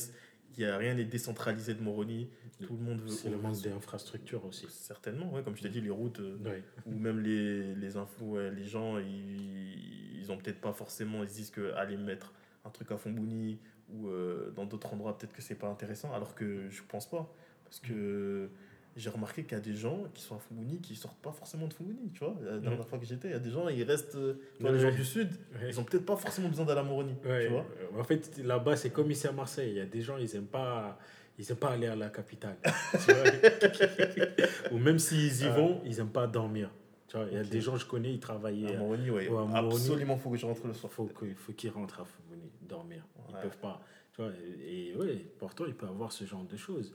Il 0.57 0.65
n'y 0.65 0.71
a 0.71 0.77
rien 0.77 0.95
n'est 0.95 1.05
décentralisé 1.05 1.75
de 1.75 1.83
Moroni. 1.83 2.29
Tout 2.61 2.77
le 2.77 2.85
monde 2.85 3.01
veut. 3.01 3.09
C'est 3.09 3.31
le 3.31 3.38
manque 3.38 3.61
d'infrastructures 3.62 4.45
aussi. 4.45 4.67
Certainement, 4.69 5.33
ouais, 5.33 5.43
comme 5.43 5.57
je 5.57 5.62
t'ai 5.62 5.69
dit, 5.69 5.81
les 5.81 5.91
routes, 5.91 6.21
euh, 6.21 6.61
ou 6.87 6.93
même 6.93 7.21
les, 7.21 7.75
les 7.75 7.97
infos, 7.97 8.38
les 8.38 8.65
gens, 8.65 8.99
ils, 8.99 10.21
ils 10.21 10.31
ont 10.31 10.37
peut-être 10.38 10.61
pas 10.61 10.73
forcément, 10.73 11.23
ils 11.23 11.29
se 11.29 11.35
disent 11.35 11.51
que 11.51 11.73
aller 11.73 11.97
mettre 11.97 12.33
un 12.65 12.71
truc 12.71 12.93
à 12.93 12.97
Fonbouni 12.97 13.59
ou 13.93 14.09
euh, 14.09 14.51
dans 14.53 14.65
d'autres 14.65 14.93
endroits, 14.93 15.17
peut-être 15.19 15.33
que 15.33 15.43
c'est 15.43 15.55
pas 15.57 15.69
intéressant, 15.69 16.12
alors 16.12 16.35
que 16.35 16.69
je 16.71 16.83
pense 16.83 17.09
pas. 17.09 17.33
Parce 17.65 17.81
que 17.81 18.51
j'ai 18.97 19.11
remarqué 19.11 19.45
qu'il 19.45 19.53
y 19.53 19.61
a 19.61 19.61
des 19.61 19.75
gens 19.75 20.05
qui 20.13 20.23
sont 20.23 20.37
à 20.37 20.39
Fougouni 20.39 20.79
qui 20.81 20.95
sortent 20.95 21.21
pas 21.21 21.33
forcément 21.33 21.67
de 21.67 21.73
Fougouni, 21.73 22.11
tu 22.13 22.19
vois. 22.21 22.35
La 22.45 22.59
dernière 22.59 22.87
fois 22.87 22.99
que 22.99 23.07
j'étais, 23.07 23.29
il 23.29 23.33
y 23.33 23.35
a 23.35 23.39
des 23.39 23.51
gens, 23.51 23.69
ils 23.69 23.85
restent, 23.85 24.17
euh, 24.17 24.35
tu 24.57 24.63
vois, 24.63 24.73
les 24.73 24.81
gens 24.81 24.91
du 24.91 25.05
Sud, 25.05 25.31
ils 25.67 25.81
ont 25.81 25.85
peut-être 25.85 26.05
pas 26.05 26.17
forcément 26.17 26.49
besoin 26.49 26.67
d'aller 26.67 26.81
à 26.81 26.85
Moroni, 26.85 27.15
tu 27.23 27.49
vois. 27.49 27.65
En 27.99 28.05
fait, 28.05 28.39
là-bas, 28.39 28.77
c'est 28.77 28.91
comme 28.91 29.11
ici 29.11 29.27
à 29.27 29.33
Marseille, 29.33 29.71
il 29.71 29.77
y 29.77 29.81
a 29.81 29.87
des 29.87 30.03
gens, 30.03 30.19
ils 30.19 30.35
aiment 30.37 30.45
pas, 30.45 30.99
ils 31.39 31.51
aiment 31.51 31.57
pas 31.57 31.71
aller 31.71 31.87
à 31.87 31.97
la 31.97 32.11
capitale, 32.11 32.57
Ou 34.73 34.79
même 34.79 34.99
s'ils 34.99 35.43
y 35.43 35.49
vont, 35.49 35.81
ils 35.85 35.99
aiment 36.01 36.09
pas 36.09 36.27
dormir. 36.27 36.71
Tu 37.09 37.17
vois, 37.17 37.27
il 37.31 37.37
y 37.37 37.41
a 37.41 37.45
des 37.45 37.61
gens, 37.61 37.77
je 37.77 37.87
connais, 37.87 38.13
ils 38.13 38.21
travaillaient 38.21 38.75
à 38.75 38.79
Moroni, 38.79 39.11
oui. 39.11 39.29
Absolument, 39.55 40.17
faut 40.19 40.31
que 40.31 40.37
je 40.37 40.47
rentre 40.47 40.67
le 40.67 40.75
soir. 40.75 40.93
Faut 40.93 41.09
faut 41.37 41.53
qu'ils 41.53 41.71
rentrent 41.71 42.01
à 42.01 42.05
Fougouni, 42.05 42.51
dormir. 42.61 43.07
Ils 43.29 43.37
peuvent 43.41 43.59
pas 43.59 43.81
Tu 44.15 44.21
vois, 44.21 44.31
et, 44.67 44.95
ouais, 44.97 45.25
pourtant, 45.39 45.65
il 45.67 45.75
peut 45.75 45.87
avoir 45.87 46.13
ce 46.13 46.25
genre 46.25 46.45
de 46.45 46.57
choses. 46.59 46.93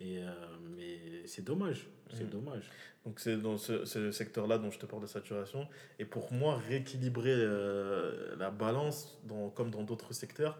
Et, 0.00 0.18
euh, 0.18 0.30
mais 0.76 1.26
c'est 1.26 1.44
dommage, 1.44 1.88
c'est 2.10 2.24
Mm. 2.24 2.30
dommage. 2.30 2.70
Donc 3.04 3.20
c'est 3.20 3.36
dans 3.36 3.56
ce, 3.58 3.84
ce 3.84 4.10
secteur-là 4.10 4.58
dont 4.58 4.70
je 4.70 4.78
te 4.78 4.86
parle 4.86 5.02
de 5.02 5.06
saturation. 5.06 5.68
Et 5.98 6.04
pour 6.04 6.32
moi, 6.32 6.56
rééquilibrer 6.56 7.34
euh, 7.34 8.34
la 8.36 8.50
balance, 8.50 9.20
dans, 9.24 9.50
comme 9.50 9.70
dans 9.70 9.82
d'autres 9.82 10.12
secteurs, 10.14 10.58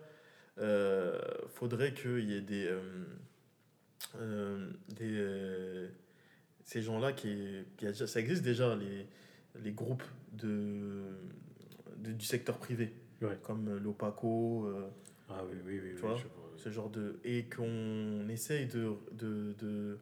euh, 0.58 1.18
faudrait 1.48 1.94
qu'il 1.94 2.28
y 2.30 2.34
ait 2.34 2.40
des, 2.42 2.68
euh, 4.16 4.70
des 4.88 5.88
ces 6.64 6.82
gens-là 6.82 7.12
qui, 7.12 7.64
qui 7.76 7.86
a 7.86 7.90
déjà- 7.92 8.06
ça 8.06 8.20
existe 8.20 8.42
déjà 8.42 8.76
les, 8.76 9.06
les 9.62 9.72
groupes 9.72 10.04
de, 10.32 11.02
de- 11.96 12.12
du 12.12 12.24
secteur 12.24 12.58
privé, 12.58 12.92
Ouais. 13.22 13.36
comme 13.42 13.76
l'OPACO. 13.78 14.70
Ah 15.28 15.42
oui, 15.50 15.56
oui, 15.66 15.80
oui. 15.82 15.88
Tu 15.90 15.94
oui, 15.94 16.00
vois, 16.00 16.16
je 16.16 16.24
vois. 16.24 16.39
Ce 16.60 16.68
genre 16.70 16.90
de 16.90 17.18
et 17.24 17.44
qu'on 17.44 18.28
essaye 18.28 18.66
de, 18.66 18.92
de, 19.12 19.54
de, 19.58 19.98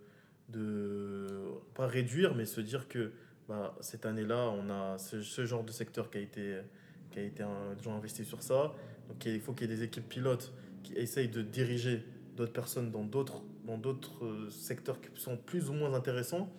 de 0.48 1.26
pas 1.74 1.86
réduire 1.86 2.34
mais 2.34 2.44
se 2.44 2.60
dire 2.60 2.88
que 2.88 3.12
bah, 3.48 3.76
cette 3.80 4.06
année-là 4.06 4.50
on 4.50 4.70
a 4.70 4.98
ce, 4.98 5.22
ce 5.22 5.44
genre 5.46 5.64
de 5.64 5.72
secteur 5.72 6.10
qui 6.10 6.18
a 6.18 6.20
été 6.20 6.58
qui 7.10 7.18
a 7.18 7.22
été 7.22 7.42
un, 7.42 7.76
gens 7.82 7.94
investis 7.96 8.26
sur 8.26 8.42
ça 8.42 8.74
donc 9.08 9.24
il 9.24 9.40
faut 9.40 9.52
qu'il 9.52 9.70
y 9.70 9.72
ait 9.72 9.76
des 9.76 9.82
équipes 9.82 10.08
pilotes 10.08 10.52
qui 10.82 10.94
essayent 10.94 11.28
de 11.28 11.42
diriger 11.42 12.04
d'autres 12.36 12.52
personnes 12.52 12.90
dans 12.90 13.04
d'autres 13.04 13.42
dans 13.64 13.78
d'autres 13.78 14.24
euh, 14.24 14.50
secteurs 14.50 15.00
qui 15.00 15.08
sont 15.20 15.36
plus 15.36 15.68
ou 15.70 15.74
moins 15.74 15.92
intéressants 15.94 16.50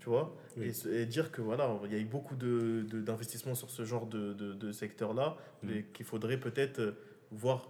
tu 0.00 0.08
vois 0.08 0.36
Oui. 0.56 0.72
et, 0.92 1.06
dire 1.06 1.30
que 1.32 1.40
voilà 1.42 1.78
il 1.84 1.92
y 1.92 1.94
a 1.96 1.98
eu 1.98 2.04
beaucoup 2.04 2.36
de 2.36 2.84
de- 2.90 3.00
d'investissements 3.00 3.54
sur 3.54 3.70
ce 3.70 3.84
genre 3.84 4.06
de, 4.06 4.32
de, 4.34 4.52
de 4.52 4.72
secteur 4.72 5.14
là 5.14 5.36
Mm. 5.62 5.68
mais 5.68 5.84
qu'il 5.94 6.04
faudrait 6.04 6.38
peut-être 6.38 6.80
euh, 6.80 6.92
voir 7.30 7.66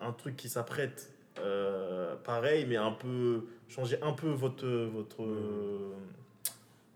un 0.00 0.12
truc 0.12 0.36
qui 0.36 0.48
s'apprête 0.48 1.12
euh, 1.38 2.16
pareil, 2.16 2.66
mais 2.66 2.76
un 2.76 2.92
peu 2.92 3.44
changer 3.68 4.00
un 4.02 4.12
peu 4.12 4.28
votre 4.30 4.66
votre 4.66 5.22
euh, 5.22 5.94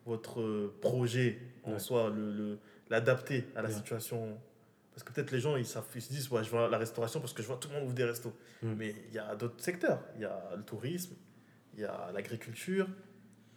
votre 0.07 0.73
projet 0.81 1.39
en 1.65 1.73
Ouais. 1.73 1.79
soi, 1.79 2.11
le, 2.15 2.59
l'adapter 2.89 3.45
à 3.55 3.63
la 3.63 3.69
Ouais. 3.69 3.75
situation. 3.75 4.39
Parce 4.93 5.05
que 5.05 5.13
peut-être 5.13 5.31
les 5.31 5.41
gens 5.41 5.57
ils, 5.57 5.67
savent, 5.67 5.87
ils 5.95 6.03
se 6.03 6.11
disent 6.13 6.31
ouais, 6.31 6.43
je 6.45 6.51
vois 6.51 6.69
la 6.69 6.79
restauration 6.79 7.21
parce 7.21 7.33
que 7.33 7.43
je 7.43 7.47
vois 7.47 7.57
tout 7.57 7.69
le 7.69 7.75
monde 7.75 7.85
ouvre 7.85 7.95
des 7.95 8.05
restos. 8.05 8.33
Mm. 8.63 8.73
Mais 8.77 8.95
il 9.09 9.15
y 9.15 9.19
a 9.19 9.35
d'autres 9.37 9.63
secteurs. 9.63 10.01
Il 10.17 10.23
y 10.23 10.25
a 10.25 10.53
le 10.57 10.63
tourisme, 10.63 11.15
il 11.75 11.81
y 11.81 11.85
a 11.85 12.11
l'agriculture. 12.13 12.89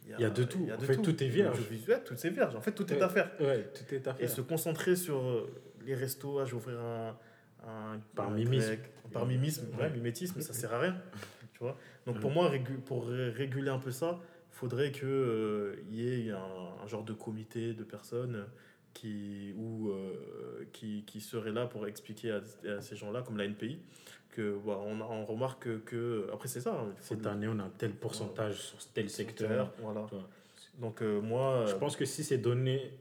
Il 0.06 0.20
y 0.20 0.26
a 0.26 0.30
de 0.30 0.44
tout. 0.44 0.60
il 0.62 0.68
y 0.68 0.72
a 0.72 0.76
En 0.76 0.80
fait, 0.80 0.98
tout 0.98 1.24
est 1.24 1.28
vierge. 1.30 1.58
Tout 2.06 2.14
est 2.28 2.30
vierge. 2.30 2.56
En 2.56 2.62
fait, 2.62 2.74
tout 2.74 2.92
est 2.92 3.02
à 3.02 3.08
faire 3.08 3.32
Ouais, 3.40 3.64
tout 3.74 3.96
est 3.96 4.06
à 4.08 4.16
et 4.20 4.28
se 4.28 4.42
concentrer 4.42 4.98
sur 4.98 5.18
euh, 5.18 5.50
les 5.86 5.96
restos, 5.96 6.44
je 6.46 6.52
vais 6.52 6.58
ouvrir 6.58 6.80
un, 6.82 7.18
un 7.68 8.00
Par 8.16 8.30
un 8.30 8.36
mimisme. 8.36 8.66
grec, 8.68 8.92
par 9.12 9.26
mimisme, 9.26 9.68
ouais, 9.76 9.84
Ouais. 9.84 9.90
mimétisme, 9.92 10.42
ça 10.42 10.54
sert 10.54 10.74
à 10.74 10.80
rien, 10.80 10.96
tu 11.54 11.60
vois. 11.60 11.78
Donc 12.06 12.20
pour 12.20 12.32
moi, 12.32 12.50
régu- 12.50 12.80
pour 12.86 13.08
ré- 13.08 13.30
réguler 13.30 13.70
un 13.70 13.80
peu 13.80 13.92
ça, 13.92 14.20
il 14.52 14.56
faudrait 14.56 14.92
qu'il 14.92 15.76
y 15.92 16.08
ait 16.28 16.32
un, 16.32 16.38
un 16.84 16.88
genre 16.88 17.04
de 17.04 17.14
comité 17.14 17.74
de 17.74 17.84
personnes 17.84 18.46
qui, 18.94 19.54
ou, 19.58 19.90
euh, 19.90 20.66
qui, 20.72 21.04
qui 21.06 21.20
seraient 21.22 21.52
là 21.52 21.66
pour 21.66 21.88
expliquer 21.88 22.32
à, 22.32 22.42
à 22.78 22.82
ces 22.82 22.96
gens-là, 22.96 23.22
comme 23.24 23.38
la 23.38 23.46
NPI, 23.46 23.80
que 24.32 24.42
voilà, 24.52 24.82
on, 24.82 25.00
a- 25.02 25.06
on 25.06 25.26
remarque 25.26 25.84
que, 25.86 26.28
après 26.34 26.48
c'est 26.48 26.62
ça, 26.62 26.80
hein, 26.80 26.94
Cette 27.00 27.26
année, 27.26 27.48
on 27.48 27.60
a 27.60 27.70
tel 27.78 27.92
pourcentage 27.92 28.58
sur 28.60 28.78
tel 28.94 29.10
secteur. 29.10 29.72
voilà. 29.80 30.06
Donc 30.80 31.02
euh, 31.04 31.22
moi, 31.22 31.66
Je 31.68 31.76
pense 31.76 31.96
que 31.96 32.04
si 32.06 32.24
ces 32.24 32.38
données, 32.40 32.92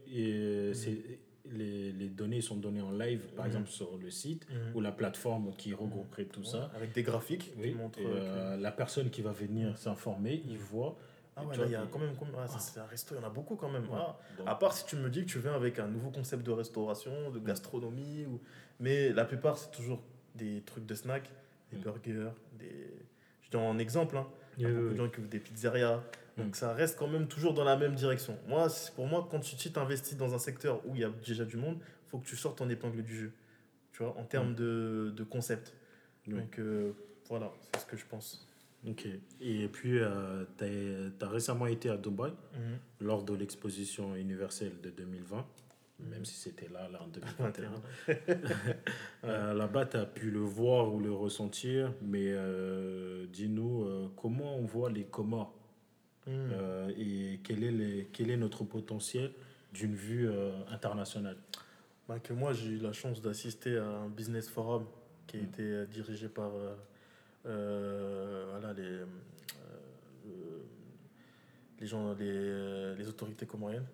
les, 1.51 1.91
les 1.91 2.07
données 2.09 2.41
sont 2.41 2.55
données 2.55 2.81
en 2.81 2.91
live, 2.91 3.21
par 3.35 3.45
Mhm. 3.45 3.51
exemple 3.51 3.69
sur 3.69 3.97
le 3.97 4.09
site, 4.09 4.47
Mhm. 4.49 4.75
ou 4.75 4.81
la 4.81 4.91
plateforme 4.91 5.53
qui 5.57 5.73
regrouperait 5.73 6.25
tout 6.25 6.43
ça, 6.43 6.71
avec 6.75 6.93
des 6.93 7.03
graphiques 7.03 7.51
oui, 7.57 7.69
qui 7.71 7.75
montrent 7.75 7.99
et, 7.99 8.03
que- 8.03 8.07
euh, 8.09 8.57
la 8.57 8.71
personne 8.71 9.09
qui 9.09 9.21
va 9.21 9.31
venir 9.31 9.77
s'informer, 9.77 10.41
il 10.47 10.57
voit. 10.57 10.97
Ah 11.35 11.43
ouais, 11.45 11.57
là, 11.57 11.63
il 11.65 11.71
y 11.71 11.75
a 11.75 11.85
quand 11.91 11.97
même, 11.99 12.13
ah, 12.37 12.45
Ah. 12.47 12.59
c'est 12.59 12.79
un 12.79 12.85
resto, 12.85 13.15
il 13.15 13.17
y 13.19 13.23
en 13.23 13.27
a 13.27 13.29
beaucoup 13.29 13.55
quand 13.55 13.69
même. 13.69 13.83
Ouais. 13.85 13.97
Ah. 13.97 14.17
Donc, 14.37 14.47
À 14.47 14.55
part 14.55 14.73
si 14.73 14.85
tu 14.85 14.95
me 14.95 15.09
dis 15.09 15.21
que 15.25 15.31
tu 15.31 15.39
viens 15.39 15.53
avec 15.55 15.79
un 15.79 15.87
nouveau 15.87 16.11
concept 16.11 16.45
de 16.45 16.51
restauration, 16.51 17.31
de 17.31 17.39
gastronomie, 17.39 18.25
ou... 18.27 18.39
mais 18.79 19.09
la 19.09 19.25
plupart, 19.25 19.57
c'est 19.57 19.71
toujours 19.71 20.01
des 20.35 20.61
trucs 20.61 20.85
de 20.85 20.93
snack, 20.95 21.29
des 21.71 21.77
Mm. 21.77 21.81
burgers, 21.81 22.29
des... 22.59 22.93
Je 23.41 23.49
donne 23.51 23.63
un 23.63 23.79
exemple, 23.79 24.15
hein. 24.17 24.27
il 24.57 24.63
y 24.63 24.65
a 24.67 24.69
beaucoup 24.69 24.89
de 24.89 24.95
gens 24.95 25.09
qui 25.09 25.19
ouvrent 25.19 25.29
des 25.29 25.39
pizzerias, 25.39 26.03
donc 26.37 26.47
Mm. 26.47 26.53
ça 26.53 26.73
reste 26.73 26.97
quand 26.97 27.07
même 27.07 27.27
toujours 27.27 27.53
dans 27.53 27.63
la 27.63 27.75
même 27.77 27.95
direction. 27.95 28.37
Moi, 28.47 28.67
pour 28.95 29.07
moi, 29.07 29.27
quand 29.29 29.39
tu 29.39 29.71
t'investis 29.71 30.17
dans 30.17 30.33
un 30.33 30.39
secteur 30.39 30.81
où 30.87 30.95
il 30.95 31.01
y 31.01 31.03
a 31.03 31.09
déjà 31.25 31.45
du 31.45 31.57
monde, 31.57 31.77
il 31.81 32.09
faut 32.09 32.17
que 32.19 32.25
tu 32.25 32.35
sortes 32.35 32.57
ton 32.57 32.69
épingle 32.69 33.03
du 33.03 33.15
jeu, 33.15 33.31
tu 33.91 34.03
vois, 34.03 34.17
en 34.17 34.23
termes 34.23 34.51
Mm. 34.51 34.55
de, 34.55 35.13
de 35.15 35.23
concept. 35.23 35.73
Oui. 36.27 36.35
Donc 36.35 36.57
euh, 36.59 36.93
voilà, 37.29 37.51
c'est 37.73 37.81
ce 37.81 37.85
que 37.85 37.97
je 37.97 38.05
pense. 38.05 38.47
Ok. 38.87 39.07
Et 39.39 39.67
puis, 39.69 39.99
tu 40.57 41.23
as, 41.23 41.29
récemment 41.29 41.67
été 41.67 41.89
à 41.89 41.95
Dubaï 41.97 42.33
lors 42.99 43.23
de 43.23 43.33
l'exposition 43.33 44.13
universelle 44.15 44.73
de 44.81 44.89
2020, 44.89 45.45
même 45.99 46.19
Mhm. 46.19 46.25
si 46.25 46.35
c'était 46.35 46.67
là, 46.67 46.89
là 46.89 47.01
en 47.01 47.07
2021. 47.07 47.71
Euh, 49.23 49.53
Là-bas, 49.53 49.85
tu 49.85 49.97
as 49.97 50.05
pu 50.05 50.31
le 50.31 50.39
voir 50.41 50.93
ou 50.93 50.99
le 50.99 51.13
ressentir, 51.13 51.93
mais 52.01 52.25
euh, 52.27 53.25
dis-nous 53.31 53.83
euh, 53.85 54.07
comment 54.17 54.57
on 54.57 54.65
voit 54.65 54.89
les 54.89 55.05
Comores 55.05 55.53
Mm. 56.25 56.31
euh, 56.31 56.91
et 56.97 57.39
quel 57.43 57.63
est, 57.63 57.71
les, 57.71 58.07
quel 58.13 58.29
est 58.29 58.37
notre 58.37 58.63
potentiel 58.63 59.31
d'une 59.73 59.95
vue 59.95 60.29
euh, 60.29 60.51
internationale? 60.69 61.37
Bah, 62.07 62.19
que 62.19 62.33
moi, 62.33 62.53
j'ai 62.53 62.71
eu 62.71 62.77
la 62.79 62.93
chance 62.93 63.21
d'assister 63.21 63.77
à 63.77 63.85
un 63.85 64.09
business 64.09 64.49
forum 64.49 64.85
qui 65.27 65.37
a 65.37 65.39
Mm. 65.41 65.43
été 65.45 65.63
euh, 65.63 65.85
dirigé 65.85 66.29
par 66.29 66.51
voilà, 67.43 68.73
les, 68.73 68.99
les 71.79 71.87
gens, 71.87 72.13
les, 72.13 72.95
les 72.95 73.07
autorités 73.07 73.45
comoriennes. 73.45 73.85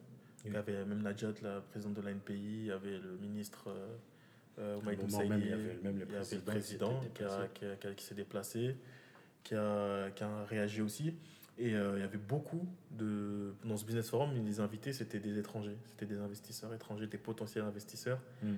Il 0.45 0.53
y 0.53 0.55
avait 0.55 0.85
même 0.85 1.01
Najat, 1.01 1.33
la 1.41 1.59
présidente 1.61 1.95
de 1.95 2.01
l'ANPI, 2.01 2.33
il 2.33 2.65
y 2.67 2.71
avait 2.71 2.97
le 2.97 3.17
ministre 3.19 3.67
euh, 4.59 4.77
Moussaïdi, 4.81 5.33
il 5.37 5.49
y 5.49 5.53
avait 5.53 5.79
même 5.83 5.99
le 5.99 6.05
président, 6.05 6.99
qui 7.01 7.23
qui, 7.59 7.65
qui, 7.79 7.95
qui 7.95 8.03
s'est 8.05 8.15
déplacé, 8.15 8.75
qui 9.43 9.55
a, 9.55 10.09
qui 10.11 10.23
a 10.23 10.43
réagi 10.45 10.81
aussi. 10.81 11.13
Et 11.59 11.75
euh, 11.75 11.97
il 11.97 11.99
y 11.99 12.03
avait 12.03 12.17
beaucoup 12.17 12.65
de. 12.89 13.53
Dans 13.65 13.75
ce 13.75 13.83
business 13.83 14.09
forum, 14.09 14.33
les 14.33 14.61
invités, 14.61 14.93
c'était 14.93 15.19
des 15.19 15.37
étrangers. 15.37 15.77
C'était 15.83 16.05
des 16.05 16.17
investisseurs 16.17 16.73
étrangers, 16.73 17.07
des 17.07 17.17
potentiels 17.17 17.65
investisseurs. 17.65 18.19
Mm. 18.41 18.53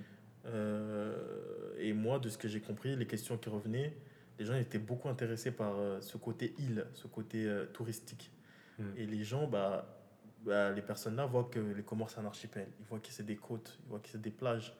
Euh, 0.46 1.74
et 1.78 1.92
moi, 1.92 2.20
de 2.20 2.28
ce 2.28 2.38
que 2.38 2.46
j'ai 2.46 2.60
compris, 2.60 2.94
les 2.94 3.06
questions 3.06 3.36
qui 3.36 3.48
revenaient, 3.48 3.96
les 4.38 4.44
gens 4.44 4.54
étaient 4.54 4.78
beaucoup 4.78 5.08
intéressés 5.08 5.50
par 5.50 5.74
euh, 5.76 6.00
ce 6.00 6.16
côté 6.16 6.54
île, 6.58 6.86
ce 6.94 7.08
côté 7.08 7.52
touristique. 7.72 8.30
Mm. 8.78 8.84
Et 8.96 9.06
les 9.06 9.24
gens, 9.24 9.48
bah, 9.48 10.00
bah, 10.44 10.70
les 10.70 10.82
personnes 10.82 11.16
là 11.16 11.26
voient 11.26 11.48
que 11.50 11.58
les 11.58 11.82
Comores, 11.82 12.10
c'est 12.10 12.20
un 12.20 12.26
archipel. 12.26 12.68
Ils 12.78 12.86
voient 12.86 13.00
que 13.00 13.10
c'est 13.10 13.26
des 13.26 13.36
côtes, 13.36 13.80
ils 13.84 13.88
voient 13.88 13.98
que 13.98 14.10
c'est 14.10 14.22
des 14.22 14.30
plages. 14.30 14.76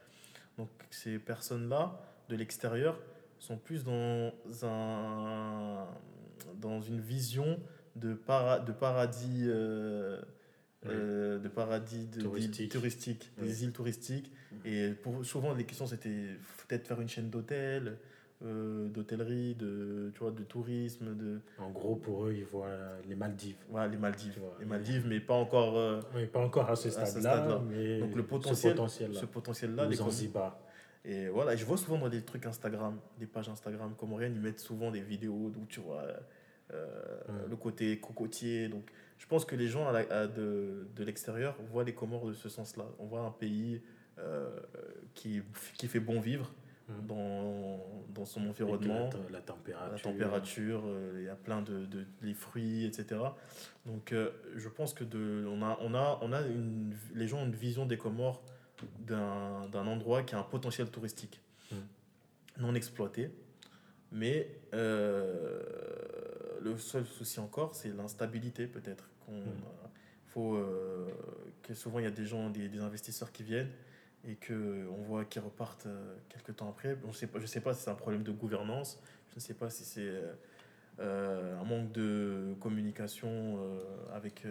Donc 0.58 0.68
ces 0.90 1.18
personnes-là, 1.18 2.00
de 2.28 2.36
l'extérieur, 2.36 3.00
sont 3.40 3.58
plus 3.58 3.82
dans, 3.82 4.32
un, 4.62 5.86
dans 6.60 6.80
une 6.80 7.00
vision 7.00 7.58
de, 7.96 8.14
para, 8.14 8.58
de 8.60 8.72
paradis. 8.72 9.44
euh, 9.46 10.20
Oui. 10.84 10.90
euh, 10.94 11.38
de 11.38 11.46
paradis 11.48 12.06
de, 12.08 12.22
Touristique. 12.22 12.72
touristiques, 12.72 13.30
Oui. 13.38 13.46
des 13.46 13.62
îles 13.62 13.72
touristiques. 13.72 14.32
Et 14.64 14.90
pour, 14.90 15.24
souvent, 15.24 15.54
les 15.54 15.62
questions, 15.64 15.86
c'était 15.86 16.26
peut-être 16.66 16.88
faire 16.88 17.00
une 17.00 17.08
chaîne 17.08 17.30
d'hôtels, 17.30 17.98
euh, 18.44 18.88
d'hôtellerie, 18.88 19.54
de, 19.54 20.10
tu 20.12 20.18
vois, 20.18 20.32
de 20.32 20.42
tourisme, 20.42 21.14
de 21.16 21.38
En 21.60 21.70
gros, 21.70 21.94
pour 21.94 22.26
eux, 22.26 22.34
ils 22.36 22.44
voient 22.44 22.66
les 23.08 23.14
Maldives. 23.14 23.54
voilà, 23.70 23.86
les 23.86 23.96
Maldives. 23.96 24.40
Les 24.58 24.66
Maldives, 24.66 25.06
mais 25.06 25.20
pas 25.20 25.34
encore 25.34 25.78
euh, 25.78 26.00
Oui, 26.16 26.26
pas 26.26 26.40
encore 26.40 26.68
à 26.68 26.74
ce 26.74 26.90
ce 26.90 27.00
stade-là, 27.06 27.38
Donc 27.46 27.70
le 28.16 28.22
ce 28.22 28.26
potentiel- 28.26 28.72
potentiel-là. 28.74 29.20
ce 29.20 29.26
potentiel-là. 29.26 29.86
Ou 29.86 29.90
les 29.90 29.96
Com- 29.96 30.06
Zanzibar. 30.10 30.58
Et 31.04 31.28
voilà, 31.28 31.54
je 31.54 31.64
vois 31.64 31.76
souvent 31.76 31.98
dans 31.98 32.08
des 32.08 32.22
trucs 32.22 32.44
Instagram, 32.44 32.98
des 33.20 33.26
pages 33.26 33.48
Instagram 33.48 33.94
comoriennes, 33.96 34.34
ils 34.34 34.40
mettent 34.42 34.58
souvent 34.58 34.90
des 34.90 35.00
vidéos 35.02 35.52
où 35.56 35.64
tu 35.68 35.78
vois 35.78 36.02
euh, 36.72 36.86
Ouais. 37.28 37.34
le 37.50 37.56
côté 37.56 37.98
cocotier. 38.00 38.68
Donc 38.68 38.90
je 39.18 39.26
pense 39.26 39.44
que 39.44 39.54
les 39.56 39.68
gens 39.68 39.86
à 39.88 39.92
la- 39.92 40.12
à 40.22 40.26
de, 40.26 40.86
de 40.96 41.04
l'extérieur 41.04 41.56
voient 41.70 41.84
les 41.84 41.94
Comores 41.94 42.26
de 42.28 42.32
ce 42.34 42.48
sens-là. 42.48 42.84
On 42.98 43.06
voit 43.06 43.20
un 43.20 43.30
pays 43.30 43.82
euh, 44.18 44.48
qui, 45.14 45.42
qui 45.78 45.86
fait 45.88 46.00
bon 46.00 46.20
vivre 46.20 46.52
Mhm. 46.88 47.06
dans, 47.06 47.86
dans 48.12 48.24
son 48.24 48.44
environnement. 48.48 49.08
La, 49.30 49.38
la 49.38 49.40
température. 49.40 49.92
La 49.92 49.98
température, 50.00 50.82
euh, 50.84 51.18
il 51.20 51.24
y 51.24 51.28
a 51.28 51.36
plein 51.36 51.62
de, 51.62 51.86
de 51.86 52.04
les 52.22 52.34
fruits, 52.34 52.84
etc. 52.84 53.20
Donc, 53.86 54.12
euh, 54.12 54.30
je 54.56 54.68
pense 54.68 54.92
que 54.92 55.04
de, 55.04 55.46
on 55.48 55.62
a, 55.62 55.78
on 55.80 55.94
a, 55.94 56.18
on 56.22 56.32
a 56.32 56.40
une, 56.42 56.92
les 57.14 57.28
gens 57.28 57.38
ont 57.42 57.46
une 57.46 57.54
vision 57.54 57.86
des 57.86 57.96
Comores 57.96 58.42
d'un 58.98 59.68
d'un 59.68 59.86
endroit 59.86 60.24
qui 60.24 60.34
a 60.34 60.38
un 60.40 60.42
potentiel 60.42 60.88
touristique 60.90 61.40
Mm. 61.70 61.76
non 62.62 62.74
exploité. 62.74 63.30
Mais 64.10 64.48
euh, 64.74 65.62
le 66.62 66.78
seul 66.78 67.04
souci 67.06 67.40
encore, 67.40 67.74
c'est 67.74 67.88
l'instabilité 67.94 68.66
peut-être. 68.66 69.08
qu'on 69.26 69.32
Mm. 69.32 69.64
a- 69.84 69.90
faut 70.28 70.54
euh, 70.56 71.08
que 71.62 71.74
souvent 71.74 71.98
il 71.98 72.04
y 72.04 72.08
a 72.08 72.10
des 72.10 72.24
gens, 72.24 72.48
des, 72.48 72.68
des 72.68 72.80
investisseurs 72.80 73.30
qui 73.32 73.42
viennent 73.42 73.70
et 74.26 74.36
qu'on 74.36 75.02
voit 75.02 75.24
qu'ils 75.26 75.42
repartent 75.42 75.86
quelques 76.30 76.56
temps 76.56 76.70
après. 76.70 76.96
je 77.02 77.06
ne 77.06 77.12
sais, 77.12 77.26
pas, 77.26 77.38
je 77.38 77.46
sais 77.46 77.60
pas 77.60 77.74
si 77.74 77.82
c'est 77.82 77.90
un 77.90 77.94
problème 77.94 78.22
de 78.22 78.32
gouvernance, 78.32 78.98
je 79.30 79.34
ne 79.36 79.40
sais 79.40 79.52
pas 79.54 79.68
si 79.68 79.84
c'est 79.84 80.10
un 81.00 81.64
manque 81.64 81.92
de 81.92 82.54
communication 82.60 83.58
avec 84.12 84.44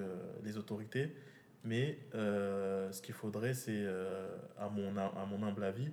les 0.43 0.57
autorités, 0.57 1.15
mais 1.63 1.97
ce 2.13 3.01
qu'il 3.01 3.13
faudrait, 3.15 3.53
c'est, 3.53 3.85
à, 4.59 4.69
mon, 4.69 4.95
à 4.97 5.25
mon 5.29 5.41
humble 5.47 5.63
avis, 5.63 5.89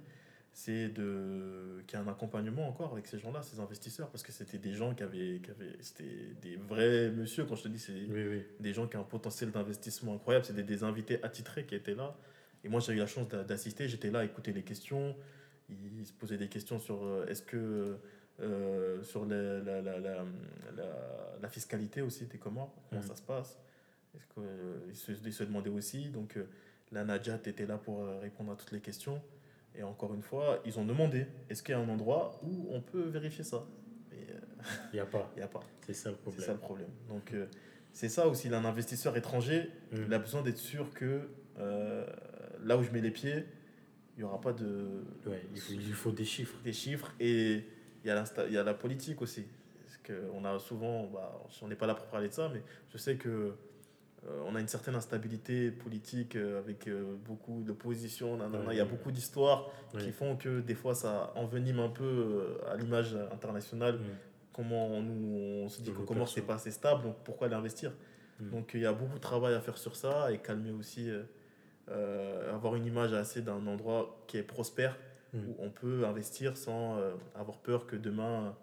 c'est 0.59 0.89
de 0.89 1.85
qu'il 1.87 1.97
y 1.97 2.03
ait 2.03 2.05
un 2.05 2.11
accompagnement 2.11 2.69
encore 2.69 2.91
avec 2.91 3.07
ces 3.07 3.21
gens-là, 3.21 3.43
ces 3.43 3.61
investisseurs, 3.61 4.11
parce 4.11 4.25
que 4.25 4.33
c'était 4.33 4.59
des 4.59 4.75
gens 4.75 4.93
qui 4.93 5.05
avaient, 5.05 5.39
qui 5.39 5.53
avaient 5.53 5.77
c'était 5.81 6.35
des 6.43 6.57
vrais 6.57 7.11
monsieur, 7.11 7.45
quand 7.45 7.55
je 7.55 7.63
te 7.63 7.69
dis, 7.69 7.79
c'est 7.79 7.93
des 8.59 8.73
gens 8.73 8.89
qui 8.89 8.97
ont 8.97 9.03
un 9.03 9.05
potentiel 9.05 9.53
d'investissement 9.53 10.17
incroyable, 10.17 10.45
c'est 10.45 10.67
des, 10.67 10.83
invités 10.83 11.23
attitrés 11.23 11.65
qui 11.65 11.77
étaient 11.77 11.95
là. 11.95 12.17
Et 12.65 12.69
moi, 12.69 12.81
j'ai 12.81 12.95
eu 12.95 12.97
la 12.97 13.07
chance 13.07 13.29
d'assister, 13.29 13.87
j'étais 13.87 14.11
là 14.11 14.19
à 14.19 14.25
écouter 14.25 14.53
les 14.53 14.65
questions, 14.65 15.15
ils 15.69 16.05
se 16.05 16.13
posaient 16.13 16.39
des 16.39 16.49
questions 16.49 16.81
sur 16.81 17.05
euh, 17.05 17.27
est-ce 17.29 17.43
que 17.43 17.97
euh, 18.41 19.01
sur 19.05 19.27
la, 19.27 19.61
la, 19.61 19.81
la, 19.81 20.25
la, 21.41 21.49
fiscalité 21.49 22.03
aussi 22.03 22.27
des 22.27 22.39
Comores, 22.39 22.75
comment 22.91 23.01
mmh. 23.01 23.07
ça 23.07 23.15
se 23.15 23.23
passe? 23.23 23.61
Est-ce 24.17 24.27
que, 24.27 24.41
euh, 24.41 24.79
ils, 24.89 24.97
se, 24.97 25.13
ils, 25.13 25.33
se, 25.33 25.45
demandaient 25.45 25.71
aussi. 25.71 26.09
Donc, 26.09 26.37
la 26.91 27.05
Najat 27.05 27.43
était 27.47 27.67
là 27.67 27.79
pour 27.79 28.05
répondre 28.21 28.51
à 28.51 28.57
toutes 28.57 28.73
les 28.73 28.81
questions. 28.81 29.23
Et 29.79 29.85
encore 29.85 30.13
une 30.13 30.23
fois, 30.23 30.61
ils 30.67 30.79
ont 30.79 30.85
demandé 30.85 31.27
est-ce 31.49 31.63
qu'il 31.63 31.73
y 31.73 31.79
a 31.79 31.81
un 31.81 31.89
endroit 31.89 32.41
où 32.43 32.67
on 32.71 32.81
peut 32.81 33.05
vérifier 33.05 33.45
ça? 33.45 33.65
Mais 34.11 34.27
euh, 34.29 34.63
il 34.93 34.97
n'y 34.97 35.01
a 35.01 35.07
pas. 35.07 35.31
Il 35.37 35.41
y 35.41 35.43
a 35.43 35.49
pas. 35.49 35.63
C'est 35.87 35.95
ça 35.95 36.11
le 36.11 36.17
problème. 36.17 36.41
C'est 36.41 36.47
ça 36.47 36.53
le 36.53 36.59
problème. 36.59 36.91
Donc, 37.09 37.33
euh, 37.33 37.47
c'est 37.93 38.09
ça 38.09 38.27
aussi, 38.27 38.49
un 38.49 38.65
investisseur 38.65 39.17
étranger, 39.17 39.71
mm. 39.93 39.97
il 40.07 40.15
a 40.15 40.19
besoin 40.19 40.43
d'être 40.43 40.59
sûr 40.59 40.93
que 40.93 41.29
euh, 41.59 42.05
là 42.65 42.77
où 42.77 42.83
je 42.83 42.91
mets 42.91 43.01
les 43.01 43.13
pieds, 43.13 43.45
il 44.17 44.19
n'y 44.19 44.25
aura 44.25 44.41
pas 44.41 44.53
de. 44.53 45.05
Ouais, 45.27 45.47
il, 45.55 45.93
faut, 45.93 46.11
des 46.11 46.25
chiffres. 46.25 46.59
Des 46.65 46.73
chiffres. 46.73 47.15
Et 47.21 47.65
il 48.03 48.09
y, 48.09 48.11
a 48.11 48.25
il 48.49 48.53
y 48.53 48.59
a 48.59 48.65
la 48.65 48.75
politique 48.75 49.23
aussi. 49.23 49.47
Parce 49.85 49.97
qu'on 49.99 50.45
a 50.45 50.59
souvent. 50.59 51.07
Bah, 51.07 51.41
on 51.63 51.69
n'est 51.69 51.77
pas 51.77 51.87
là 51.87 51.95
pour 51.95 52.07
parler 52.07 52.29
de 52.29 52.35
ça, 52.35 52.51
mais 52.53 52.65
je 52.91 52.99
sais 52.99 53.15
que 53.17 53.55
on 54.47 54.55
a 54.55 54.61
une 54.61 54.69
certaine 54.69 54.95
instabilité 54.95 55.71
politique 55.71 56.37
euh, 56.37 56.59
avec 56.59 56.89
euh, 56.89 57.15
beaucoup 57.25 57.63
d'opposition. 57.63 58.39
Il 58.71 58.77
y 58.77 58.81
a 58.81 58.85
beaucoup 58.85 59.11
d'histoires 59.11 59.71
qui 59.99 60.11
font 60.13 60.37
que 60.37 60.61
des 60.61 60.75
fois 60.75 60.95
ça 60.95 61.33
envenime 61.37 61.81
un 61.81 61.89
peu 61.89 62.59
à 62.69 62.77
l'image 62.77 63.17
internationale. 63.33 64.01
Comment 64.53 64.89
on, 64.89 65.03
nous, 65.03 65.65
on 65.65 65.69
se 65.69 65.81
dit 65.83 65.93
que 65.93 66.03
comment 66.03 66.27
c'est 66.27 66.43
pas 66.43 66.55
assez 66.55 66.73
stable, 66.73 67.03
donc 67.03 67.17
pourquoi 67.25 67.49
l'investir? 67.49 67.93
Donc 68.41 68.73
il 68.75 68.81
y 68.81 68.87
a 68.87 68.93
beaucoup 68.93 69.17
de 69.17 69.21
travail 69.21 69.55
à 69.55 69.61
faire 69.61 69.79
sur 69.79 69.97
ça 69.97 70.33
et 70.33 70.39
calmer 70.39 70.71
aussi, 70.71 71.11
avoir 72.53 72.75
une 72.75 72.87
image 72.87 73.13
assez 73.13 73.41
d'un 73.41 73.67
endroit 73.67 74.25
qui 74.27 74.37
est 74.37 74.43
prospère 74.43 74.97
où 75.35 75.55
on 75.59 75.71
peut 75.71 76.07
investir 76.07 76.57
sans 76.57 76.99
avoir 77.35 77.59
peur 77.59 77.87
que 77.87 77.97
demain 77.97 78.57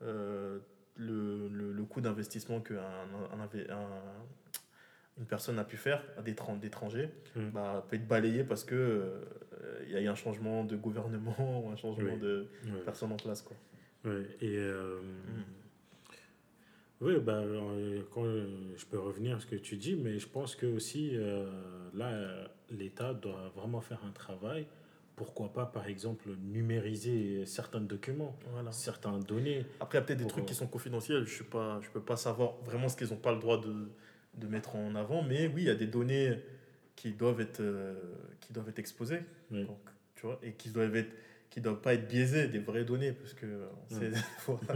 le, 0.00 1.48
le, 1.48 1.84
coût 1.84 2.00
d'investissement 2.00 2.60
qu'un 2.60 2.76
un, 2.76 3.40
un, 3.40 3.48
une 5.22 5.28
personne 5.28 5.58
a 5.60 5.64
pu 5.64 5.76
faire 5.76 6.02
à 6.18 6.22
des 6.22 6.34
d'étrangers 6.60 7.08
hmm. 7.36 7.50
bah, 7.50 7.86
peut 7.88 7.94
être 7.94 8.08
balayé 8.08 8.42
parce 8.42 8.64
que 8.64 9.22
il 9.86 9.94
euh, 9.94 9.94
y 9.94 9.96
a 9.96 10.00
eu 10.00 10.08
un 10.08 10.16
changement 10.16 10.64
de 10.64 10.76
gouvernement 10.76 11.36
ou 11.64 11.70
un 11.70 11.76
changement 11.76 12.16
de 12.16 12.48
personne 12.84 13.12
en 13.12 13.16
place 13.16 13.42
quoi. 13.42 13.56
et 14.40 14.56
euh, 14.56 14.98
hmm. 15.00 15.42
oui 17.02 17.14
bah 17.20 17.34
euh, 17.34 18.02
quand, 18.10 18.24
je 18.24 18.84
peux 18.86 18.98
revenir 18.98 19.36
à 19.36 19.40
ce 19.40 19.46
que 19.46 19.54
tu 19.54 19.76
dis 19.76 19.94
mais 19.94 20.18
je 20.18 20.26
pense 20.26 20.56
que 20.56 20.66
aussi 20.66 21.16
là 21.94 22.10
l'État 22.70 23.14
doit 23.14 23.52
vraiment 23.54 23.80
faire 23.80 24.00
un 24.04 24.12
travail 24.12 24.66
pourquoi 25.14 25.52
pas, 25.52 25.66
par 25.66 25.86
exemple, 25.86 26.30
numériser 26.42 27.44
certains 27.44 27.82
documents, 27.82 28.34
voilà. 28.50 28.72
certaines 28.72 29.20
données. 29.20 29.66
Après, 29.78 29.98
il 29.98 30.00
y 30.00 30.02
a 30.02 30.06
peut-être 30.06 30.18
des 30.20 30.26
trucs 30.26 30.46
qui 30.46 30.54
sont 30.54 30.66
confidentiels. 30.66 31.26
Je 31.26 31.42
ne 31.42 31.92
peux 31.92 32.00
pas 32.00 32.16
savoir 32.16 32.54
vraiment 32.64 32.88
ce 32.88 32.96
qu'ils 32.96 33.10
n'ont 33.10 33.20
pas 33.20 33.30
le 33.30 33.38
droit 33.38 33.60
de, 33.60 33.90
de 34.36 34.46
mettre 34.46 34.76
en 34.76 34.94
avant. 34.94 35.22
Mais 35.22 35.46
oui, 35.46 35.62
il 35.62 35.66
y 35.66 35.70
a 35.70 35.74
des 35.74 35.86
données 35.86 36.38
qui 36.96 37.12
doivent 37.12 37.40
être, 37.40 37.60
euh, 37.60 37.94
qui 38.40 38.52
doivent 38.52 38.68
être 38.68 38.78
exposées. 38.78 39.20
Donc, 39.50 39.78
tu 40.14 40.26
vois, 40.26 40.38
et 40.42 40.52
qui 40.52 40.70
doivent 40.70 40.96
être 40.96 41.12
qui 41.52 41.60
doivent 41.60 41.82
pas 41.82 41.92
être 41.92 42.08
biaisées, 42.08 42.48
des 42.48 42.60
vraies 42.60 42.86
données, 42.86 43.12
parce 43.12 43.34
que 43.34 43.44
des 44.00 44.10
fois, 44.38 44.58
bah 44.68 44.74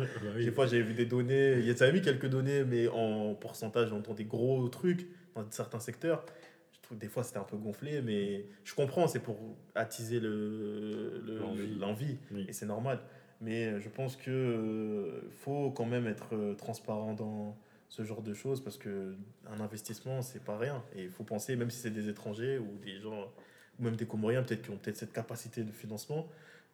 fois 0.54 0.66
j'ai 0.66 0.82
vu 0.82 0.92
des 0.92 1.06
données, 1.06 1.54
il 1.58 1.64
y 1.64 1.82
a 1.82 1.90
mis 1.92 2.02
quelques 2.02 2.26
données, 2.26 2.64
mais 2.64 2.86
en 2.88 3.34
pourcentage, 3.34 3.88
j'entends 3.88 4.12
des 4.12 4.26
gros 4.26 4.68
trucs 4.68 5.08
dans 5.34 5.50
certains 5.50 5.80
secteurs. 5.80 6.26
Je 6.74 6.80
trouve 6.82 6.98
des 6.98 7.08
fois 7.08 7.24
c'était 7.24 7.38
un 7.38 7.44
peu 7.44 7.56
gonflé, 7.56 8.02
mais 8.02 8.44
je 8.62 8.74
comprends, 8.74 9.08
c'est 9.08 9.20
pour 9.20 9.38
attiser 9.74 10.20
l'envie, 10.20 12.18
le, 12.30 12.46
et 12.46 12.52
c'est 12.52 12.66
normal. 12.66 13.00
Mais 13.40 13.80
je 13.80 13.88
pense 13.88 14.16
que 14.16 14.30
euh, 14.30 15.30
faut 15.30 15.70
quand 15.70 15.86
même 15.86 16.06
être 16.06 16.34
euh, 16.34 16.54
transparent 16.54 17.14
dans, 17.14 17.56
ce 17.96 18.04
genre 18.04 18.22
de 18.22 18.34
choses 18.34 18.62
parce 18.62 18.76
que 18.76 19.14
un 19.46 19.60
investissement 19.60 20.20
c'est 20.20 20.44
pas 20.44 20.58
rien. 20.58 20.84
Et 20.94 21.04
il 21.04 21.10
faut 21.10 21.24
penser 21.24 21.56
même 21.56 21.70
si 21.70 21.78
c'est 21.78 21.90
des 21.90 22.08
étrangers 22.08 22.58
ou 22.58 22.76
des 22.78 23.00
gens 23.00 23.32
ou 23.78 23.84
même 23.84 23.96
des 23.96 24.06
Comoriens 24.06 24.42
peut-être 24.42 24.62
qui 24.62 24.70
ont 24.70 24.76
peut-être 24.76 24.98
cette 24.98 25.12
capacité 25.12 25.62
de 25.64 25.72
financement 25.72 26.28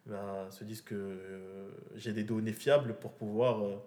bah, 0.05 0.47
se 0.49 0.65
disent 0.65 0.81
que 0.81 0.95
euh, 0.95 1.69
j'ai 1.95 2.11
des 2.11 2.25
données 2.25 2.51
fiables 2.51 2.95
pour 2.99 3.13
pouvoir 3.13 3.63
euh, 3.63 3.77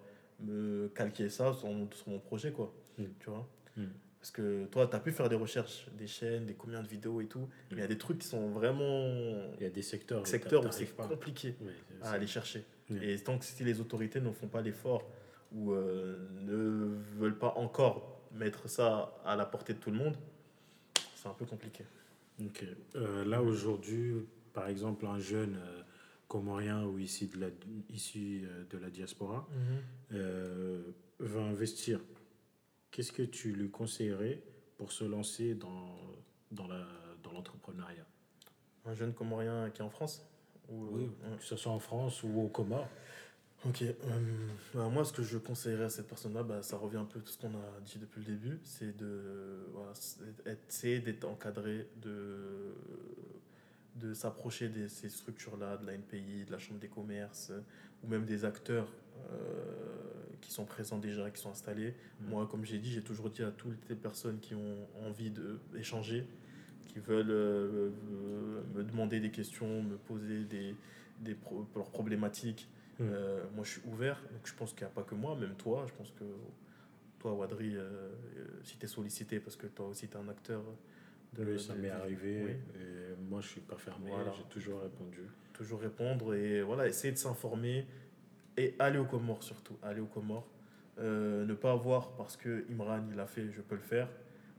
me 0.40 0.88
calquer 0.88 1.28
ça 1.28 1.52
sur 1.52 1.68
mon, 1.68 1.90
sur 1.92 2.08
mon 2.08 2.18
projet 2.18 2.52
quoi. 2.52 2.72
Mm. 2.96 3.04
tu 3.20 3.28
vois? 3.28 3.46
Mm. 3.76 3.84
parce 4.18 4.30
que 4.30 4.64
toi 4.66 4.86
tu 4.86 4.96
as 4.96 5.00
pu 5.00 5.12
faire 5.12 5.28
des 5.28 5.36
recherches 5.36 5.88
des 5.98 6.06
chaînes 6.06 6.46
des 6.46 6.54
combien 6.54 6.82
de 6.82 6.88
vidéos 6.88 7.20
et 7.20 7.26
tout 7.26 7.40
mm. 7.40 7.48
mais 7.72 7.76
il 7.76 7.80
y 7.80 7.84
a 7.84 7.86
des 7.86 7.98
trucs 7.98 8.20
qui 8.20 8.28
sont 8.28 8.48
vraiment 8.48 9.52
il 9.58 9.62
y 9.62 9.66
a 9.66 9.70
des 9.70 9.82
secteurs 9.82 10.26
secteurs 10.26 10.64
où 10.64 10.72
c'est 10.72 10.96
compliqué 10.96 11.54
à 12.02 12.12
aller 12.12 12.26
chercher. 12.26 12.64
Et 13.02 13.18
tant 13.18 13.36
que 13.36 13.44
si 13.44 13.64
les 13.64 13.80
autorités 13.80 14.20
ne 14.20 14.30
font 14.30 14.46
pas 14.46 14.62
l'effort 14.62 15.02
ou 15.52 15.72
euh, 15.72 16.28
ne 16.42 16.96
veulent 17.18 17.38
pas 17.38 17.54
encore 17.56 18.20
mettre 18.32 18.68
ça 18.68 19.14
à 19.24 19.36
la 19.36 19.46
portée 19.46 19.74
de 19.74 19.78
tout 19.78 19.90
le 19.90 19.98
monde, 19.98 20.16
c'est 21.14 21.28
un 21.28 21.34
peu 21.34 21.46
compliqué. 21.46 21.84
Ok. 22.40 22.64
Euh, 22.94 23.24
là, 23.24 23.42
aujourd'hui, 23.42 24.14
par 24.52 24.68
exemple, 24.68 25.06
un 25.06 25.18
jeune 25.18 25.56
euh, 25.56 25.82
comorien 26.28 26.84
ou 26.84 26.98
ici 26.98 27.28
de 27.28 27.40
la, 27.40 27.46
issu 27.90 28.46
de 28.70 28.78
la 28.78 28.90
diaspora 28.90 29.48
mhm. 30.10 30.82
va 31.20 31.40
investir. 31.40 32.00
Qu'est-ce 32.90 33.12
que 33.12 33.22
tu 33.22 33.52
lui 33.52 33.70
conseillerais 33.70 34.42
pour 34.76 34.92
se 34.92 35.04
lancer 35.04 35.54
dans, 35.54 35.96
dans, 36.50 36.66
la, 36.66 36.86
dans 37.22 37.32
l'entrepreneuriat? 37.32 38.06
Un 38.84 38.94
jeune 38.94 39.14
comorien 39.14 39.70
qui 39.70 39.80
est 39.80 39.84
en 39.84 39.90
France 39.90 40.28
Oui, 40.68 41.10
que 41.38 41.44
ce 41.44 41.56
soit 41.56 41.72
en 41.72 41.78
France 41.78 42.22
ou 42.22 42.40
au 42.40 42.48
Comores. 42.48 42.88
Ok, 43.64 43.82
euh, 43.82 44.90
moi 44.90 45.04
ce 45.04 45.12
que 45.12 45.22
je 45.22 45.38
conseillerais 45.38 45.84
à 45.84 45.88
cette 45.88 46.06
personne-là, 46.06 46.42
bah, 46.42 46.62
ça 46.62 46.76
revient 46.76 46.98
un 46.98 47.04
peu 47.04 47.18
à 47.18 47.22
tout 47.22 47.32
ce 47.32 47.38
qu'on 47.38 47.54
a 47.54 47.80
dit 47.84 47.98
depuis 47.98 48.20
le 48.20 48.26
début, 48.26 48.60
c'est 48.62 48.96
de 48.96 49.66
voilà, 49.72 49.92
d'être 51.00 51.24
encadré, 51.24 51.88
de, 52.02 52.74
de 53.96 54.14
s'approcher 54.14 54.68
de 54.68 54.86
ces 54.88 55.08
structures-là, 55.08 55.78
de 55.78 55.86
la 55.86 55.94
NPI, 55.94 56.44
de 56.44 56.52
la 56.52 56.58
Chambre 56.58 56.80
des 56.80 56.88
commerces, 56.88 57.50
ou 58.04 58.08
même 58.08 58.24
des 58.24 58.44
acteurs 58.44 58.88
euh, 59.30 59.86
qui 60.40 60.52
sont 60.52 60.64
présents 60.64 60.98
déjà, 60.98 61.30
qui 61.30 61.40
sont 61.40 61.50
installés. 61.50 61.94
Mm. 62.20 62.28
Moi, 62.28 62.46
comme 62.46 62.64
j'ai 62.64 62.78
dit, 62.78 62.92
j'ai 62.92 63.02
toujours 63.02 63.30
dit 63.30 63.42
à 63.42 63.50
toutes 63.50 63.88
les 63.88 63.96
personnes 63.96 64.38
qui 64.38 64.54
ont 64.54 64.86
envie 65.06 65.32
d'échanger, 65.72 66.26
qui 66.88 67.00
veulent 67.00 67.30
euh, 67.30 67.90
me 68.74 68.84
demander 68.84 69.18
des 69.18 69.30
questions, 69.30 69.82
me 69.82 69.96
poser 69.96 70.44
des, 70.44 70.74
des 71.20 71.36
leurs 71.74 71.90
problématiques, 71.90 72.68
Mm. 72.98 73.04
Euh, 73.10 73.44
moi, 73.54 73.64
je 73.64 73.70
suis 73.72 73.82
ouvert, 73.86 74.20
donc 74.32 74.46
je 74.46 74.54
pense 74.54 74.72
qu'il 74.72 74.82
n'y 74.82 74.90
a 74.92 74.94
pas 74.94 75.02
que 75.02 75.14
moi, 75.14 75.36
même 75.36 75.54
toi. 75.56 75.84
Je 75.86 75.92
pense 75.92 76.10
que 76.12 76.24
toi, 77.18 77.34
Wadri, 77.34 77.76
euh, 77.76 77.80
euh, 77.80 78.46
si 78.62 78.78
tu 78.78 78.84
es 78.84 78.88
sollicité, 78.88 79.40
parce 79.40 79.56
que 79.56 79.66
toi 79.66 79.86
aussi, 79.86 80.08
tu 80.08 80.16
es 80.16 80.20
un 80.20 80.28
acteur. 80.28 80.62
De, 81.32 81.44
oui, 81.44 81.60
ça 81.60 81.74
m'est 81.74 81.90
arrivé. 81.90 82.58
Et 82.76 83.20
moi, 83.28 83.40
je 83.40 83.48
suis 83.48 83.60
pas 83.60 83.76
fermé. 83.76 84.10
J'ai 84.36 84.44
toujours 84.44 84.80
répondu. 84.80 85.20
Toujours 85.52 85.80
répondre 85.80 86.34
et 86.34 86.62
voilà, 86.62 86.86
essayer 86.86 87.12
de 87.12 87.18
s'informer 87.18 87.86
et 88.56 88.74
aller 88.78 88.98
aux 88.98 89.06
Comores 89.06 89.42
surtout. 89.42 89.76
Aller 89.82 90.00
aux 90.00 90.06
Comores. 90.06 90.48
ne 90.98 91.54
pas 91.54 91.72
avoir 91.72 92.12
parce 92.12 92.36
que 92.36 92.64
Imran 92.70 93.02
il 93.10 93.18
a 93.20 93.26
fait, 93.26 93.50
je 93.50 93.60
peux 93.60 93.74
le 93.74 93.82
faire. 93.82 94.08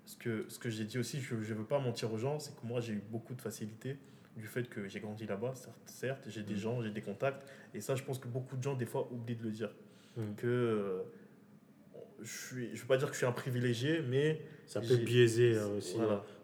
Parce 0.03 0.15
que 0.15 0.45
ce 0.49 0.57
que 0.57 0.69
j'ai 0.69 0.85
dit 0.85 0.97
aussi, 0.97 1.19
je 1.19 1.35
ne 1.35 1.41
veux 1.41 1.65
pas 1.65 1.79
mentir 1.79 2.11
aux 2.13 2.17
gens, 2.17 2.39
c'est 2.39 2.55
que 2.59 2.65
moi 2.65 2.79
j'ai 2.79 2.93
eu 2.93 3.03
beaucoup 3.11 3.33
de 3.33 3.41
facilité 3.41 3.97
du 4.37 4.47
fait 4.47 4.69
que 4.69 4.87
j'ai 4.87 4.99
grandi 4.99 5.25
là-bas, 5.25 5.53
certes, 5.85 6.25
j'ai 6.27 6.43
des 6.43 6.53
mm. 6.53 6.57
gens, 6.57 6.81
j'ai 6.81 6.91
des 6.91 7.01
contacts, 7.01 7.47
et 7.73 7.81
ça, 7.81 7.95
je 7.95 8.03
pense 8.03 8.19
que 8.19 8.27
beaucoup 8.27 8.55
de 8.55 8.63
gens, 8.63 8.75
des 8.75 8.85
fois, 8.85 9.09
oublient 9.11 9.35
de 9.35 9.43
le 9.43 9.51
dire. 9.51 9.71
Mm. 10.15 10.35
Que 10.35 10.47
euh, 10.47 11.01
je 12.21 12.37
suis, 12.47 12.75
je 12.75 12.81
veux 12.81 12.87
pas 12.87 12.97
dire 12.97 13.07
que 13.07 13.13
je 13.13 13.19
suis 13.19 13.25
un 13.25 13.31
privilégié, 13.31 14.01
mais. 14.01 14.41
Ça 14.65 14.81
peut 14.81 14.97
biaiser 14.97 15.55
euh, 15.55 15.77
aussi 15.77 15.97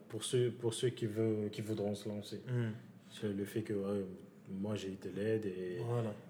pour, 0.09 0.23
ceux, 0.23 0.51
pour 0.51 0.73
ceux 0.73 0.89
qui, 0.89 1.05
veulent, 1.05 1.49
qui 1.51 1.61
voudront 1.61 1.95
se 1.95 2.09
lancer. 2.09 2.41
Mm. 2.47 3.27
Le 3.27 3.45
fait 3.45 3.61
que 3.61 3.73
moi 4.49 4.75
j'ai 4.75 4.89
eu 4.89 4.97
de 5.01 5.09
l'aide 5.09 5.45
et, 5.45 5.79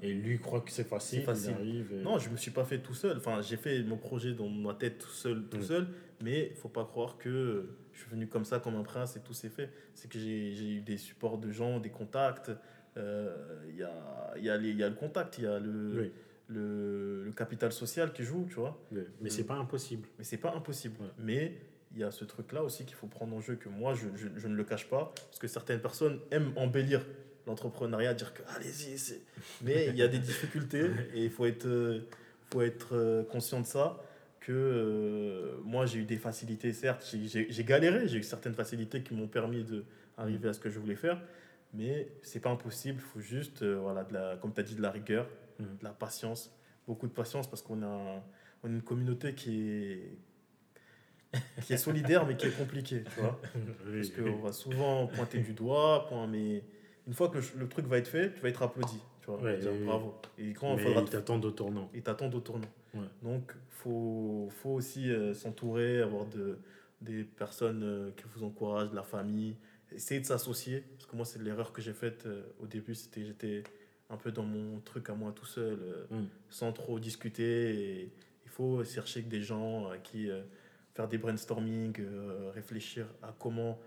et 0.01 0.13
lui 0.13 0.39
croit 0.39 0.61
que 0.61 0.71
c'est 0.71 0.83
facile, 0.83 1.23
facile. 1.23 1.53
arrive 1.53 2.01
Non, 2.03 2.19
je 2.19 2.29
me 2.29 2.37
suis 2.37 2.51
pas 2.51 2.63
fait 2.63 2.79
tout 2.79 2.93
seul. 2.93 3.17
Enfin, 3.17 3.41
j'ai 3.41 3.57
fait 3.57 3.81
mon 3.83 3.97
projet 3.97 4.33
dans 4.33 4.47
ma 4.47 4.73
tête 4.73 4.99
tout 4.99 5.09
seul, 5.09 5.43
tout 5.49 5.57
mm. 5.57 5.63
seul, 5.63 5.87
mais 6.21 6.49
il 6.51 6.55
faut 6.55 6.69
pas 6.69 6.85
croire 6.85 7.17
que 7.17 7.69
je 7.91 7.99
suis 7.99 8.09
venu 8.09 8.27
comme 8.27 8.45
ça, 8.45 8.59
comme 8.59 8.75
un 8.75 8.83
prince 8.83 9.15
et 9.15 9.21
tout 9.21 9.33
s'est 9.33 9.49
fait. 9.49 9.69
C'est 9.93 10.09
que 10.09 10.19
j'ai 10.19 10.75
eu 10.75 10.81
des 10.81 10.97
supports 10.97 11.37
de 11.37 11.51
gens, 11.51 11.79
des 11.79 11.89
contacts. 11.89 12.51
Euh, 12.97 13.63
il 13.69 13.75
y, 13.77 13.83
a, 13.83 14.33
y, 14.37 14.49
a 14.49 14.57
y 14.57 14.83
a 14.83 14.89
le 14.89 14.95
contact, 14.95 15.39
il 15.39 15.45
y 15.45 15.47
a 15.47 15.57
le, 15.57 16.11
le, 16.47 17.23
le, 17.23 17.31
capital 17.31 17.71
social 17.71 18.13
qui 18.13 18.23
joue, 18.23 18.45
tu 18.47 18.55
vois. 18.55 18.79
Mais, 18.91 19.01
mais 19.19 19.29
c'est 19.29 19.45
pas 19.45 19.55
impossible. 19.55 20.07
Mais 20.17 20.23
c'est 20.23 20.37
pas 20.37 20.53
impossible. 20.53 20.97
Mais 21.17 21.57
il 21.93 21.99
y 21.99 22.03
a 22.03 22.11
ce 22.11 22.25
truc-là 22.25 22.63
aussi 22.63 22.85
qu'il 22.85 22.95
faut 22.95 23.07
prendre 23.07 23.35
en 23.35 23.41
jeu, 23.41 23.55
que 23.55 23.69
moi, 23.69 23.93
je, 23.93 24.07
je, 24.15 24.27
je, 24.35 24.47
ne 24.47 24.55
le 24.55 24.63
cache 24.63 24.87
pas, 24.87 25.13
parce 25.15 25.39
que 25.39 25.47
certaines 25.47 25.81
personnes 25.81 26.19
aiment 26.31 26.53
embellir 26.55 27.05
l'entrepreneuriat, 27.47 28.13
dire 28.13 28.33
que 28.33 28.41
allez-y, 28.55 29.21
mais 29.61 29.87
il 29.87 29.95
y 29.95 30.01
a 30.01 30.07
des 30.07 30.19
difficultés 30.19 30.89
et 31.13 31.25
il 31.25 31.29
faut 31.29 31.45
être, 31.45 32.01
faut 32.51 32.61
être 32.61 32.95
euh, 32.95 33.23
conscient 33.23 33.61
de 33.61 33.65
ça. 33.65 34.01
Que 34.39 34.51
euh, 34.51 35.57
moi, 35.63 35.85
j'ai 35.85 35.99
eu 35.99 36.03
des 36.03 36.17
facilités, 36.17 36.73
certes, 36.73 37.15
j'ai 37.25 37.63
galéré, 37.63 38.09
j'ai 38.09 38.17
eu 38.17 38.23
certaines 38.23 38.53
facilités 38.53 39.01
qui 39.01 39.13
m'ont 39.13 39.29
permis 39.29 39.65
d'arriver 40.17 40.49
à 40.49 40.53
ce 40.53 40.59
que 40.59 40.69
je 40.69 40.79
voulais 40.79 40.97
faire, 40.97 41.21
mais 41.73 42.09
c'est 42.23 42.41
pas 42.41 42.49
impossible, 42.49 42.99
il 42.99 43.09
faut 43.09 43.21
juste, 43.21 43.61
euh, 43.61 43.79
voilà, 43.81 44.03
de 44.03 44.13
la, 44.13 44.35
comme 44.35 44.53
tu 44.53 44.59
as 44.59 44.63
dit, 44.63 44.75
de 44.75 44.81
la 44.81 44.91
rigueur, 44.91 45.29
mmh. 45.59 45.63
de 45.63 45.83
la 45.83 45.91
patience, 45.91 46.53
beaucoup 46.85 47.07
de 47.07 47.13
patience 47.13 47.49
parce 47.49 47.61
qu'on 47.61 47.83
a, 47.83 48.21
on 48.63 48.67
a 48.67 48.69
une 48.69 48.81
communauté 48.81 49.33
qui 49.33 49.61
est, 49.61 50.17
qui 51.63 51.73
est 51.73 51.77
solidaire 51.77 52.25
mais 52.25 52.35
qui 52.35 52.47
est 52.47 52.57
compliquée, 52.57 53.03
tu 53.03 53.21
vois. 53.21 53.39
Parce 53.95 54.09
qu'on 54.09 54.39
va 54.39 54.51
souvent 54.51 55.07
pointer 55.07 55.39
du 55.39 55.53
doigt, 55.53 56.05
point, 56.07 56.27
mais 56.27 56.63
une 57.07 57.13
fois 57.13 57.29
que 57.29 57.37
le, 57.57 57.67
truc 57.67 57.85
va 57.85 57.97
être 57.97 58.07
fait, 58.07 58.33
tu 58.33 58.41
vas 58.41 58.49
être 58.49 58.61
applaudi. 58.61 58.99
Tu 59.21 59.31
vois, 59.31 59.39
bravo. 59.85 60.15
Et 60.37 60.53
quand 60.53 60.73
il 60.73 60.79
faudra. 60.79 61.01
Ils 61.01 61.09
t'attendent 61.09 61.45
au 61.45 61.51
tournant. 61.51 61.89
Ils 61.93 62.01
t'attendent 62.01 62.35
au 62.35 62.39
tournant. 62.39 62.67
Donc, 63.21 63.53
il 63.55 63.75
faut, 63.75 64.49
faut 64.51 64.71
aussi 64.71 65.09
euh, 65.09 65.33
s'entourer, 65.33 66.01
avoir 66.01 66.25
de, 66.27 66.59
des 67.01 67.23
personnes 67.23 67.83
euh, 67.83 68.11
qui 68.15 68.23
vous 68.35 68.43
encouragent, 68.43 68.91
de 68.91 68.95
la 68.95 69.03
famille. 69.03 69.55
Essayer 69.91 70.19
de 70.19 70.25
s'associer. 70.25 70.83
Parce 70.95 71.05
que 71.05 71.15
moi, 71.15 71.25
c'est 71.25 71.41
l'erreur 71.41 71.73
que 71.73 71.81
j'ai 71.81 71.93
faite 71.93 72.25
euh, 72.25 72.43
au 72.59 72.67
début. 72.67 72.95
C'était 72.95 73.25
j'étais 73.25 73.63
un 74.09 74.17
peu 74.17 74.31
dans 74.31 74.43
mon 74.43 74.79
truc 74.81 75.09
à 75.09 75.15
moi 75.15 75.31
tout 75.35 75.45
seul, 75.45 75.79
mm. 76.11 76.23
sans 76.49 76.71
trop 76.71 76.99
discuter. 76.99 78.11
Il 78.45 78.49
faut 78.49 78.83
chercher 78.83 79.23
des 79.23 79.41
gens 79.41 79.89
qui 80.03 80.29
faire 80.93 81.07
des 81.07 81.17
brainstorming, 81.17 81.97
réfléchir 82.53 83.07
à 83.23 83.33
comment 83.39 83.79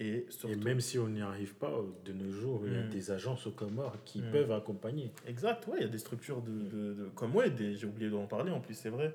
et, 0.00 0.26
même 0.64 0.80
si 0.80 0.98
on 0.98 1.08
n'y 1.08 1.22
arrive 1.22 1.54
pas 1.54 1.72
de 2.04 2.12
nos 2.12 2.30
jours, 2.30 2.62
il 2.66 2.72
y 2.72 2.76
a 2.76 2.82
mm. 2.82 2.90
des 2.90 3.10
agences 3.12 3.46
au 3.46 3.52
Comores 3.52 3.96
qui 4.04 4.20
mm. 4.22 4.30
peuvent 4.32 4.52
accompagner. 4.52 5.12
Exact, 5.26 5.66
ouais, 5.68 5.76
il 5.78 5.82
y 5.82 5.86
a 5.86 5.88
des 5.88 5.98
structures 5.98 6.42
de, 6.42 6.50
de, 6.50 6.94
de 6.94 7.04
comme 7.14 7.34
ouais, 7.36 7.52
j'ai 7.56 7.86
oublié 7.86 8.10
d'en 8.10 8.26
parler 8.26 8.50
en 8.50 8.60
plus, 8.60 8.74
c'est 8.74 8.90
vrai. 8.90 9.14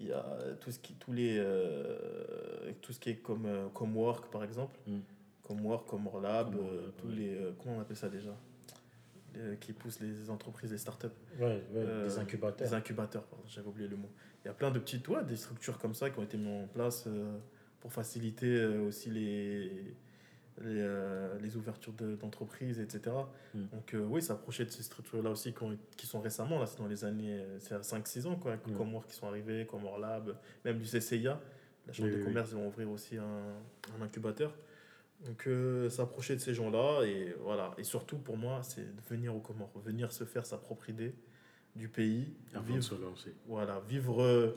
Il 0.00 0.06
y 0.06 0.12
a 0.12 0.24
tout 0.60 0.70
ce 0.70 0.78
qui, 0.78 0.94
tous 0.94 1.12
les, 1.12 1.36
euh, 1.38 2.72
tout 2.80 2.92
ce 2.92 2.98
qui 2.98 3.10
est 3.10 3.16
comme, 3.16 3.44
euh, 3.46 3.68
comme 3.68 3.96
Work 3.96 4.30
par 4.30 4.42
exemple, 4.44 4.78
mm. 4.86 5.00
comme 5.42 5.64
Work, 5.66 5.86
comme 5.88 6.06
Orlab, 6.06 6.54
euh, 6.56 6.88
tous 6.96 7.08
les, 7.08 7.38
comment 7.62 7.76
on 7.76 7.80
appelle 7.80 7.96
ça 7.96 8.08
déjà? 8.08 8.34
Qui 9.60 9.72
poussent 9.72 9.98
les 9.98 10.30
entreprises, 10.30 10.70
les 10.70 10.78
startups. 10.78 11.08
Ouais, 11.40 11.60
ouais 11.74 12.04
des 12.04 12.18
incubateurs. 12.18 12.68
Des 12.68 12.72
incubateurs, 12.72 13.24
j'avais 13.48 13.66
oublié 13.66 13.88
le 13.88 13.96
mot. 13.96 14.08
Il 14.44 14.48
y 14.48 14.50
a 14.50 14.54
plein 14.54 14.70
de 14.70 14.78
petites, 14.78 15.08
ouais, 15.08 15.24
des 15.24 15.34
structures 15.34 15.76
comme 15.76 15.92
ça 15.92 16.08
qui 16.08 16.20
ont 16.20 16.22
été 16.22 16.36
mises 16.36 16.62
en 16.62 16.68
place 16.68 17.08
pour 17.80 17.92
faciliter 17.92 18.64
aussi 18.64 19.10
les, 19.10 19.96
les, 20.62 20.80
euh, 20.80 21.38
les 21.40 21.56
ouvertures 21.56 21.92
d'entreprises, 21.92 22.78
etc. 22.78 23.14
Mm. 23.54 23.64
Donc 23.72 23.94
euh, 23.94 24.06
oui, 24.08 24.22
s'approcher 24.22 24.64
de 24.64 24.70
ces 24.70 24.82
structures-là 24.82 25.30
aussi 25.30 25.52
qui, 25.52 25.64
qui, 25.96 26.06
sont 26.06 26.20
récemment, 26.20 26.58
là, 26.60 26.66
c'est 26.66 26.78
dans 26.78 26.86
les 26.86 27.04
années, 27.04 27.40
euh, 27.40 27.58
c'est 27.58 27.74
5-6 27.74 28.26
ans, 28.26 28.36
quoi, 28.36 28.56
mm. 28.56 28.76
Comores 28.76 29.06
qui 29.06 29.14
sont 29.14 29.26
arrivés, 29.26 29.66
Comore 29.66 29.98
Lab, 29.98 30.36
même 30.64 30.78
du 30.78 30.84
CCIA, 30.84 31.40
la 31.86 31.92
Chambre 31.92 32.10
de 32.10 32.24
commerce, 32.24 32.50
ils 32.52 32.56
vont 32.56 32.68
ouvrir 32.68 32.90
aussi 32.90 33.16
un, 33.16 33.98
un 33.98 34.02
incubateur. 34.02 34.54
Donc 35.26 35.48
s'approcher 35.90 36.34
de 36.34 36.40
ces 36.40 36.54
gens-là, 36.54 37.02
et 37.04 37.34
voilà. 37.40 37.72
Et 37.78 37.84
surtout 37.84 38.18
pour 38.18 38.36
moi, 38.36 38.62
c'est 38.62 38.94
de 38.94 39.00
venir 39.08 39.34
au 39.34 39.40
Comores, 39.40 39.70
venir 39.84 40.12
se 40.12 40.24
faire 40.24 40.44
sa 40.44 40.58
propre 40.58 40.90
idée 40.90 41.14
du 41.74 41.88
pays. 41.88 42.34
Avant 42.52 42.64
vivre, 42.64 42.78
de 42.78 42.82
se 42.82 42.94
lancer. 42.94 43.34
Voilà, 43.46 43.80
vivre 43.88 44.54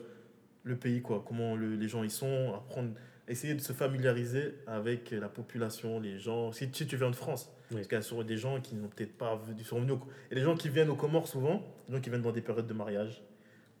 le 0.64 0.76
pays, 0.76 1.00
quoi, 1.00 1.24
comment 1.26 1.56
les 1.56 1.88
gens 1.88 2.02
y 2.02 2.10
sont, 2.10 2.54
apprendre 2.54 2.92
essayer 3.28 3.54
de 3.54 3.60
se 3.60 3.72
familiariser 3.72 4.54
avec 4.66 5.10
la 5.10 5.28
population, 5.28 6.00
les 6.00 6.18
gens. 6.18 6.52
Si, 6.52 6.70
tu 6.70 6.96
viens 6.96 7.10
de 7.10 7.16
France, 7.16 7.50
parce 7.70 7.86
qu'il 7.86 8.16
y 8.16 8.20
a 8.20 8.24
des 8.24 8.36
gens 8.36 8.60
qui 8.60 8.74
n'ont 8.74 8.88
peut-être 8.88 9.16
pas 9.16 9.36
vu, 9.36 9.62
sont 9.64 9.80
venus 9.80 9.98
Et 10.30 10.34
les 10.34 10.42
gens 10.42 10.56
qui 10.56 10.68
viennent 10.68 10.90
aux 10.90 10.96
Comores 10.96 11.28
souvent, 11.28 11.62
les 11.88 11.94
gens 11.94 12.00
qui 12.00 12.10
viennent 12.10 12.22
dans 12.22 12.32
des 12.32 12.40
périodes 12.40 12.66
de 12.66 12.74
mariage. 12.74 13.22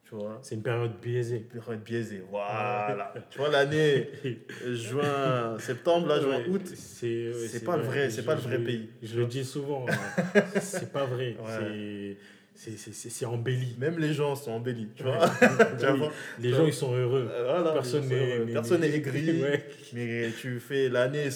Tu 0.04 0.14
vois 0.14 0.38
C'est 0.40 0.54
une 0.54 0.62
période 0.62 0.98
biaisée. 1.02 1.46
Une 1.52 1.60
période 1.60 1.82
biaisée, 1.82 2.24
voilà. 2.30 3.12
tu 3.28 3.38
vois, 3.38 3.50
l'année 3.50 4.08
juin, 4.66 5.58
septembre, 5.58 6.08
là, 6.08 6.20
juin, 6.20 6.40
août, 6.48 6.66
c'est 6.66 7.64
pas, 7.64 7.76
le 7.76 7.82
vrai, 7.82 8.08
c'est 8.08 8.24
pas 8.24 8.34
le 8.34 8.40
vrai 8.40 8.58
pays. 8.58 8.88
Je 9.02 9.20
le 9.20 9.26
dis 9.26 9.44
souvent, 9.44 9.84
hein. 9.86 10.42
c'est 10.60 10.92
pas 10.92 11.04
vrai. 11.04 11.36
C'est 11.46 12.16
c'est 12.58 13.24
embelli. 13.24 13.76
Même 13.78 13.98
les 13.98 14.12
gens 14.12 14.34
sont 14.34 14.50
embellis, 14.50 14.88
tu 14.96 15.04
vois. 15.04 15.18
les 16.40 16.50
gens, 16.50 16.66
ils 16.66 16.74
sont 16.74 16.92
heureux. 16.92 17.30
Euh, 17.30 17.72
personne 17.72 18.80
n'est 18.80 18.90
aigri. 18.90 19.42
Mais 19.92 20.30
tu 20.40 20.58
fais 20.58 20.88
l'année 20.88 21.28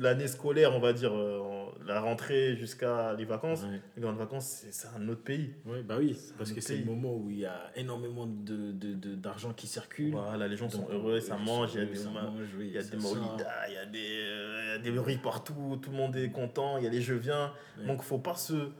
l'année 0.00 0.26
scolaire, 0.26 0.74
on 0.74 0.80
va 0.80 0.92
dire, 0.92 1.14
euh, 1.14 1.38
la 1.86 2.00
rentrée 2.00 2.56
jusqu'à 2.56 3.14
les 3.14 3.24
vacances. 3.24 3.64
Les 3.96 4.02
grandes 4.02 4.18
vacances, 4.18 4.64
c'est 4.70 4.88
un 4.96 5.08
autre 5.08 5.22
pays. 5.22 5.54
Ouais, 5.64 5.82
bah 5.82 5.96
oui, 5.98 6.16
parce 6.36 6.52
que 6.52 6.60
c'est 6.60 6.76
le 6.76 6.84
moment 6.84 7.14
où 7.14 7.30
il 7.30 7.38
y 7.38 7.46
a 7.46 7.70
énormément 7.76 8.26
d'argent 8.26 9.48
de, 9.48 9.52
de, 9.52 9.58
qui 9.58 9.66
circule. 9.68 10.10
Voilà, 10.10 10.48
les 10.48 10.56
gens 10.56 10.68
sont 10.68 10.88
heureux, 10.90 11.20
ça 11.20 11.36
mange, 11.36 11.74
il 11.74 11.80
y 11.80 11.82
a 11.82 11.86
des, 11.86 12.00
il 12.60 12.72
y 12.72 12.78
a 12.78 12.82
des 12.82 12.96
il 13.68 13.74
y 13.74 13.78
a 13.78 13.86
des, 13.86 13.98
euh, 14.00 14.78
des 14.78 14.98
riz 14.98 15.18
partout, 15.18 15.78
tout 15.80 15.90
le 15.90 15.96
monde 15.96 16.16
est 16.16 16.30
content, 16.30 16.78
il 16.78 16.84
y 16.84 16.86
a 16.86 16.90
les 16.90 17.00
jeux 17.00 17.16
viens. 17.16 17.52
Donc, 17.86 18.02
faut 18.02 18.18
pas 18.18 18.34
se 18.34 18.70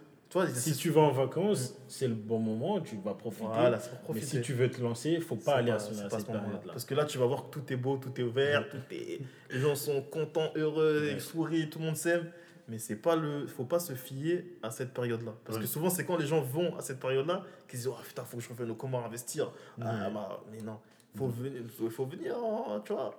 si 0.52 0.76
tu 0.76 0.90
vas 0.90 1.02
en 1.02 1.10
vacances, 1.10 1.74
c'est 1.86 2.08
le 2.08 2.14
bon 2.14 2.38
moment, 2.38 2.80
tu 2.80 2.96
vas 2.96 3.14
profiter. 3.14 3.46
Voilà, 3.46 3.78
Mais 4.12 4.20
si 4.20 4.40
tu 4.40 4.52
veux 4.52 4.70
te 4.70 4.80
lancer, 4.80 5.10
il 5.10 5.22
faut 5.22 5.36
pas 5.36 5.56
aller 5.56 5.70
à, 5.70 5.78
ce, 5.78 5.94
cette 5.94 6.26
période-là. 6.26 6.72
Parce 6.72 6.84
que 6.84 6.94
là, 6.94 7.04
tu 7.04 7.18
vas 7.18 7.26
voir 7.26 7.48
que 7.48 7.58
tout 7.58 7.72
est 7.72 7.76
beau, 7.76 7.96
tout 7.96 8.12
est 8.20 8.24
ouvert, 8.24 8.68
tout 8.68 8.76
est... 8.90 9.20
les 9.50 9.60
gens 9.60 9.74
sont 9.74 10.02
contents, 10.02 10.50
heureux, 10.54 11.08
ils 11.12 11.20
sourient, 11.20 11.70
tout 11.70 11.78
le 11.78 11.86
monde 11.86 11.96
s'aime. 11.96 12.30
Mais 12.70 12.78
c'est 12.78 12.96
pas 12.96 13.16
le, 13.16 13.46
faut 13.46 13.64
pas 13.64 13.78
se 13.78 13.94
fier 13.94 14.44
à 14.62 14.70
cette 14.70 14.92
période-là. 14.92 15.32
Parce 15.44 15.58
que 15.58 15.66
souvent, 15.66 15.88
c'est 15.88 16.04
quand 16.04 16.18
les 16.18 16.26
gens 16.26 16.42
vont 16.42 16.76
à 16.76 16.82
cette 16.82 17.00
période-là 17.00 17.42
qu'ils 17.66 17.78
disent, 17.78 17.88
oh 17.88 17.96
putain, 18.06 18.24
faut 18.24 18.36
que 18.36 18.42
je 18.42 18.48
revienne, 18.50 18.76
comment 18.76 19.02
investir. 19.02 19.50
Ah, 19.80 20.10
bah, 20.10 20.42
mais 20.52 20.60
non, 20.60 20.78
faut 21.16 21.28
venir, 21.28 21.62
faut 21.90 22.04
venir, 22.04 22.36
tu 22.84 22.92
vois, 22.92 23.18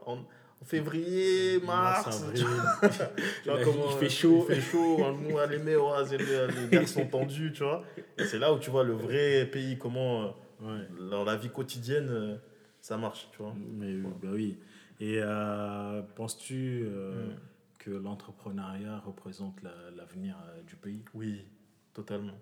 février, 0.66 1.60
mars. 1.62 2.24
il 2.36 3.98
fait 4.00 4.10
chaud. 4.10 4.46
Il 4.50 4.56
fait 4.56 4.62
chaud, 4.62 4.98
on 5.00 5.48
les 5.48 6.70
gars 6.70 6.86
sont 6.86 7.06
tendus, 7.06 7.54
tu 7.54 7.64
vois. 7.64 7.84
Et 8.18 8.26
c'est 8.26 8.40
là 8.40 8.54
où 8.54 8.60
tu 8.60 8.70
vois 8.70 8.84
le 8.84 8.94
vrai 8.94 9.46
pays, 9.46 9.78
comment 9.78 10.36
euh, 10.64 10.86
dans 11.10 11.24
la 11.24 11.36
vie 11.36 11.50
quotidienne 11.50 12.10
euh, 12.10 12.38
ça 12.82 12.98
marche, 12.98 13.30
tu 13.32 13.40
vois. 13.40 13.54
Mais 13.58 13.96
bah 13.98 14.30
oui. 14.32 14.58
Et 15.00 15.20
euh, 15.22 16.02
penses-tu 16.16 16.84
mm. 16.84 17.36
que 17.80 17.92
l'entrepreneuriat 17.92 19.00
représente 19.00 19.56
l'avenir 19.96 20.36
du 20.68 20.76
pays? 20.76 21.04
Oui, 21.14 21.46
totalement. 21.94 22.38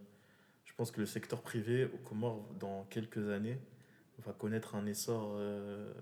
Je 0.65 0.73
pense 0.73 0.91
que 0.91 0.99
le 0.99 1.05
secteur 1.05 1.41
privé 1.41 1.85
au 1.85 1.97
Comores, 1.97 2.47
dans 2.59 2.85
quelques 2.89 3.29
années, 3.29 3.59
va 4.25 4.33
connaître 4.33 4.75
un 4.75 4.85
essor 4.87 5.39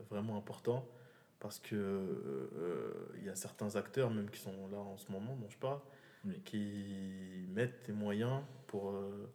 vraiment 0.09 0.38
important 0.38 0.88
parce 1.40 1.60
que 1.60 1.76
euh, 1.76 3.12
il 3.18 3.26
y 3.26 3.30
a 3.30 3.36
certains 3.36 3.76
acteurs 3.76 4.10
même 4.12 4.30
qui 4.30 4.40
sont 4.40 4.68
là 4.72 4.78
en 4.78 4.98
ce 4.98 5.12
moment 5.12 5.36
dont 5.36 5.50
je 5.50 5.58
parle 5.58 5.80
qui 6.44 7.46
mettent 7.54 7.86
des 7.86 7.94
moyens 7.94 8.42
pour 8.68 8.90
euh, 8.90 9.30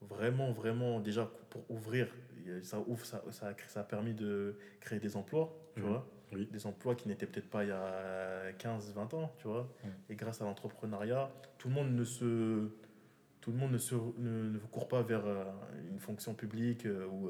vraiment 0.00 0.52
vraiment 0.52 1.00
déjà 1.00 1.30
pour 1.50 1.70
ouvrir. 1.70 2.08
Ça 2.62 2.80
ouvre 2.80 3.04
ça, 3.04 3.22
ça, 3.30 3.54
ça 3.68 3.80
a 3.80 3.84
permis 3.84 4.14
de 4.14 4.56
créer 4.80 4.98
des 4.98 5.16
emplois 5.16 5.56
tu 5.74 5.82
mhm. 5.82 5.88
vois. 5.88 6.06
Des 6.32 6.66
emplois 6.66 6.94
qui 6.94 7.08
n'étaient 7.08 7.26
peut-être 7.26 7.50
pas 7.50 7.62
il 7.64 7.68
y 7.68 7.72
a 7.72 8.52
15 8.54 8.94
20 8.94 9.14
ans 9.14 9.34
tu 9.38 9.48
vois. 9.48 9.68
Et 10.08 10.14
grâce 10.14 10.40
à 10.40 10.44
l'entrepreneuriat 10.44 11.30
tout 11.58 11.68
le 11.68 11.74
monde 11.74 11.94
ne 11.94 12.04
se 12.04 12.70
tout 13.42 13.50
le 13.50 13.58
monde 13.58 13.72
ne 13.72 13.78
se 13.78 13.94
ne, 13.94 14.48
ne 14.50 14.58
court 14.58 14.88
pas 14.88 15.02
vers 15.02 15.26
euh, 15.26 15.44
une 15.90 15.98
fonction 15.98 16.32
publique 16.32 16.86
ou 16.86 17.28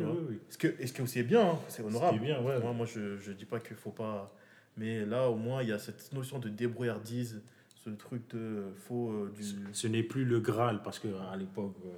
oui, 0.00 0.38
Ce, 0.48 0.58
que, 0.58 0.86
ce 0.86 0.92
qui 0.92 1.02
aussi 1.02 1.18
est 1.20 1.24
bien, 1.24 1.50
hein, 1.50 1.58
c'est 1.68 1.82
honorable. 1.82 2.20
bien, 2.20 2.40
ouais. 2.42 2.58
Moi, 2.60 2.72
moi 2.72 2.86
je 2.86 3.00
ne 3.00 3.34
dis 3.34 3.44
pas 3.44 3.60
qu'il 3.60 3.76
faut 3.76 3.90
pas. 3.90 4.32
Mais 4.76 5.04
là, 5.04 5.28
au 5.28 5.36
moins, 5.36 5.62
il 5.62 5.68
y 5.68 5.72
a 5.72 5.78
cette 5.78 6.12
notion 6.12 6.38
de 6.38 6.48
débrouillardise, 6.48 7.42
ce 7.84 7.90
truc 7.90 8.28
de 8.30 8.64
faux. 8.86 9.10
Euh, 9.10 9.32
du... 9.36 9.44
Ce, 9.72 9.86
n'est 9.86 10.02
plus 10.02 10.24
le 10.24 10.40
Graal, 10.40 10.82
parce 10.82 10.98
qu'à 10.98 11.36
l'époque, 11.38 11.76
euh, 11.84 11.90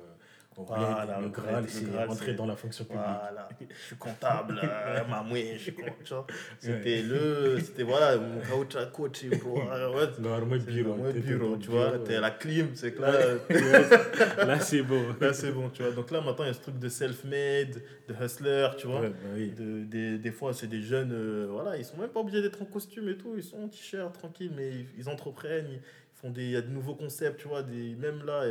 Voilà, 0.56 1.18
le 1.20 1.28
Graal, 1.28 1.64
c'est 1.68 1.84
rentrer 2.06 2.34
dans 2.34 2.46
la 2.46 2.56
fonction 2.56 2.84
publique. 2.84 3.02
Voilà, 3.02 3.48
je 3.68 3.86
suis 3.86 3.96
comptable, 3.96 4.60
euh, 4.62 5.04
ma 5.08 5.22
mouille, 5.22 5.52
je 5.54 5.58
suis 5.58 5.74
comptable. 5.74 6.32
C'était 6.58 7.02
le. 7.02 7.58
C'était 7.60 7.82
voilà, 7.82 8.16
mon 8.16 8.40
coach 8.40 8.74
à 8.76 8.86
coach. 8.86 9.24
Le 9.24 10.58
bureau. 10.58 10.96
Le 10.96 11.20
bureau, 11.20 11.56
tu 11.56 11.70
vois. 11.70 11.98
T'es 11.98 12.20
la 12.20 12.30
clim, 12.30 12.70
c'est 12.74 12.92
que 12.92 13.02
là. 13.02 13.12
là, 14.46 14.60
c'est 14.60 14.82
bon. 14.82 15.02
Là, 15.20 15.32
c'est 15.32 15.52
bon, 15.52 15.68
tu 15.70 15.82
vois. 15.82 15.92
Donc 15.92 16.10
là, 16.10 16.20
maintenant, 16.20 16.44
il 16.44 16.48
y 16.48 16.50
a 16.50 16.54
ce 16.54 16.60
truc 16.60 16.78
de 16.78 16.88
self-made, 16.88 17.82
de 18.08 18.14
hustler, 18.24 18.68
tu 18.78 18.86
vois. 18.86 19.02
Bah 19.02 19.08
oui. 19.34 19.50
de, 19.50 19.84
des, 19.84 20.18
des 20.18 20.30
fois, 20.30 20.52
c'est 20.52 20.66
des 20.66 20.82
jeunes, 20.82 21.12
euh, 21.12 21.48
voilà, 21.50 21.76
ils 21.76 21.84
sont 21.84 21.96
même 21.96 22.10
pas 22.10 22.20
obligés 22.20 22.42
d'être 22.42 22.60
en 22.62 22.66
costume 22.66 23.08
et 23.08 23.16
tout. 23.16 23.34
Ils 23.36 23.42
sont 23.42 23.58
en 23.58 23.68
t-shirt, 23.68 24.12
tranquille, 24.12 24.52
mais 24.56 24.70
ils, 24.98 25.08
entreprennent, 25.08 25.68
ils 25.70 25.80
font 26.14 26.30
des. 26.30 26.44
Il 26.44 26.50
y 26.50 26.56
a 26.56 26.62
de 26.62 26.70
nouveaux 26.70 26.94
concepts, 26.94 27.40
tu 27.40 27.48
vois. 27.48 27.62
Des, 27.62 27.94
même 27.96 28.24
là, 28.24 28.44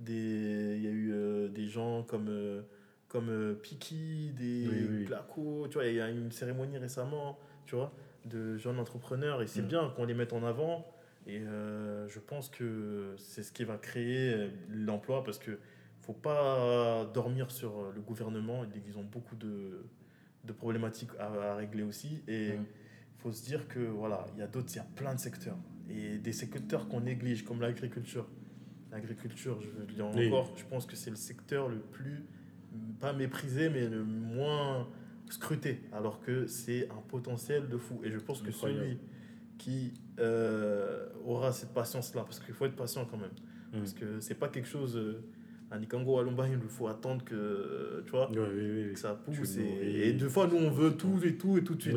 des, 0.00 0.76
il 0.76 0.82
y 0.82 0.86
a 0.86 0.90
eu 0.90 1.12
euh, 1.12 1.48
des 1.48 1.68
gens 1.68 2.02
comme, 2.02 2.28
euh, 2.28 2.62
comme 3.08 3.28
euh, 3.28 3.54
Piki, 3.54 4.32
des 4.36 4.66
oui, 4.66 5.06
tu 5.68 5.74
vois, 5.74 5.86
il 5.86 5.94
y 5.94 6.00
a 6.00 6.08
une 6.08 6.32
cérémonie 6.32 6.78
récemment, 6.78 7.38
tu 7.66 7.76
vois, 7.76 7.92
de 8.24 8.56
jeunes 8.56 8.78
entrepreneurs, 8.78 9.42
et 9.42 9.46
c'est 9.46 9.62
mm. 9.62 9.68
bien 9.68 9.92
qu'on 9.94 10.04
les 10.04 10.14
mette 10.14 10.32
en 10.32 10.44
avant, 10.44 10.86
et 11.26 11.40
je 11.40 12.18
pense 12.18 12.48
que 12.48 13.14
c'est 13.18 13.42
ce 13.42 13.52
qui 13.52 13.64
va 13.64 13.76
créer 13.76 14.50
l'emploi, 14.68 15.22
parce 15.22 15.38
que 15.38 15.58
faut 16.00 16.14
pas 16.14 17.04
dormir 17.12 17.50
sur 17.50 17.92
le 17.92 18.00
gouvernement, 18.00 18.64
ils 18.86 18.98
ont 18.98 19.04
beaucoup 19.04 19.36
de, 19.36 19.84
de 20.44 20.52
problématiques 20.52 21.10
à, 21.18 21.54
régler 21.54 21.82
aussi, 21.82 22.22
et 22.26 22.48
il 22.48 22.60
mm. 22.60 22.66
faut 23.18 23.32
se 23.32 23.44
dire 23.44 23.68
que 23.68 23.80
voilà, 23.80 24.26
il 24.34 24.40
y 24.40 24.42
a 24.42 24.46
d'autres, 24.46 24.72
il 24.72 24.76
y 24.76 24.80
a 24.80 24.86
plein 24.96 25.14
de 25.14 25.20
secteurs, 25.20 25.58
et 25.88 26.18
des 26.18 26.32
secteurs 26.32 26.88
qu'on 26.88 27.00
néglige, 27.00 27.44
comme 27.44 27.60
l'agriculture 27.60 28.26
l'agriculture, 28.90 29.60
je 29.60 29.68
veux 29.68 29.86
dire 29.86 30.06
encore, 30.06 30.52
je 30.56 30.64
pense 30.64 30.86
que 30.86 30.96
c'est 30.96 31.10
le 31.10 31.16
secteur 31.16 31.68
le 31.68 31.78
plus, 31.78 32.24
pas 33.00 33.12
méprisé, 33.12 33.68
mais 33.68 33.88
le 33.88 34.04
moins 34.04 34.88
scruté, 35.28 35.80
alors 35.92 36.20
que 36.20 36.46
c'est 36.46 36.88
un 36.90 37.02
potentiel 37.08 37.68
de 37.68 37.76
fou. 37.76 38.00
Et 38.04 38.10
je 38.10 38.18
pense 38.18 38.42
que 38.42 38.50
celui 38.50 38.98
qui 39.58 39.94
euh, 40.18 41.06
aura 41.24 41.52
cette 41.52 41.72
patience-là, 41.72 42.22
parce 42.22 42.40
qu'il 42.40 42.54
faut 42.54 42.66
être 42.66 42.76
patient 42.76 43.04
quand 43.04 43.18
même, 43.18 43.30
mm. 43.72 43.78
parce 43.78 43.92
que 43.92 44.20
c'est 44.20 44.34
pas 44.34 44.48
quelque 44.48 44.68
chose. 44.68 44.96
Euh, 44.96 45.22
à 45.72 45.78
Nikango, 45.78 46.18
à 46.18 46.24
Lomba, 46.24 46.48
il 46.48 46.58
faut 46.68 46.88
attendre 46.88 47.24
que, 47.24 48.02
tu 48.04 48.10
vois, 48.10 48.26
que 48.26 48.98
ça 48.98 49.14
pousse. 49.14 49.56
Et, 49.56 50.08
et, 50.08 50.12
deux 50.12 50.28
fois, 50.28 50.48
nous, 50.48 50.56
on 50.56 50.68
veut 50.68 50.96
tout 50.96 51.20
et 51.22 51.36
tout 51.36 51.58
et 51.58 51.62
tout 51.62 51.76
de 51.76 51.82
suite. 51.82 51.96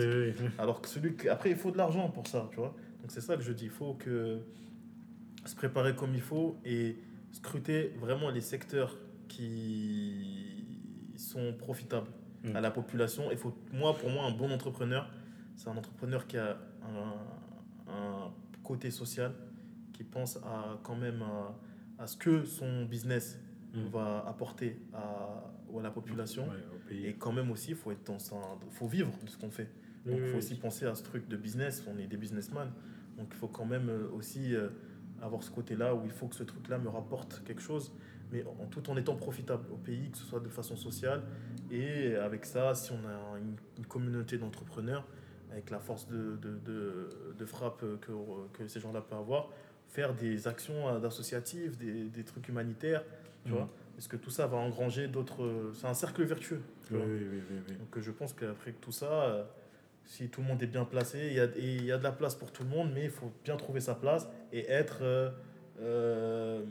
Alors 0.60 0.80
que 0.80 0.88
celui 0.88 1.16
après, 1.28 1.50
il 1.50 1.56
faut 1.56 1.72
de 1.72 1.78
l'argent 1.78 2.08
pour 2.10 2.28
ça, 2.28 2.48
tu 2.52 2.58
vois. 2.58 2.76
Donc 3.02 3.10
c'est 3.10 3.22
ça 3.22 3.36
que 3.36 3.42
je 3.42 3.52
dis. 3.52 3.66
Il 3.66 3.72
faut 3.72 3.96
que 3.96 4.42
se 5.46 5.56
préparer 5.56 5.96
comme 5.96 6.14
il 6.14 6.22
faut 6.22 6.58
et 6.66 6.98
scruter 7.32 7.94
vraiment 8.00 8.30
les 8.30 8.42
secteurs 8.42 8.98
qui 9.28 10.66
sont 11.18 11.54
profitables 11.54 12.10
à 12.54 12.62
la 12.62 12.72
population. 12.72 13.32
Il 13.32 13.38
faut, 13.38 13.54
moi, 13.72 13.96
pour 13.96 14.10
moi, 14.10 14.26
un 14.26 14.32
bon 14.32 14.52
entrepreneur, 14.52 15.10
c'est 15.56 15.70
un 15.70 15.78
entrepreneur 15.78 16.28
qui 16.28 16.38
a 16.38 16.58
un, 17.88 18.32
côté 18.64 18.92
social, 18.92 19.34
qui 19.92 20.06
pense 20.06 20.38
à 20.38 20.80
quand 20.84 20.96
même 20.96 21.22
à, 22.00 22.08
ce 22.08 22.16
que 22.16 22.46
son 22.46 22.86
business 22.86 23.38
mm. 23.74 23.88
va 23.92 24.26
apporter 24.26 24.80
à, 24.94 25.52
à 25.78 25.82
la 25.82 25.92
population. 25.92 26.48
et 26.90 27.14
quand 27.16 27.34
même 27.34 27.52
aussi, 27.52 27.72
il 27.72 27.76
faut 27.76 27.92
être 27.92 28.06
dans 28.06 28.20
faut 28.72 28.88
vivre 28.88 29.12
de 29.24 29.30
ce 29.30 29.38
qu'on 29.38 29.52
fait. 29.52 29.70
Donc, 30.06 30.20
il 30.20 30.28
faut 30.28 30.38
aussi 30.38 30.56
penser 30.56 30.86
à 30.86 30.96
ce 30.96 31.04
truc 31.04 31.28
de 31.28 31.38
business. 31.38 31.84
On 31.88 31.98
est 31.98 32.08
des 32.08 32.18
businessmen. 32.18 32.70
Donc, 33.18 33.28
il 33.32 33.38
faut 33.38 33.48
quand 33.48 33.66
même 33.66 33.90
euh, 33.90 34.10
aussi 34.12 34.56
euh, 34.56 34.70
avoir 35.24 35.44
ce 35.44 35.52
côté-là 35.52 35.96
où 35.96 36.02
il 36.06 36.12
faut 36.12 36.28
que 36.28 36.36
ce 36.36 36.44
truc-là 36.44 36.78
me 36.78 36.90
rapporte 36.90 37.44
quelque 37.46 37.62
chose, 37.62 37.92
mais 38.32 38.44
en, 38.46 38.66
tout 38.66 38.90
en 38.90 38.98
étant 38.98 39.16
profitable 39.16 39.66
au 39.72 39.78
pays, 39.78 40.10
que 40.10 40.18
ce 40.18 40.26
soit 40.26 40.40
de 40.40 40.50
façon 40.50 40.76
sociale. 40.76 41.24
Et 41.72 42.16
avec 42.16 42.46
ça, 42.46 42.76
si 42.76 42.92
on 42.92 43.08
a 43.08 43.40
une, 43.40 43.86
communauté 43.86 44.38
d'entrepreneurs, 44.38 45.06
avec 45.52 45.70
la 45.70 45.80
force 45.80 46.08
de, 46.08 46.38
de, 46.42 47.10
de, 47.38 47.46
frappe 47.46 47.82
que, 48.02 48.12
que 48.54 48.68
ces 48.68 48.80
gens-là 48.80 49.02
peuvent 49.02 49.20
avoir, 49.20 49.50
faire 49.88 50.16
des 50.16 50.48
actions 50.48 51.00
d'associatives, 51.00 51.78
des, 51.78 52.06
des, 52.06 52.24
trucs 52.24 52.48
humanitaires, 52.48 53.04
tu 53.46 53.52
mmh. 53.52 53.56
vois 53.56 53.70
parce 53.96 54.08
que 54.08 54.18
tout 54.18 54.32
ça 54.32 54.48
va 54.48 54.58
engranger 54.58 55.08
d'autres. 55.08 55.72
C'est 55.76 55.88
un 55.88 55.94
cercle 55.94 56.24
vertueux. 56.24 56.62
Oui, 56.92 57.00
oui, 57.00 57.42
oui, 57.50 57.76
Donc 57.76 58.00
je 58.00 58.12
pense 58.12 58.34
qu'après 58.34 58.72
tout 58.74 58.92
ça, 58.92 59.48
si 60.06 60.30
tout 60.30 60.42
le 60.42 60.48
monde 60.48 60.62
est 60.62 60.68
bien 60.68 60.86
placé, 60.86 61.28
il 61.28 61.34
y, 61.34 61.40
a, 61.40 61.48
il 61.58 61.86
y 61.86 61.92
a 61.92 61.98
de 61.98 62.04
la 62.04 62.12
place 62.12 62.36
pour 62.36 62.52
tout 62.52 62.64
le 62.64 62.70
monde, 62.70 62.92
mais 62.94 63.06
il 63.06 63.10
faut 63.10 63.32
bien 63.44 63.56
trouver 63.56 63.80
sa 63.80 63.96
place 63.96 64.28
et 64.52 64.70
être, 64.70 65.00
euh, 65.02 65.32
euh, 65.80 66.64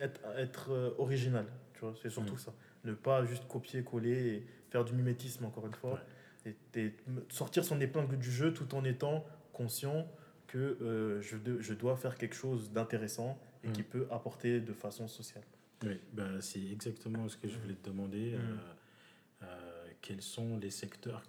être, 0.00 0.20
être 0.36 0.72
euh, 0.72 0.94
original. 0.98 1.46
Tu 1.74 1.80
vois, 1.80 1.94
c'est 2.00 2.10
surtout 2.10 2.34
mm. 2.34 2.38
ça. 2.38 2.54
Ne 2.84 2.92
pas 2.92 3.24
juste 3.24 3.46
copier-coller 3.48 4.26
et 4.26 4.46
faire 4.70 4.84
du 4.84 4.92
mimétisme, 4.92 5.44
encore 5.44 5.66
une 5.66 5.74
fois. 5.74 6.00
Et, 6.44 6.92
sortir 7.30 7.64
son 7.64 7.80
épingle 7.80 8.18
du 8.18 8.30
jeu 8.30 8.52
tout 8.52 8.74
en 8.74 8.84
étant 8.84 9.24
conscient 9.52 10.06
que 10.46 10.76
je, 11.22 11.36
je, 11.60 11.74
dois 11.74 11.96
faire 11.96 12.16
quelque 12.16 12.36
chose 12.36 12.70
d'intéressant 12.70 13.38
et 13.64 13.68
qui 13.68 13.80
mm. 13.80 13.86
peut 13.86 14.06
apporter 14.10 14.60
de 14.60 14.72
façon 14.72 15.08
sociale. 15.08 15.44
Oui, 15.82 15.98
ben, 16.12 16.40
c'est 16.40 16.62
exactement 16.62 17.28
ce 17.28 17.36
que 17.36 17.48
je 17.48 17.58
voulais 17.58 17.74
te 17.74 17.88
demander. 17.88 18.36
Mm. 18.36 19.46
quels 20.02 20.20
sont 20.20 20.58
les 20.58 20.70
secteurs 20.70 21.22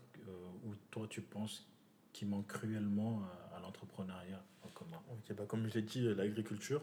où 0.66 0.74
toi 0.92 1.08
tu 1.10 1.22
penses 1.22 1.68
qui 2.12 2.26
manque 2.26 2.48
cruellement 2.48 3.22
à, 3.54 3.60
l'entrepreneuriat 3.60 4.44
en 4.64 4.70
commun? 4.70 5.02
Bah, 5.36 5.46
Comme 5.48 5.68
je 5.68 5.76
l'ai 5.76 5.82
dit, 5.82 6.02
l'agriculture, 6.16 6.82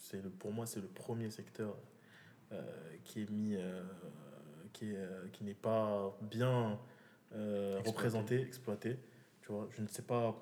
c'est 0.00 0.22
le, 0.22 0.30
pour 0.30 0.52
moi, 0.52 0.66
c'est 0.66 0.80
le 0.80 0.88
premier 0.88 1.30
secteur 1.30 1.76
euh, 2.52 2.62
qui 3.04 3.22
est 3.22 3.30
mis, 3.30 3.56
euh, 3.56 3.82
qui, 4.72 4.90
est, 4.90 4.96
euh, 4.96 5.28
qui 5.32 5.44
n'est 5.44 5.54
pas 5.54 6.16
bien 6.20 6.78
représenté, 7.84 8.40
exploité. 8.40 8.98
Tu 9.42 9.52
vois, 9.52 9.68
je 9.70 9.82
ne 9.82 9.88
sais 9.88 10.02
pas 10.02 10.34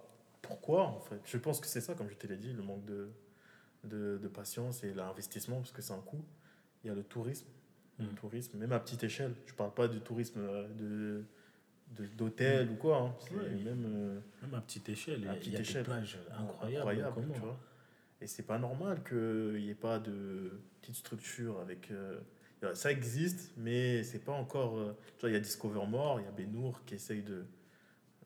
pourquoi, 0.42 0.86
en 0.86 1.00
fait. 1.00 1.20
Je 1.24 1.38
pense 1.38 1.60
que 1.60 1.66
c'est 1.66 1.80
ça, 1.80 1.94
comme 1.94 2.08
je 2.08 2.16
te 2.16 2.26
l'ai 2.26 2.36
dit, 2.36 2.52
le 2.52 2.62
manque 2.62 2.84
de, 2.84 3.10
de, 3.84 4.18
de 4.18 4.28
patience 4.28 4.84
et 4.84 4.94
l'investissement, 4.94 5.56
parce 5.56 5.72
que 5.72 5.82
c'est 5.82 5.92
un 5.92 6.00
coût. 6.00 6.24
Il 6.82 6.88
y 6.88 6.90
a 6.90 6.94
le 6.94 7.02
tourisme, 7.02 7.48
le 7.98 8.06
mm. 8.06 8.14
tourisme, 8.14 8.58
même 8.58 8.72
à 8.72 8.80
petite 8.80 9.02
échelle. 9.02 9.34
Je 9.46 9.52
ne 9.52 9.56
parle 9.56 9.74
pas 9.74 9.88
du 9.88 10.00
tourisme 10.00 10.40
de 10.76 11.24
d'hôtel 12.16 12.70
ou 12.70 12.74
quoi. 12.76 12.98
Hein. 12.98 13.14
même, 13.64 13.84
euh, 13.86 14.20
même 14.42 14.54
à 14.54 14.60
petite 14.60 14.88
échelle, 14.88 15.28
à 15.28 15.34
petite 15.34 15.52
y 15.52 15.56
a 15.56 15.60
échelle. 15.60 15.82
des 15.82 15.90
plages 15.90 16.18
incroyables. 16.38 16.76
Incroyable, 16.76 17.32
tu 17.34 17.40
vois. 17.40 17.58
Et 18.20 18.26
c'est 18.26 18.42
pas 18.42 18.58
normal 18.58 19.02
qu'il 19.06 19.62
n'y 19.62 19.70
ait 19.70 19.74
pas 19.74 19.98
de 19.98 20.60
petite 20.80 20.96
structure 20.96 21.60
avec. 21.60 21.90
Euh, 21.90 22.20
ça 22.72 22.90
existe, 22.90 23.52
mais 23.58 24.02
c'est 24.02 24.24
pas 24.24 24.32
encore. 24.32 24.78
Euh, 24.78 24.96
tu 25.16 25.20
vois, 25.20 25.30
il 25.30 25.32
y 25.34 25.36
a 25.36 25.40
Discover 25.40 25.86
More, 25.86 26.20
il 26.20 26.24
y 26.24 26.28
a 26.28 26.32
Benour 26.32 26.84
qui 26.84 26.94
essaye 26.94 27.22
de. 27.22 27.44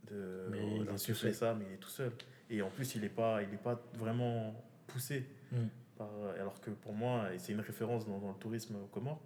de 0.06 0.46
mais 0.50 1.32
ça, 1.32 1.54
mais 1.54 1.66
il 1.68 1.74
est 1.74 1.78
tout 1.78 1.88
seul. 1.88 2.12
Et 2.50 2.62
en 2.62 2.70
plus, 2.70 2.94
il 2.94 3.02
n'est 3.02 3.08
pas, 3.08 3.42
il 3.42 3.52
est 3.52 3.62
pas 3.62 3.82
vraiment 3.94 4.54
poussé. 4.86 5.26
Mm. 5.50 5.56
Par, 5.96 6.08
alors 6.38 6.60
que 6.60 6.70
pour 6.70 6.92
moi, 6.92 7.28
c'est 7.38 7.52
une 7.52 7.60
référence 7.60 8.06
dans, 8.06 8.18
dans 8.18 8.30
le 8.30 8.38
tourisme 8.38 8.76
au 8.76 8.86
Comores 8.86 9.20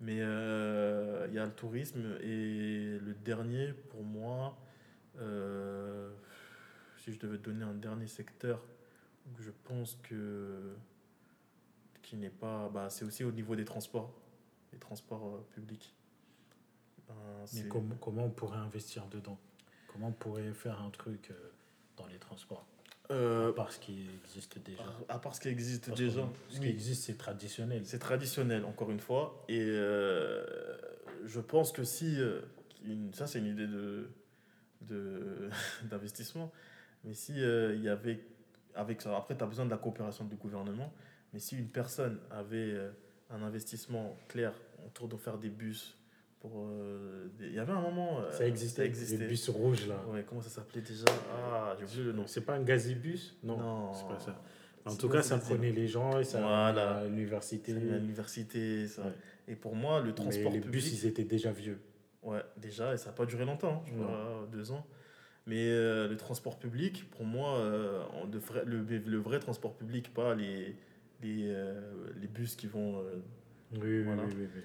mais 0.00 0.18
euh, 0.20 1.26
il 1.28 1.34
y 1.34 1.38
a 1.38 1.46
le 1.46 1.52
tourisme 1.52 2.18
et 2.20 2.98
le 2.98 3.14
dernier, 3.24 3.72
pour 3.72 4.02
moi, 4.02 4.58
euh, 5.18 6.10
si 6.98 7.12
je 7.12 7.18
devais 7.18 7.38
donner 7.38 7.64
un 7.64 7.74
dernier 7.74 8.06
secteur, 8.06 8.62
je 9.38 9.50
pense 9.64 9.98
que 10.02 10.74
qui 12.02 12.16
n'est 12.16 12.30
pas, 12.30 12.68
bah, 12.68 12.88
c'est 12.88 13.04
aussi 13.04 13.24
au 13.24 13.32
niveau 13.32 13.56
des 13.56 13.64
transports, 13.64 14.14
les 14.72 14.78
transports 14.78 15.26
euh, 15.26 15.46
publics. 15.54 15.92
Ben, 17.08 17.14
Mais 17.54 17.68
comment 18.00 18.24
on 18.24 18.30
pourrait 18.30 18.58
investir 18.58 19.06
dedans? 19.06 19.38
Comment 19.88 20.08
on 20.08 20.12
pourrait 20.12 20.52
faire 20.52 20.80
un 20.82 20.90
truc 20.90 21.32
dans 21.96 22.06
les 22.06 22.18
transports? 22.18 22.66
Euh, 23.10 23.50
à 23.50 23.52
part 23.52 23.72
ce 23.72 23.78
qui 23.78 24.06
existe 24.24 24.58
déjà. 24.58 24.82
À 25.08 25.18
part 25.18 25.34
ce 25.34 25.40
qui 25.40 25.48
existe 25.48 25.90
déjà. 25.94 26.28
Ce 26.48 26.60
qui 26.60 26.68
existe, 26.68 27.04
c'est 27.04 27.18
traditionnel. 27.18 27.82
C'est 27.84 27.98
traditionnel, 27.98 28.64
encore 28.64 28.90
une 28.90 29.00
fois. 29.00 29.44
Et 29.48 29.60
euh, 29.60 30.44
je 31.24 31.40
pense 31.40 31.72
que 31.72 31.84
si. 31.84 32.20
Euh, 32.20 32.40
ça, 33.12 33.26
c'est 33.26 33.38
une 33.38 33.46
idée 33.46 33.66
de, 33.66 34.08
d'investissement. 35.84 36.52
Mais 37.04 37.14
si 37.14 37.34
il 37.34 37.82
y 37.82 37.88
avait. 37.88 38.24
Avec 38.74 39.00
ça, 39.00 39.16
après, 39.16 39.36
tu 39.36 39.42
as 39.42 39.46
besoin 39.46 39.64
de 39.64 39.70
la 39.70 39.78
coopération 39.78 40.24
du 40.24 40.36
gouvernement. 40.36 40.92
Mais 41.32 41.38
si 41.38 41.56
une 41.56 41.68
personne 41.68 42.18
avait 42.30 42.76
un 43.30 43.42
investissement 43.42 44.18
clair 44.28 44.52
autour 44.86 45.08
de 45.08 45.16
faire 45.16 45.38
des 45.38 45.48
bus, 45.48 45.96
euh, 46.44 47.28
il 47.40 47.54
y 47.54 47.58
avait 47.58 47.72
un 47.72 47.80
moment. 47.80 48.20
Euh, 48.20 48.30
ça 48.30 48.46
existait. 48.46 48.82
Ça 48.82 48.86
existait. 48.86 49.26
Bus 49.26 49.48
rouges, 49.48 49.86
là. 49.88 50.02
Ouais, 50.08 50.24
comment 50.28 50.42
ça 50.42 50.50
s'appelait 50.50 50.82
déjà? 50.82 51.04
Ah, 51.32 51.74
j'ai 51.78 51.84
oublié 51.84 52.04
le 52.04 52.12
nom. 52.12 52.26
C'est 52.26 52.42
pas 52.42 52.54
un 52.54 52.62
gazibus? 52.62 53.36
Non, 53.42 53.56
non 53.58 53.94
c'est 53.94 54.06
pas 54.06 54.18
ça. 54.18 54.42
En 54.84 54.94
tout 54.94 55.08
cas, 55.08 55.22
ça 55.22 55.38
prenait 55.38 55.72
les 55.72 55.88
gens 55.88 56.18
et 56.18 56.24
ça 56.24 56.40
voilà. 56.40 56.98
à 56.98 57.04
l'université. 57.04 57.72
À 57.72 57.98
l'université, 57.98 58.86
ça. 58.86 59.02
Et 59.48 59.56
pour 59.56 59.74
moi, 59.74 60.00
le 60.00 60.14
transport 60.14 60.52
les 60.52 60.60
bus, 60.60 60.92
ils 60.92 61.06
étaient 61.06 61.24
déjà 61.24 61.52
vieux. 61.52 61.80
Ouais, 62.22 62.42
déjà, 62.56 62.92
et 62.92 62.96
ça 62.96 63.06
n'a 63.06 63.12
pas 63.12 63.24
duré 63.24 63.44
longtemps, 63.44 63.84
je 63.86 63.94
crois, 63.94 64.48
deux 64.50 64.72
ans. 64.72 64.84
Mais 65.48 65.68
euh, 65.68 66.08
le 66.08 66.16
transport 66.16 66.58
public, 66.58 67.08
pour 67.10 67.24
moi, 67.24 67.60
de 68.28 68.38
vrai, 68.38 68.64
le, 68.64 68.82
le, 68.82 69.18
vrai 69.18 69.38
transport 69.38 69.76
public, 69.76 70.12
pas 70.12 70.34
les, 70.34 70.74
les, 71.22 71.54
les 72.20 72.26
bus 72.26 72.56
qui 72.56 72.66
vont 72.66 73.00
Oui, 73.80 74.02
voilà. 74.02 74.24
oui, 74.24 74.34
oui, 74.36 74.46
oui, 74.56 74.62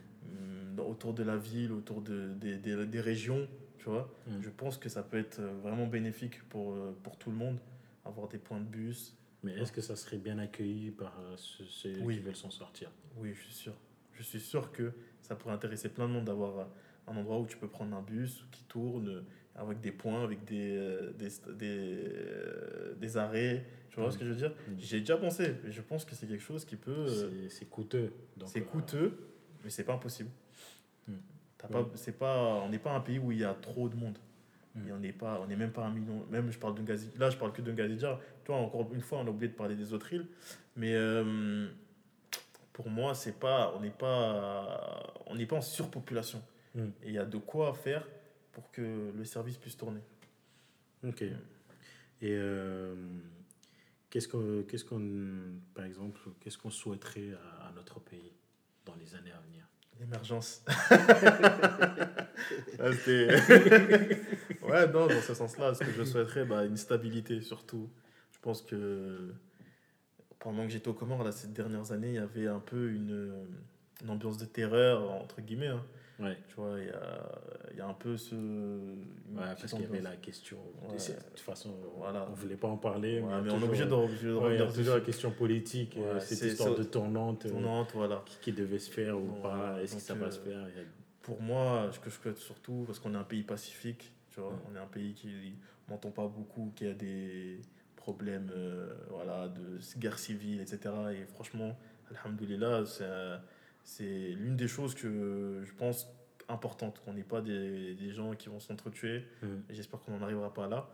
autour 0.92 1.14
de 1.14 1.24
la 1.24 1.38
ville, 1.38 1.72
autour 1.72 2.02
de, 2.02 2.34
des, 2.34 2.58
des, 2.58 2.86
des 2.86 3.02
régions, 3.02 3.48
tu 3.78 3.86
vois. 3.86 4.14
Mm. 4.28 4.42
Je 4.42 4.50
pense 4.50 4.78
que 4.78 4.90
ça 4.90 5.04
peut 5.04 5.18
être 5.18 5.40
euh, 5.40 5.54
vraiment 5.62 5.88
bénéfique 5.88 6.44
pour, 6.50 6.74
euh, 6.74 6.96
pour 7.04 7.18
tout 7.18 7.32
le 7.32 7.36
monde, 7.36 7.58
avoir 8.06 8.28
des 8.28 8.38
points 8.38 8.60
de 8.60 8.66
bus. 8.66 9.18
Mais 9.44 9.54
est-ce 9.54 9.72
que 9.72 9.82
ça 9.82 9.96
serait 9.96 10.18
bien 10.18 10.38
accueilli 10.38 10.92
par 10.92 11.20
euh, 11.20 11.36
ceux, 11.36 11.94
qui 11.94 12.20
veulent 12.20 12.36
s'en 12.36 12.52
sortir? 12.52 12.92
Oui, 13.18 13.34
je 13.34 13.42
suis 13.42 13.54
sûr. 13.54 13.74
Je 14.14 14.22
suis 14.22 14.40
sûr 14.40 14.72
que 14.72 14.92
ça 15.22 15.36
pourrait 15.36 15.56
intéresser 15.56 15.90
plein 15.90 16.08
de 16.08 16.14
monde 16.14 16.26
d'avoir 16.26 16.68
un 17.08 17.18
endroit 17.18 17.40
où 17.40 17.48
tu 17.48 17.58
peux 17.58 17.68
prendre 17.68 17.96
un 17.96 18.04
bus 18.04 18.46
qui 18.52 18.64
tourne 18.66 19.24
avec 19.56 19.82
des 19.82 19.92
points, 19.92 20.24
avec 20.24 20.46
des, 20.46 20.78
des, 21.18 21.30
des, 21.56 22.96
des, 22.98 23.18
arrêts. 23.18 23.66
Tu 23.90 24.00
vois 24.00 24.12
ce 24.12 24.18
que 24.20 24.26
je 24.26 24.30
veux 24.30 24.36
dire? 24.36 24.52
Mm. 24.52 24.74
J'ai 24.78 25.00
déjà 25.00 25.18
pensé. 25.18 25.56
Mais 25.64 25.72
je 25.72 25.82
pense 25.82 26.06
que 26.06 26.14
c'est 26.14 26.28
quelque 26.28 26.44
chose 26.44 26.64
qui 26.64 26.76
peut. 26.76 27.08
C'est 27.50 27.68
coûteux. 27.68 28.14
C'est 28.46 28.62
coûteux, 28.62 29.18
mais 29.64 29.70
c'est 29.70 29.84
pas 29.84 29.94
impossible 29.94 30.30
pas, 31.68 31.90
c'est 31.96 32.18
pas, 32.18 32.38
on 32.38 32.70
n'est 32.70 32.80
pas 32.80 32.94
un 32.94 33.00
pays 33.00 33.20
où 33.20 33.32
il 33.32 33.40
y 33.40 33.44
a 33.44 33.54
trop 33.54 33.90
de 33.90 33.96
monde. 33.96 34.18
Hmm. 34.76 34.88
Et 34.88 34.92
on 34.92 35.00
n'est 35.00 35.12
pas, 35.12 35.40
on 35.42 35.48
n'est 35.48 35.56
même 35.56 35.72
pas 35.72 35.86
un 35.86 35.92
million. 35.92 36.26
Même 36.30 36.52
je 36.52 36.58
parle 36.58 36.76
d'un 36.76 36.96
Là, 37.18 37.30
je 37.30 37.38
parle 37.38 37.52
que 37.52 37.62
d'un 37.62 37.74
Gazidja. 37.74 38.20
Toi, 38.44 38.58
encore 38.58 38.88
une 38.94 39.02
fois, 39.02 39.20
on 39.20 39.28
a 39.28 39.30
oublié 39.30 39.52
de 39.52 39.58
parler 39.58 39.76
des 39.76 39.94
autres 39.94 40.14
îles. 40.14 40.28
Mais 40.76 40.94
euh, 40.94 41.68
pour 42.74 42.90
moi, 42.90 43.14
c'est 43.14 43.40
pas, 43.40 43.74
on 43.76 43.82
n'est 43.82 43.90
pas, 43.90 45.14
on 45.28 45.36
n'est 45.36 45.46
pas 45.46 45.58
en 45.58 45.62
surpopulation. 45.62 46.42
Hmm. 46.76 46.90
Et 47.04 47.10
il 47.10 47.14
y 47.14 47.20
a 47.20 47.26
de 47.26 47.38
quoi 47.38 47.74
faire 47.74 48.08
pour 48.52 48.72
que 48.72 49.12
le 49.16 49.26
service 49.26 49.58
puisse 49.58 49.78
tourner. 49.78 50.02
Ok. 51.06 51.22
Et 51.22 51.34
euh, 52.24 52.96
qu'est-ce 54.10 54.28
qu'on, 54.28 54.64
qu'est-ce 54.68 54.86
qu'on, 54.86 55.02
par 55.74 55.86
exemple, 55.86 56.22
qu'est-ce 56.40 56.58
qu'on 56.58 56.70
souhaiterait 56.70 57.32
à 57.62 57.72
notre 57.76 58.00
pays? 58.00 58.32
Dans 58.86 58.96
les 58.96 59.16
années 59.16 59.32
à 59.32 59.40
venir 59.42 59.68
Émergence. 60.02 60.64
Ah, 62.80 62.90
ouais, 62.90 64.88
non, 64.88 65.06
dans 65.06 65.22
ce 65.22 65.34
sens-là, 65.36 65.76
ce 65.76 65.84
que 65.84 65.92
je 65.92 66.04
souhaiterais, 66.04 66.44
bah, 66.44 66.66
une 66.66 66.76
stabilité 66.76 67.40
surtout. 67.42 67.90
Je 68.32 68.40
pense 68.40 68.64
que 68.64 69.32
pendant 70.40 70.66
que 70.66 70.70
j'étais 70.72 70.88
au 70.88 70.94
Comores, 70.94 71.24
là, 71.24 71.32
ces 71.32 71.50
dernières 71.50 71.92
années, 71.92 72.10
il 72.10 72.16
y 72.16 72.18
avait 72.18 72.48
un 72.48 72.60
peu 72.60 72.90
une, 72.90 73.46
une 74.02 74.10
ambiance 74.10 74.38
de 74.38 74.46
terreur, 74.46 75.12
entre 75.12 75.42
guillemets. 75.42 75.68
Hein. 75.68 75.86
Ouais. 76.22 76.38
Tu 76.48 76.56
vois, 76.56 76.78
il 76.78 76.86
y 76.86 76.90
a, 76.90 77.78
y 77.78 77.82
a, 77.82 77.88
un 77.88 77.94
peu 77.94 78.16
ce. 78.16 78.36
Ouais, 78.36 79.56
parce 79.60 79.74
qu'il 79.74 79.82
y 79.82 79.86
avait 79.86 80.02
la 80.02 80.16
question. 80.18 80.58
De 80.88 80.98
toute 80.98 81.40
façon, 81.40 81.74
voilà. 81.98 82.26
on 82.28 82.32
ne 82.32 82.36
voulait 82.36 82.56
pas 82.56 82.68
en 82.68 82.78
parler. 82.78 83.22
mais, 83.22 83.52
on 83.52 83.60
est 83.60 83.64
obligé 83.64 83.86
de, 83.86 84.54
Il 84.54 84.60
y 84.60 84.62
a 84.62 84.72
toujours 84.72 84.96
la 84.96 85.02
question 85.02 85.32
politique, 85.32 85.98
euh, 85.98 86.20
cette 86.20 86.42
histoire 86.42 86.76
de 86.76 86.84
tournante. 86.84 87.48
Euh, 87.48 87.84
voilà. 87.94 88.24
Qui, 88.42 88.52
devait 88.52 88.80
se 88.80 88.92
faire 88.92 89.18
ou 89.18 89.28
pas, 89.42 89.82
est-ce 89.82 89.96
que 89.96 90.02
ça 90.02 90.14
va 90.14 90.30
se 90.30 90.40
euh, 90.40 90.44
faire 90.44 90.86
Pour 91.24 91.42
moi, 91.42 91.90
ce 91.92 92.00
que 92.00 92.10
je 92.10 92.16
souhaite 92.16 92.38
surtout, 92.38 92.84
parce 92.86 93.00
qu'on 93.00 93.14
est 93.16 93.18
un 93.18 93.24
pays 93.24 93.44
pacifique, 93.44 94.12
tu 94.30 94.40
vois, 94.40 94.54
on 94.72 94.76
est 94.76 94.80
un 94.80 94.88
pays 94.88 95.14
qui 95.14 95.56
n'entend 95.90 96.12
pas 96.12 96.28
beaucoup, 96.28 96.72
qui 96.76 96.86
a 96.86 96.94
des 96.94 97.60
problèmes 97.96 98.52
voilà, 99.10 99.48
de 99.48 99.80
guerre 99.98 100.20
civile, 100.20 100.62
etc. 100.62 100.94
Et 101.14 101.26
franchement, 101.34 101.76
Alhamdoulilah, 102.12 102.86
c'est 102.86 103.06
c'est 103.84 104.34
l'une 104.38 104.56
des 104.56 104.68
choses 104.68 104.96
que 104.96 105.62
je 105.64 105.74
pense 105.74 106.08
importante, 106.50 107.02
qu'on 107.04 107.14
n'ait 107.14 107.24
pas 107.24 107.42
des, 107.42 107.94
des, 107.96 108.12
gens 108.12 108.36
qui 108.36 108.50
vont 108.50 108.60
s'entretuer. 108.60 109.24
Mm. 109.42 109.48
Et 109.70 109.74
j'espère 109.74 110.00
qu'on 110.02 110.12
n'en 110.18 110.24
arrivera 110.24 110.54
pas 110.54 110.68
là. 110.68 110.90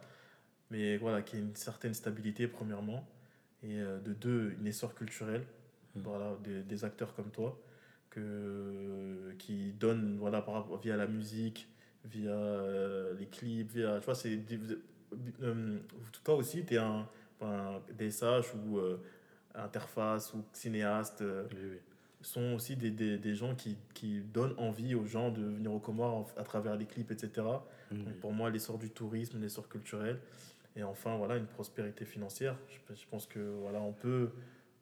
Mais 0.71 0.97
voilà, 0.97 1.21
qu'il 1.21 1.39
y 1.39 1.41
ait 1.41 1.45
une 1.45 1.55
certaine 1.55 1.93
stabilité, 1.93 2.47
premièrement. 2.47 3.07
Et 3.63 3.79
euh, 3.79 3.99
de 3.99 4.13
deux, 4.13 4.55
une 4.59 4.67
essor 4.67 4.95
culturelle. 4.95 5.45
Mm. 5.95 6.01
Voilà, 6.01 6.38
des, 6.43 6.63
des, 6.63 6.85
acteurs 6.85 7.13
comme 7.15 7.31
toi 7.31 7.59
que, 8.09 9.33
qui 9.39 9.73
donnent, 9.73 10.17
voilà, 10.17 10.41
par, 10.41 10.77
via 10.77 10.95
la 10.95 11.07
musique, 11.07 11.67
via 12.05 12.31
euh, 12.31 13.13
les 13.17 13.27
clips, 13.27 13.71
via. 13.71 13.99
Tu 13.99 14.05
vois, 14.05 14.15
c'est. 14.15 14.39
Euh, 15.41 15.79
toi 16.23 16.35
aussi, 16.35 16.65
tu 16.65 16.75
es 16.75 16.77
un, 16.77 17.07
un 17.41 17.81
DSH 17.97 18.53
ou 18.55 18.79
interface 19.55 20.33
ou 20.33 20.43
cinéaste. 20.53 21.21
Oui, 21.21 21.61
oui 21.71 21.77
sont 22.28 22.53
aussi 22.53 22.75
des, 22.75 22.91
des, 22.91 23.17
des 23.17 23.36
gens 23.36 23.55
qui, 23.55 23.78
qui, 23.93 24.19
donnent 24.19 24.55
envie 24.57 24.95
aux 24.95 25.05
gens 25.05 25.32
de 25.32 25.41
venir 25.41 25.71
au 25.71 25.80
Comores 25.80 26.30
à 26.36 26.43
travers 26.43 26.75
les 26.75 26.86
clips, 26.86 27.11
etc. 27.11 27.47
Mmh. 27.91 28.03
pour 28.19 28.34
moi, 28.34 28.49
l'essor 28.49 28.78
du 28.78 28.89
tourisme, 28.89 29.39
l'essor 29.39 29.69
culturel. 29.69 30.19
Et 30.75 30.84
enfin, 30.84 31.15
voilà, 31.15 31.38
une 31.38 31.45
prospérité 31.45 32.05
financière. 32.05 32.55
Je, 32.69 32.95
je, 32.95 33.05
pense 33.09 33.25
que 33.25 33.39
voilà, 33.61 33.80
on 33.82 33.93
peut, 33.93 34.32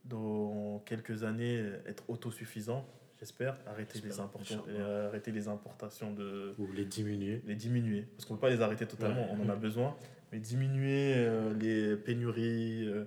dans 0.05 0.79
quelques 0.85 1.23
années, 1.23 1.71
être 1.85 2.03
autosuffisant. 2.09 2.85
J'espère 3.19 3.57
arrêter 3.67 4.01
les, 4.01 4.19
arrêter 4.19 5.31
les 5.31 5.47
importations 5.47 6.11
de. 6.11 6.53
Ou 6.57 6.71
les 6.73 6.85
diminuer. 6.85 7.41
Les 7.45 7.55
diminuer. 7.55 8.01
Parce 8.15 8.25
qu'on 8.25 8.33
ne 8.33 8.39
peut 8.39 8.47
pas 8.47 8.53
les 8.53 8.61
arrêter 8.61 8.85
totalement, 8.85 9.27
on 9.31 9.45
en 9.45 9.49
a 9.49 9.55
besoin. 9.55 9.95
Mais 10.31 10.39
diminuer 10.39 11.13
euh, 11.15 11.53
les 11.53 11.95
pénuries. 11.95 12.87
Euh, 12.87 13.05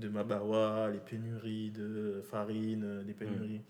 de 0.00 0.08
Mabawa, 0.08 0.90
les 0.90 0.98
pénuries 0.98 1.70
de 1.70 2.22
farine, 2.30 3.02
les 3.06 3.14
pénuries. 3.14 3.58
Mm. 3.58 3.64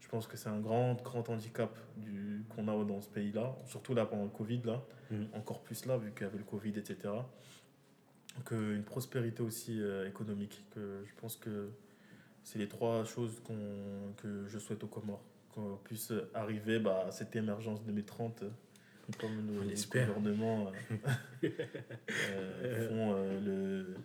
Je 0.00 0.08
pense 0.08 0.26
que 0.26 0.36
c'est 0.36 0.48
un 0.48 0.60
grand, 0.60 0.94
grand 1.02 1.28
handicap 1.28 1.76
du, 1.96 2.44
qu'on 2.50 2.68
a 2.68 2.84
dans 2.84 3.00
ce 3.00 3.08
pays-là, 3.08 3.56
surtout 3.64 3.94
là 3.94 4.06
pendant 4.06 4.24
le 4.24 4.30
Covid, 4.30 4.62
là, 4.64 4.82
mm. 5.10 5.24
encore 5.34 5.62
plus 5.62 5.86
là, 5.86 5.96
vu 5.96 6.12
qu'il 6.12 6.22
y 6.22 6.24
avait 6.24 6.38
le 6.38 6.44
Covid, 6.44 6.70
etc. 6.70 6.96
Donc, 8.36 8.50
une 8.50 8.84
prospérité 8.84 9.42
aussi 9.42 9.80
euh, 9.80 10.08
économique. 10.08 10.64
Que 10.74 11.02
je 11.06 11.12
pense 11.20 11.36
que 11.36 11.70
c'est 12.42 12.58
les 12.58 12.68
trois 12.68 13.04
choses 13.04 13.40
qu'on, 13.40 14.12
que 14.18 14.46
je 14.46 14.58
souhaite 14.58 14.84
aux 14.84 14.88
Comores. 14.88 15.24
Qu'on 15.54 15.78
puisse 15.82 16.12
arriver 16.34 16.78
bah, 16.78 17.06
à 17.08 17.10
cette 17.10 17.34
émergence 17.34 17.82
2030 17.84 18.44
comme 19.18 19.46
le, 19.46 19.74
gouvernement 19.88 20.72
euh, 20.90 21.48
euh, 22.30 22.88
font 22.88 23.14
le 23.44 23.96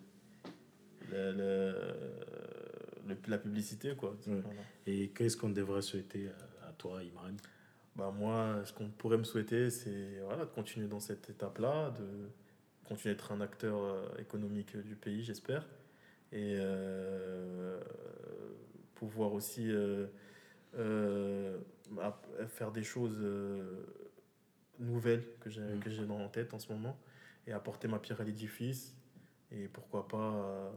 le, 1.11 1.73
la 3.27 3.37
publicité. 3.37 3.95
Quoi. 3.95 4.15
Et 4.85 5.09
qu'est-ce 5.09 5.37
qu'on 5.37 5.49
devrait 5.49 5.81
souhaiter 5.81 6.29
à, 6.67 6.71
toi, 6.73 6.99
Imran? 6.99 7.35
Bah 7.95 8.13
Moi, 8.17 8.61
ce 8.65 8.73
qu'on 8.73 8.89
pourrait 8.89 9.17
me 9.17 9.23
souhaiter, 9.23 9.69
c'est 9.69 10.19
voilà, 10.23 10.45
de 10.45 10.49
continuer 10.49 10.87
dans 10.87 10.99
cette 10.99 11.29
étape-là, 11.29 11.91
de 11.91 12.29
continuer 12.85 13.13
d'être 13.15 13.31
un 13.31 13.41
acteur 13.41 13.81
euh, 13.81 14.07
économique 14.19 14.77
du 14.77 14.95
pays, 14.95 15.23
j'espère, 15.23 15.67
et 16.31 16.55
euh, 16.57 17.79
pouvoir 18.95 19.33
aussi 19.33 19.69
euh, 19.69 20.07
faire 22.47 22.71
des 22.71 22.83
choses 22.83 23.19
nouvelles 24.79 25.23
que 25.41 25.49
j'ai 25.49 25.61
j'ai 25.87 26.05
dans 26.05 26.27
tête 26.29 26.53
en 26.53 26.59
ce 26.59 26.71
moment 26.71 26.97
et 27.45 27.51
apporter 27.51 27.87
ma 27.87 27.99
pierre 27.99 28.21
à 28.21 28.23
l'édifice. 28.23 28.95
Et 29.51 29.67
pourquoi 29.67 30.07
pas 30.07 30.71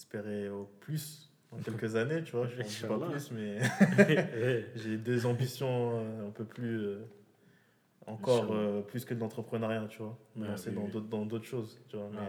espérer 0.00 0.48
au 0.48 0.64
plus 0.80 1.30
dans 1.52 1.58
quelques 1.64 1.96
années, 1.96 2.22
tu 2.22 2.32
vois. 2.32 2.46
Je 2.46 2.62
sais 2.62 2.86
pas 2.86 2.98
plus, 2.98 3.30
mais 3.32 3.58
j'ai 4.74 4.96
des 4.96 5.26
ambitions 5.26 5.98
euh, 5.98 6.28
un 6.28 6.30
peu 6.30 6.44
plus. 6.44 6.86
Euh, 6.86 6.98
encore 8.06 8.48
euh, 8.50 8.80
plus 8.80 9.04
que 9.04 9.14
de 9.14 9.20
l'entrepreneuriat, 9.20 9.86
tu 9.88 9.98
vois. 9.98 10.18
Mais 10.34 10.48
ah, 10.50 10.56
c'est 10.56 10.74
dans 10.74 11.26
d'autres 11.26 11.44
choses, 11.44 11.78
tu 11.88 11.96
vois. 11.96 12.10
Ah, 12.16 12.28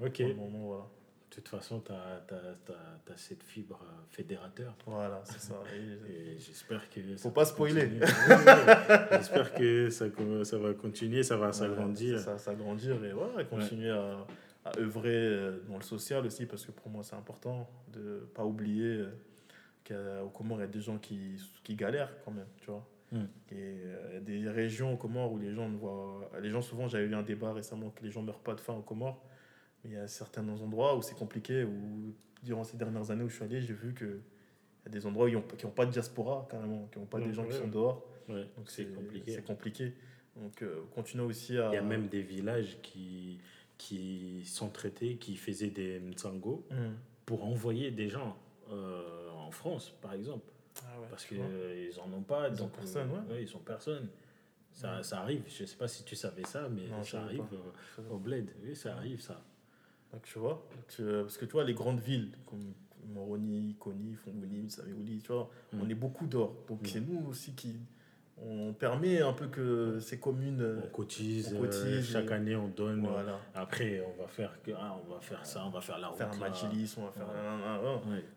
mais 0.00 0.06
ok. 0.06 0.36
moment, 0.36 0.66
voilà. 0.66 0.86
De 1.30 1.36
toute 1.36 1.48
façon, 1.48 1.78
tu 1.78 1.92
as, 1.92 2.24
as, 2.34 3.12
as, 3.12 3.16
cette 3.16 3.44
fibre 3.44 3.78
fédérateur. 4.10 4.74
Voilà, 4.84 5.20
c'est 5.22 5.38
ça. 5.38 5.62
Et, 5.72 6.36
j'espère 6.40 6.90
que. 6.90 7.16
Faut 7.18 7.30
pas 7.30 7.44
spoiler. 7.44 8.00
j'espère 9.12 9.54
que 9.54 9.90
ça, 9.90 10.06
ça 10.42 10.58
va 10.58 10.74
continuer, 10.74 11.22
ça 11.22 11.36
va 11.36 11.52
s'agrandir. 11.52 12.18
ça 12.18 12.32
va 12.32 12.38
s'agrandir 12.38 13.04
et 13.04 13.12
voilà, 13.12 13.44
continuer 13.44 13.90
à 13.90 14.26
à 14.64 14.78
œuvrer 14.78 15.14
euh, 15.14 15.60
dans 15.68 15.76
le 15.76 15.82
social 15.82 16.24
aussi, 16.26 16.46
parce 16.46 16.66
que 16.66 16.72
pour 16.72 16.90
moi, 16.90 17.02
c'est 17.02 17.16
important 17.16 17.68
de 17.92 18.00
ne 18.00 18.18
pas 18.20 18.44
oublier 18.44 19.04
euh, 19.90 20.22
qu'au 20.22 20.28
Comores, 20.30 20.58
il 20.58 20.62
y 20.62 20.64
a 20.64 20.68
des 20.68 20.80
gens 20.80 20.98
qui, 20.98 21.36
qui 21.62 21.74
galèrent 21.74 22.12
quand 22.24 22.30
même, 22.30 22.48
tu 22.58 22.66
vois. 22.66 22.86
Hmm. 23.12 23.24
Et 23.50 23.54
euh, 23.56 24.08
il 24.10 24.14
y 24.14 24.16
a 24.16 24.20
des 24.20 24.50
régions 24.50 24.92
au 24.92 24.96
Comores 24.96 25.32
où 25.32 25.38
les 25.38 25.52
gens 25.52 25.68
ne 25.68 25.76
voient. 25.76 26.30
Les 26.40 26.50
gens, 26.50 26.62
souvent, 26.62 26.88
j'avais 26.88 27.06
eu 27.06 27.14
un 27.14 27.22
débat 27.22 27.52
récemment 27.52 27.90
que 27.90 28.02
les 28.02 28.10
gens 28.10 28.20
ne 28.20 28.26
meurent 28.26 28.40
pas 28.40 28.54
de 28.54 28.60
faim 28.60 28.74
au 28.74 28.82
Comores. 28.82 29.24
Mais 29.82 29.90
il 29.90 29.92
y 29.94 29.98
a 29.98 30.06
certains 30.06 30.46
endroits 30.46 30.96
où 30.96 31.02
c'est 31.02 31.16
compliqué, 31.16 31.64
où 31.64 32.14
durant 32.42 32.64
ces 32.64 32.76
dernières 32.76 33.10
années 33.10 33.24
où 33.24 33.28
je 33.28 33.36
suis 33.36 33.44
allé, 33.44 33.62
j'ai 33.62 33.72
vu 33.72 33.94
qu'il 33.94 34.06
y 34.06 34.88
a 34.88 34.90
des 34.90 35.06
endroits 35.06 35.24
où 35.24 35.28
ils 35.28 35.42
qui 35.56 35.64
n'ont 35.64 35.72
pas 35.72 35.86
de 35.86 35.90
diaspora, 35.90 36.46
carrément, 36.50 36.86
qui 36.92 36.98
n'ont 36.98 37.06
pas 37.06 37.18
des 37.18 37.32
gens 37.32 37.46
qui 37.46 37.56
sont 37.56 37.68
dehors. 37.68 38.06
Donc 38.28 38.68
c'est 38.68 38.94
compliqué. 38.94 39.32
C'est 39.32 39.44
compliqué. 39.44 39.94
Donc, 40.36 40.62
continuer 40.94 41.24
aussi 41.24 41.58
à. 41.58 41.70
Il 41.70 41.74
y 41.74 41.78
a 41.78 41.82
même 41.82 42.06
des 42.06 42.22
villages 42.22 42.78
qui 42.82 43.40
qui 43.80 44.44
sont 44.44 44.68
traités, 44.68 45.16
qui 45.16 45.36
faisaient 45.36 45.70
des 45.70 46.00
mtsango 46.00 46.66
mm. 46.70 46.74
pour 47.24 47.44
envoyer 47.46 47.90
des 47.90 48.10
gens 48.10 48.36
euh, 48.70 49.30
en 49.30 49.50
France, 49.50 49.94
par 50.02 50.12
exemple. 50.12 50.52
Ah 50.82 50.98
Parce 51.08 51.24
qu'ils 51.24 51.38
n'en 51.38 52.18
ont 52.18 52.22
pas. 52.22 52.48
Ils 52.50 52.56
donc, 52.56 52.72
personne, 52.72 53.10
euh, 53.30 53.40
ils 53.40 53.48
sont 53.48 53.58
personne. 53.60 54.08
Ça, 54.72 54.98
mm. 54.98 55.02
ça, 55.02 55.20
arrive, 55.20 55.42
je 55.48 55.62
ne 55.62 55.66
sais 55.66 55.76
pas 55.76 55.88
si 55.88 56.04
tu 56.04 56.14
savais 56.14 56.44
ça, 56.44 56.68
mais 56.68 56.82
ça 57.02 57.22
arrive 57.22 57.42
euh, 57.54 58.10
au 58.10 58.18
bled. 58.18 58.50
Oui, 58.62 58.76
ça 58.76 58.94
arrive, 58.96 59.22
ça. 59.22 59.42
Donc, 60.12 60.22
tu 60.24 60.38
vois, 60.38 60.68
parce 60.98 61.38
que 61.38 61.44
tu 61.46 61.52
vois, 61.52 61.64
les 61.64 61.74
grandes 61.74 62.00
villes, 62.00 62.32
comme 62.44 62.74
Moroni, 63.14 63.76
Koni, 63.78 64.14
Fongouli, 64.14 64.68
Saméouli, 64.68 65.20
tu 65.20 65.32
vois. 65.32 65.50
On 65.72 65.88
est 65.88 65.94
beaucoup 65.94 66.26
dehors. 66.26 66.54
Donc 66.68 66.80
c'est 66.84 67.00
nous 67.00 67.26
aussi 67.28 67.54
qui 67.54 67.76
on 68.42 68.72
permet 68.72 69.20
un 69.20 69.32
peu 69.32 69.46
que 69.48 69.98
ces 70.00 70.18
communes 70.18 70.80
on 70.84 70.88
cotise, 70.88 71.54
euh, 71.54 72.02
chaque 72.02 72.30
année 72.30 72.56
on 72.56 72.68
donne 72.68 73.06
voilà. 73.06 73.38
après 73.54 74.02
on 74.06 74.22
va 74.22 74.28
faire 74.28 74.52
que 74.62 74.70
ah, 74.74 74.96
on 75.04 75.12
va 75.12 75.20
faire 75.20 75.44
ça 75.44 75.64
on 75.66 75.70
va 75.70 75.80
faire 75.80 75.98
la 75.98 76.08
route 76.08 76.18
faire 76.18 76.32
un 76.32 76.36
machilis 76.36 76.94
on 76.98 77.04
va 77.04 77.12
faire 77.12 77.26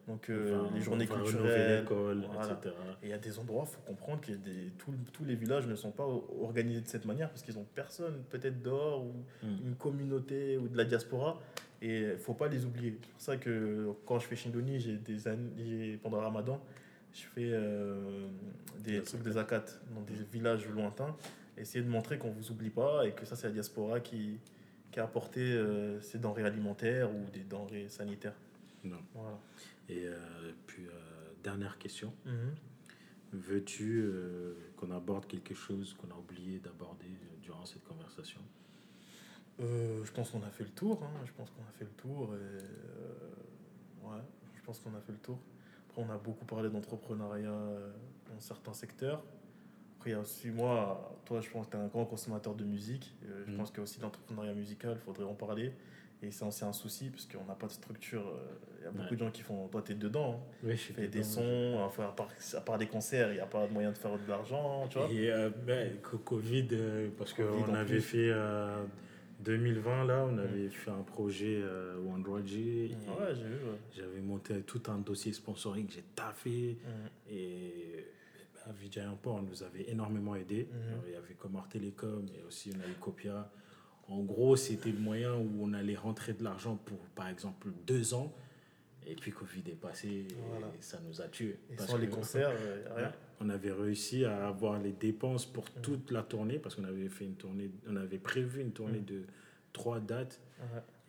donc 0.08 0.30
euh, 0.30 0.62
les 0.74 0.82
journées 0.82 1.08
culturelles 1.08 1.86
etc. 1.86 2.76
et 3.02 3.08
il 3.08 3.10
y 3.10 3.14
a 3.14 3.18
des 3.18 3.40
endroits 3.40 3.66
faut 3.66 3.82
comprendre 3.82 4.22
que 4.22 4.34
des, 4.34 4.72
tous 4.78 5.26
les 5.26 5.36
villages 5.36 5.68
ne 5.68 5.76
sont 5.76 5.92
pas 5.92 6.08
organisés 6.42 6.82
de 6.82 6.88
cette 6.88 7.06
manière 7.06 7.30
parce 7.30 7.44
qu'ils 7.44 7.58
ont 7.58 7.66
personne 7.76 8.24
peut-être 8.30 8.62
dehors 8.62 9.06
ou 9.06 9.14
hmm. 9.44 9.68
une 9.68 9.76
communauté 9.76 10.58
ou 10.58 10.68
de 10.68 10.78
la 10.78 10.86
diaspora 10.86 11.40
et 11.82 12.02
il 12.02 12.18
faut 12.18 12.34
pas 12.34 12.48
les 12.48 12.66
oublier 12.66 12.98
c'est 13.02 13.10
pour 13.10 13.22
ça 13.22 13.38
que 13.38 13.90
quand 14.06 14.20
je 14.20 14.28
fais 14.28 14.36
Shindoni 14.36 14.80
j'ai 14.80 14.98
des 14.98 15.28
années 15.28 15.98
pendant 16.02 16.18
le 16.18 16.24
Ramadan 16.24 16.62
je 17.14 17.26
fais 17.28 17.52
euh, 17.52 18.28
des 18.80 19.02
trucs 19.04 19.22
des 19.22 19.38
akats 19.38 19.66
dans 19.94 20.02
des 20.02 20.24
villages 20.32 20.68
lointains. 20.68 21.16
Essayer 21.58 21.84
de 21.84 21.90
montrer 21.90 22.18
qu'on 22.18 22.30
ne 22.30 22.34
vous 22.34 22.52
oublie 22.52 22.72
pas 22.72 23.06
et 23.06 23.12
que 23.12 23.26
ça, 23.26 23.36
c'est 23.36 23.48
la 23.48 23.54
diaspora 23.54 24.00
qui, 24.00 24.40
qui 24.92 25.00
a 25.00 25.04
apporté 25.04 25.42
euh, 25.42 26.02
ces 26.02 26.18
denrées 26.18 26.44
alimentaires 26.44 27.12
ou 27.14 27.30
des 27.32 27.44
denrées 27.44 27.88
sanitaires. 27.90 28.36
Non. 28.84 28.98
Voilà. 29.14 29.40
Et 29.88 30.08
euh, 30.08 30.18
puis, 30.66 30.88
dernière 31.44 31.78
question. 31.78 32.12
Mhm. 32.26 32.56
Veux-tu 33.34 34.12
qu'on 34.78 34.92
aborde 34.92 35.26
quelque 35.26 35.56
chose 35.56 35.96
qu'on 35.96 36.14
a 36.14 36.18
oublié 36.18 36.60
d'aborder 36.60 37.10
durant 37.42 37.66
cette 37.66 37.84
conversation? 37.84 38.40
Je 39.60 40.12
pense 40.12 40.30
qu'on 40.30 40.44
a 40.44 40.50
fait 40.52 40.64
le 40.64 40.70
tour. 40.70 41.04
Hein. 41.04 41.22
Je 41.26 41.32
pense 41.32 41.50
qu'on 41.50 41.64
a 41.64 41.72
fait 41.72 41.86
le 41.86 41.92
tour. 41.92 42.36
Et, 42.36 44.06
ouais, 44.06 44.22
je 44.56 44.62
pense 44.62 44.80
qu'on 44.80 44.94
a 44.96 45.02
fait 45.02 45.14
le 45.14 45.18
tour 45.18 45.40
on 45.98 46.10
a 46.10 46.18
beaucoup 46.18 46.46
parlé 46.46 46.70
d'entrepreneuriat 46.70 47.50
euh, 47.50 47.92
dans 48.32 48.40
certains 48.40 48.74
secteurs. 48.74 49.24
Après, 49.98 50.12
il 50.12 50.14
y 50.14 50.16
a 50.16 50.20
aussi, 50.20 50.50
moi, 50.50 51.18
toi, 51.26 51.40
je 51.42 51.50
pense 51.50 51.68
que 51.68 51.72
tu 51.72 51.78
es 51.78 51.80
un 51.80 51.88
grand 51.88 52.06
consommateur 52.06 52.56
de 52.56 52.64
musique. 52.64 53.14
Euh, 53.26 53.44
je 53.48 53.52
mm. 53.52 53.58
pense 53.58 53.70
qu'il 53.70 53.78
y 53.78 53.82
a 53.82 53.84
aussi 53.84 54.00
l'entrepreneuriat 54.02 54.54
musical, 54.54 54.98
il 55.00 55.04
faudrait 55.04 55.26
en 55.26 55.36
parler. 55.36 55.74
Et 56.22 56.32
c'est 56.32 56.46
aussi 56.46 56.64
un 56.64 56.74
souci, 56.74 57.10
parce 57.10 57.26
qu'on 57.26 57.44
n'a 57.46 57.56
pas 57.56 57.68
de 57.68 57.74
structure. 57.74 58.26
Euh, 58.26 58.56
il 58.80 58.84
y 58.86 58.88
a 58.88 58.92
beaucoup 58.92 59.16
de 59.16 59.20
gens 59.20 59.32
qui 59.32 59.42
font. 59.42 59.68
Toi, 59.68 59.82
tu 59.86 59.92
es 59.92 59.96
dedans. 59.96 60.42
Hein. 60.42 60.56
Oui, 60.64 60.78
je 60.78 61.06
des 61.06 61.24
sons. 61.24 61.78
Enfin, 61.80 62.06
à, 62.06 62.12
part, 62.12 62.30
à 62.54 62.62
part 62.62 62.78
des 62.78 62.88
concerts, 62.88 63.32
il 63.32 63.36
n'y 63.36 63.42
a 63.42 63.46
pas 63.46 63.68
de 63.68 63.74
moyen 63.74 63.92
de 63.92 63.98
faire 63.98 64.18
de 64.18 64.30
l'argent. 64.30 64.88
Tu 64.90 64.98
vois 64.98 65.10
Et 65.12 65.32
ben, 65.66 65.98
Covid, 66.02 66.68
parce 67.18 67.34
qu'on 67.34 67.74
avait 67.74 68.00
fait. 68.00 68.32
2020, 69.44 70.06
là, 70.06 70.26
on 70.30 70.38
avait 70.38 70.70
fait 70.70 70.92
un 70.92 71.04
projet 71.04 71.60
euh, 71.62 71.98
OneDroid 72.00 72.40
Ouais, 72.40 73.36
j'ai 73.36 73.44
vu. 73.44 73.60
J'avais 73.96 74.22
monté 74.22 74.62
tout 74.62 74.82
un 74.88 74.98
dossier 74.98 75.34
sponsoring, 75.34 75.90
j'ai 75.90 76.04
taffé. 76.16 76.78
Mm. 76.82 77.32
Et 77.32 78.06
bah, 78.56 78.72
Vijay 78.80 79.02
Import 79.02 79.42
nous 79.44 79.64
avait 79.64 79.90
énormément 79.90 80.36
aidé. 80.36 80.68
Mm. 80.72 81.08
il 81.08 81.14
y 81.14 81.16
avait 81.16 81.34
Comar 81.34 81.68
Telecom 81.70 82.26
et 82.38 82.44
aussi 82.48 82.72
on 82.76 82.80
a 82.80 82.88
eu 82.88 82.96
Copia. 83.00 83.52
En 84.08 84.22
gros, 84.22 84.56
c'était 84.56 84.92
le 84.92 85.00
moyen 85.00 85.34
où 85.36 85.50
on 85.62 85.74
allait 85.74 85.96
rentrer 85.96 86.34
de 86.34 86.44
l'argent 86.44 86.76
pour, 86.76 86.98
par 87.16 87.30
exemple, 87.30 87.70
deux 87.86 88.14
ans. 88.14 88.34
Et 89.06 89.16
puis 89.16 89.32
Covid 89.32 89.64
est 89.68 89.76
passé 89.76 90.08
et 90.08 90.82
ça 90.82 91.00
nous 91.06 91.22
a 91.22 91.28
tués. 91.28 91.60
Et 91.70 91.78
sans 91.78 91.98
les 91.98 92.08
concerts, 92.08 92.52
euh, 92.52 92.86
rien. 92.96 93.12
On 93.40 93.50
avait 93.50 93.72
réussi 93.72 94.26
à 94.26 94.48
avoir 94.48 94.80
les 94.80 94.92
dépenses 94.92 95.46
pour 95.46 95.66
mm. 95.66 95.82
toute 95.82 96.12
la 96.12 96.24
tournée 96.24 96.60
parce 96.60 96.76
qu'on 96.76 96.84
avait 96.84 97.10
fait 97.10 97.26
une 97.26 97.36
tournée, 97.36 97.72
on 97.88 97.96
avait 97.96 98.20
prévu 98.20 98.62
une 98.62 98.72
tournée 98.72 99.00
mm. 99.00 99.06
de 99.06 99.24
trois 99.72 100.00
dates 100.00 100.40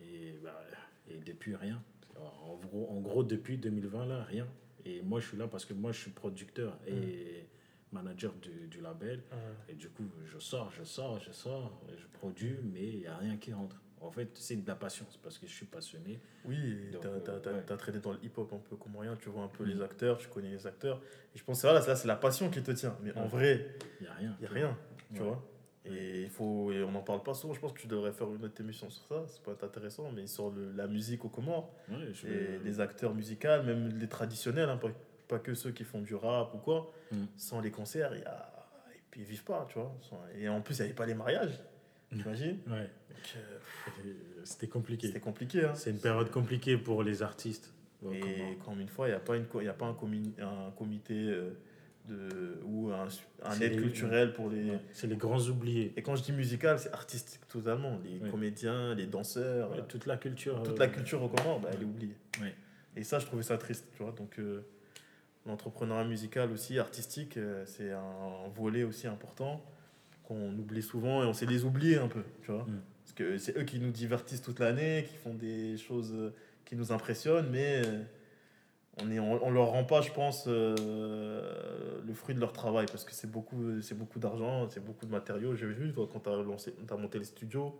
et, 0.01 0.35
bah, 0.43 0.63
et 1.09 1.17
depuis 1.17 1.55
rien. 1.55 1.81
En 2.17 2.55
gros, 2.55 2.89
en 2.89 3.01
gros, 3.01 3.23
depuis 3.23 3.57
2020, 3.57 4.05
là, 4.05 4.23
rien. 4.23 4.47
Et 4.85 5.01
moi, 5.01 5.19
je 5.19 5.27
suis 5.27 5.37
là 5.37 5.47
parce 5.47 5.65
que 5.65 5.73
moi, 5.73 5.91
je 5.91 5.99
suis 5.99 6.11
producteur 6.11 6.77
et 6.87 6.93
mm. 6.93 7.45
manager 7.91 8.33
du, 8.41 8.67
du 8.67 8.81
label. 8.81 9.21
Et 9.69 9.73
du 9.73 9.89
coup, 9.89 10.03
je 10.25 10.39
sors, 10.39 10.71
je 10.71 10.83
sors, 10.83 11.19
je 11.19 11.31
sors, 11.31 11.81
je 11.97 12.05
produis, 12.17 12.57
mais 12.63 12.87
il 12.87 12.99
n'y 12.99 13.07
a 13.07 13.17
rien 13.17 13.37
qui 13.37 13.53
rentre. 13.53 13.81
En 14.01 14.11
fait, 14.11 14.29
c'est 14.35 14.55
de 14.55 14.67
la 14.67 14.75
patience 14.75 15.17
parce 15.23 15.39
que 15.39 15.47
je 15.47 15.53
suis 15.53 15.65
passionné. 15.65 16.19
Oui, 16.45 16.91
tu 16.91 17.07
as, 17.07 17.09
euh, 17.09 17.77
traîné 17.77 17.99
dans 17.99 18.11
le 18.11 18.19
hip-hop 18.23 18.51
un 18.53 18.57
peu 18.57 18.75
comme 18.75 18.95
rien, 18.97 19.15
tu 19.15 19.29
vois 19.29 19.43
un 19.43 19.47
peu 19.47 19.63
les 19.63 19.81
acteurs, 19.81 20.17
tu 20.17 20.27
connais 20.27 20.49
les 20.49 20.67
acteurs. 20.67 21.01
Et 21.33 21.37
je 21.39 21.43
pense 21.43 21.61
que 21.61 21.67
là, 21.67 21.81
c'est 21.81 22.07
la 22.07 22.15
passion 22.15 22.49
qui 22.49 22.61
te 22.61 22.71
tient. 22.71 22.95
Mais 23.01 23.13
en 23.13 23.27
vrai, 23.27 23.75
il 23.99 24.03
n'y 24.03 24.09
a 24.09 24.13
rien. 24.13 24.37
Il 24.39 24.45
a 24.45 24.49
rien, 24.49 24.77
tu 25.13 25.21
vois. 25.21 25.43
Et, 25.85 26.23
il 26.23 26.29
faut, 26.29 26.71
et 26.71 26.83
on 26.83 26.91
n'en 26.91 27.03
parle 27.03 27.21
pas 27.21 27.35
souvent, 27.35 27.53
je 27.53 27.59
pense 27.59 27.71
que 27.71 27.79
tu 27.79 27.87
devrais 27.87 28.11
faire 28.11 28.27
une 28.33 28.43
autre 28.43 28.59
émission 28.59 28.89
sur 28.89 29.05
ça, 29.05 29.27
ça 29.27 29.39
peut 29.43 29.51
être 29.51 29.63
intéressant, 29.63 30.11
mais 30.11 30.25
sur 30.25 30.49
le, 30.49 30.71
la 30.71 30.87
musique 30.87 31.23
au 31.25 31.29
Comores, 31.29 31.71
et 31.91 32.57
les 32.63 32.79
acteurs 32.79 33.13
musicaux, 33.13 33.61
même 33.63 33.89
les 33.99 34.07
traditionnels, 34.07 34.69
hein, 34.69 34.79
pas, 35.27 35.37
que 35.37 35.53
ceux 35.53 35.71
qui 35.71 35.83
font 35.83 36.01
du 36.01 36.15
rap 36.15 36.55
ou 36.55 36.57
quoi, 36.57 36.91
mm. 37.11 37.25
sans 37.37 37.61
les 37.61 37.69
concerts, 37.69 38.15
y 38.15 38.23
a... 38.23 38.51
et 38.95 39.01
puis 39.11 39.21
ils 39.21 39.27
vivent 39.27 39.43
pas, 39.43 39.67
tu 39.69 39.77
vois. 39.77 39.95
Et 40.35 40.49
en 40.49 40.61
plus, 40.61 40.75
il 40.77 40.81
n'y 40.81 40.85
avait 40.85 40.95
pas 40.95 41.05
les 41.05 41.13
mariages. 41.13 41.61
T'imagines 42.11 42.57
Ouais. 42.67 42.89
Euh, 43.35 44.13
c'était 44.43 44.67
compliqué. 44.67 45.07
C'était 45.07 45.19
compliqué. 45.19 45.65
Hein. 45.65 45.75
C'est 45.75 45.89
une 45.89 45.99
période 45.99 46.29
compliquée 46.29 46.77
pour 46.77 47.03
les 47.03 47.23
artistes. 47.23 47.71
Et 48.11 48.57
comme 48.63 48.79
une 48.79 48.87
fois, 48.87 49.07
il 49.07 49.11
n'y 49.11 49.15
a 49.15 49.19
pas, 49.19 49.35
une, 49.35 49.45
y 49.63 49.67
a 49.67 49.73
pas 49.73 49.87
un, 49.87 49.89
un 49.89 50.71
comité 50.77 51.15
euh, 51.15 51.49
de, 52.07 52.59
ou 52.63 52.91
un, 52.91 53.07
un 53.43 53.59
aide 53.61 53.81
culturel 53.81 54.33
pour 54.33 54.51
les. 54.51 54.73
c'est 54.93 55.07
les 55.07 55.15
grands 55.15 55.41
oubliés. 55.47 55.91
Et 55.97 56.03
quand 56.03 56.15
je 56.15 56.21
dis 56.21 56.31
musical, 56.31 56.77
c'est 56.77 56.93
artistique 56.93 57.47
totalement. 57.47 57.99
Les 58.03 58.29
comédiens, 58.29 58.93
les 58.93 59.07
danseurs. 59.07 59.87
toute 59.87 60.05
la 60.05 60.17
culture. 60.17 60.61
Toute 60.61 60.77
la 60.77 60.85
euh, 60.85 60.89
culture 60.89 61.23
au 61.23 61.29
Comores, 61.29 61.61
bah, 61.61 61.69
elle 61.73 61.81
est 61.81 61.85
oubliée. 61.85 62.15
Et 62.95 63.03
ça, 63.03 63.17
je 63.17 63.25
trouvais 63.25 63.43
ça 63.43 63.57
triste. 63.57 63.87
Tu 63.97 64.03
vois 64.03 64.11
donc, 64.11 64.39
l'entrepreneuriat 65.47 66.05
musical 66.05 66.51
aussi, 66.51 66.77
artistique, 66.77 67.39
c'est 67.65 67.91
un 67.91 68.47
volet 68.53 68.83
aussi 68.83 69.07
important 69.07 69.65
qu'on 70.27 70.51
oublie 70.57 70.81
souvent 70.81 71.23
et 71.23 71.25
on 71.25 71.33
sait 71.33 71.45
les 71.45 71.63
oublier 71.63 71.97
un 71.97 72.07
peu, 72.07 72.23
tu 72.41 72.51
vois. 72.51 72.63
Mm. 72.63 72.81
Parce 73.03 73.13
que 73.13 73.37
c'est 73.37 73.57
eux 73.57 73.63
qui 73.63 73.79
nous 73.79 73.91
divertissent 73.91 74.41
toute 74.41 74.59
l'année, 74.59 75.05
qui 75.07 75.15
font 75.15 75.33
des 75.33 75.77
choses 75.77 76.13
euh, 76.13 76.33
qui 76.65 76.75
nous 76.75 76.91
impressionnent, 76.91 77.49
mais 77.51 77.81
euh, 77.85 78.01
on 79.01 79.11
est 79.11 79.19
on, 79.19 79.51
leur 79.51 79.67
rend 79.67 79.83
pas, 79.83 80.01
je 80.01 80.11
pense, 80.11 80.45
euh, 80.47 82.01
le 82.05 82.13
fruit 82.13 82.33
de 82.33 82.39
leur 82.39 82.53
travail 82.53 82.87
parce 82.87 83.03
que 83.03 83.13
c'est 83.13 83.29
beaucoup, 83.29 83.81
c'est 83.81 83.97
beaucoup 83.97 84.19
d'argent, 84.19 84.67
c'est 84.69 84.83
beaucoup 84.83 85.05
de 85.05 85.11
matériaux. 85.11 85.53
J'ai 85.55 85.67
vu 85.67 85.93
quand 85.93 86.19
tu 86.19 86.29
as, 86.29 86.35
lancé, 86.35 86.73
as 86.89 86.95
monté 86.95 87.19
les 87.19 87.25
studios. 87.25 87.75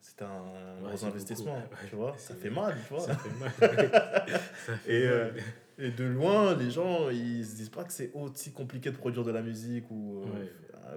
C'était 0.00 0.24
un 0.24 0.82
gros 0.82 1.04
investissement, 1.04 1.62
tu 1.88 1.94
vois. 1.94 2.14
Ça 2.16 2.34
fait 2.34 2.48
mal, 2.48 2.74
tu 2.88 2.94
vois. 2.94 3.02
Ça 3.02 3.14
fait 3.14 3.38
mal. 3.38 4.40
et, 4.88 5.06
et, 5.80 5.90
de 5.90 6.04
loin, 6.04 6.54
les 6.54 6.70
gens, 6.70 7.10
ils 7.10 7.44
se 7.44 7.56
disent 7.56 7.70
pas 7.70 7.84
que 7.84 7.92
c'est 7.92 8.12
aussi 8.14 8.52
compliqué 8.52 8.90
de 8.90 8.96
produire 8.96 9.24
de 9.24 9.30
la 9.30 9.42
musique 9.42 9.90
ou 9.90 10.24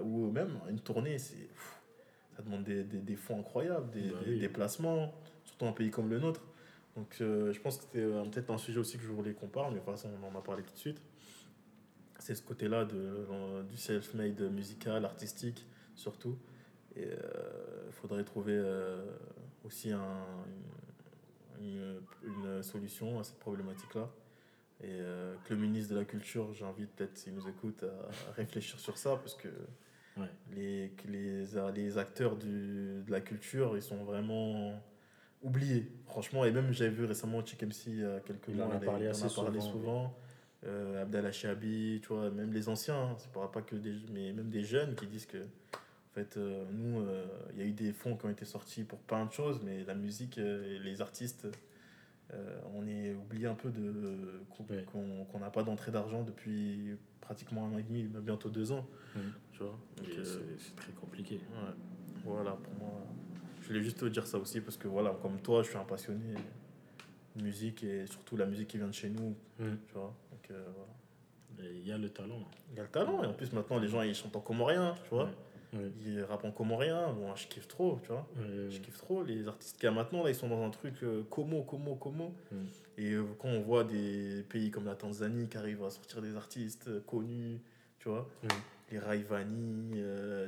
ou 0.02 0.30
même 0.30 0.58
une 0.68 0.80
tournée, 0.80 1.18
c'est 1.18 1.48
ça 2.36 2.42
demande 2.42 2.64
des, 2.64 2.82
des, 2.82 3.16
fonds 3.16 3.38
incroyables, 3.38 3.90
des, 3.90 4.10
bah 4.10 4.18
déplacements, 4.40 5.14
surtout 5.44 5.66
un 5.66 5.72
pays 5.72 5.90
comme 5.90 6.10
le 6.10 6.18
nôtre. 6.18 6.42
Donc 6.96 7.16
euh, 7.20 7.52
je 7.52 7.60
pense 7.60 7.76
que 7.76 7.84
c'était 7.84 8.00
euh, 8.00 8.24
peut-être 8.24 8.50
un 8.50 8.58
sujet 8.58 8.78
aussi 8.78 8.96
que 8.96 9.04
je 9.04 9.08
voulais 9.12 9.34
qu'on 9.34 9.48
parle, 9.48 9.72
mais 9.72 9.80
de 9.80 9.84
toute 9.84 9.94
façon 9.94 10.10
on 10.20 10.34
en 10.34 10.38
a 10.38 10.42
parlé 10.42 10.62
tout 10.62 10.72
de 10.72 10.78
suite. 10.78 11.00
C'est 12.18 12.34
ce 12.34 12.42
côté-là 12.42 12.84
de, 12.84 12.96
euh, 12.96 13.62
du 13.64 13.76
self-made 13.76 14.40
musical, 14.52 15.04
artistique 15.04 15.66
surtout. 15.94 16.36
Et 16.96 17.08
il 17.08 17.92
faudrait 17.92 18.22
trouver 18.22 18.62
aussi 19.64 19.90
un, 19.90 20.24
une, 21.60 22.00
une, 22.22 22.62
solution 22.62 23.18
à 23.18 23.24
cette 23.24 23.40
problématique-là. 23.40 24.08
Et 24.82 24.98
que 25.44 25.54
le 25.54 25.60
ministre 25.60 25.94
de 25.94 25.98
la 25.98 26.04
Culture, 26.04 26.52
j'invite 26.52 26.90
peut-être 26.90 27.16
s'il 27.16 27.34
nous 27.34 27.48
écoute 27.48 27.84
à 27.84 28.32
réfléchir 28.32 28.78
sur 28.78 28.98
ça, 28.98 29.16
parce 29.16 29.34
que 29.34 29.48
les, 30.54 30.92
les, 31.08 31.44
les 31.74 31.98
acteurs 31.98 32.36
du, 32.36 33.02
de 33.02 33.10
la 33.10 33.20
culture, 33.20 33.76
ils 33.76 33.82
sont 33.82 34.04
vraiment 34.04 34.78
oubliés, 35.42 35.90
franchement. 36.06 36.44
Et 36.44 36.50
même, 36.50 36.72
j'avais 36.72 36.90
vu 36.90 37.04
récemment 37.04 37.44
Chick 37.44 37.62
MC 37.62 37.86
il 37.86 38.00
y 38.00 38.04
a 38.04 38.20
quelques 38.20 38.48
mois, 38.48 38.68
on 38.70 38.76
a 38.76 38.80
parlé, 38.80 39.06
assez 39.06 39.32
parlé 39.34 39.60
souvent. 39.60 40.14
Euh, 40.66 41.02
Abdallah 41.02 41.30
Chabi, 41.30 42.00
tu 42.02 42.08
vois, 42.08 42.30
même 42.30 42.52
les 42.52 42.68
anciens, 42.68 42.96
hein, 42.96 43.16
c'est 43.18 43.30
pas, 43.30 43.48
pas 43.48 43.60
que 43.60 43.76
des, 43.76 43.94
mais 44.12 44.32
même 44.32 44.48
des 44.48 44.64
jeunes 44.64 44.94
qui 44.94 45.06
disent 45.06 45.26
que, 45.26 45.36
en 45.38 46.14
fait, 46.14 46.38
euh, 46.38 46.64
nous, 46.72 47.00
euh, 47.00 47.26
il 47.52 47.58
y 47.58 47.62
a 47.62 47.66
eu 47.66 47.72
des 47.72 47.92
fonds 47.92 48.16
qui 48.16 48.24
ont 48.24 48.30
été 48.30 48.46
sortis 48.46 48.82
pour 48.82 48.98
plein 49.00 49.26
de 49.26 49.32
choses, 49.32 49.60
mais 49.62 49.84
la 49.84 49.94
musique 49.94 50.38
et 50.38 50.78
les 50.78 51.02
artistes, 51.02 51.46
on 52.74 52.86
est 52.86 53.14
oublié 53.14 53.46
un 53.46 53.54
peu 53.54 53.70
de 53.70 54.40
qu'on 54.56 55.38
n'a 55.38 55.50
pas 55.50 55.62
d'entrée 55.62 55.92
d'argent 55.92 56.22
depuis 56.22 56.96
pratiquement 57.20 57.66
un 57.66 57.74
an 57.74 57.78
et 57.78 57.82
demi, 57.82 58.02
bientôt 58.04 58.48
deux 58.48 58.72
ans. 58.72 58.86
Tu 59.52 59.60
vois 59.60 59.78
euh, 60.02 60.24
c'est 60.58 60.76
très 60.76 60.92
compliqué. 60.92 61.40
Voilà, 62.24 62.52
pour 62.52 62.74
moi. 62.74 63.00
Je 63.62 63.68
voulais 63.68 63.82
juste 63.82 63.98
te 63.98 64.04
dire 64.06 64.26
ça 64.26 64.38
aussi 64.38 64.60
parce 64.60 64.76
que 64.76 64.88
voilà, 64.88 65.16
comme 65.22 65.40
toi, 65.40 65.62
je 65.62 65.68
suis 65.68 65.78
un 65.78 65.84
passionné 65.84 66.34
de 67.36 67.42
musique 67.42 67.82
et 67.82 68.06
surtout 68.06 68.36
la 68.36 68.46
musique 68.46 68.68
qui 68.68 68.76
vient 68.78 68.88
de 68.88 68.92
chez 68.92 69.08
nous. 69.08 69.34
Tu 69.58 69.94
vois 69.94 70.14
Donc 70.30 70.50
euh, 70.50 70.64
Il 71.60 71.86
y 71.86 71.92
a 71.92 71.98
le 71.98 72.10
talent. 72.10 72.42
Il 72.72 72.76
y 72.76 72.80
a 72.80 72.82
le 72.82 72.88
talent 72.90 73.22
et 73.22 73.26
en 73.26 73.32
plus 73.32 73.52
maintenant 73.52 73.78
les 73.78 73.88
gens 73.88 74.02
ils 74.02 74.14
chantent 74.14 74.36
en 74.36 74.40
comorien, 74.40 74.94
tu 75.04 75.10
vois. 75.10 75.30
Ils 76.04 76.22
rappent 76.22 76.44
en 76.44 76.50
comorien. 76.50 77.12
Bon, 77.12 77.34
je 77.34 77.46
kiffe 77.46 77.68
trop, 77.68 77.98
tu 78.02 78.08
vois. 78.08 78.26
je 78.68 78.78
kiffe 78.78 78.98
trop. 78.98 79.22
Les 79.22 79.48
artistes 79.48 79.76
qu'il 79.76 79.84
y 79.84 79.88
a 79.88 79.92
maintenant, 79.92 80.22
là, 80.22 80.30
ils 80.30 80.34
sont 80.34 80.48
dans 80.48 80.62
un 80.64 80.70
truc 80.70 80.94
euh, 81.02 81.22
como, 81.30 81.62
como, 81.62 81.96
como. 81.96 82.32
Et 82.96 83.12
euh, 83.12 83.24
quand 83.38 83.48
on 83.48 83.60
voit 83.62 83.84
des 83.84 84.44
pays 84.48 84.70
comme 84.70 84.84
la 84.84 84.94
Tanzanie 84.94 85.48
qui 85.48 85.56
arrivent 85.56 85.84
à 85.84 85.90
sortir 85.90 86.22
des 86.22 86.36
artistes 86.36 86.88
euh, 86.88 87.00
connus, 87.06 87.60
tu 87.98 88.08
vois, 88.08 88.28
les 88.90 88.98
Raivani, 88.98 90.02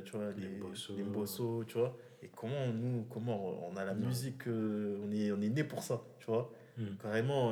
tu 0.05 0.11
vois, 0.11 0.31
les, 0.37 0.47
les 0.95 1.03
Bosso, 1.03 1.63
tu 1.65 1.77
vois. 1.77 1.97
Et 2.23 2.29
comment 2.35 2.67
nous, 2.73 3.05
comment 3.09 3.67
on 3.69 3.75
a 3.75 3.83
la 3.83 3.93
musique, 3.93 4.43
on, 4.47 5.11
est, 5.11 5.31
on 5.31 5.41
est 5.41 5.49
né 5.49 5.63
pour 5.63 5.83
ça, 5.83 6.01
tu 6.19 6.27
vois. 6.27 6.51
Carrément, 7.01 7.51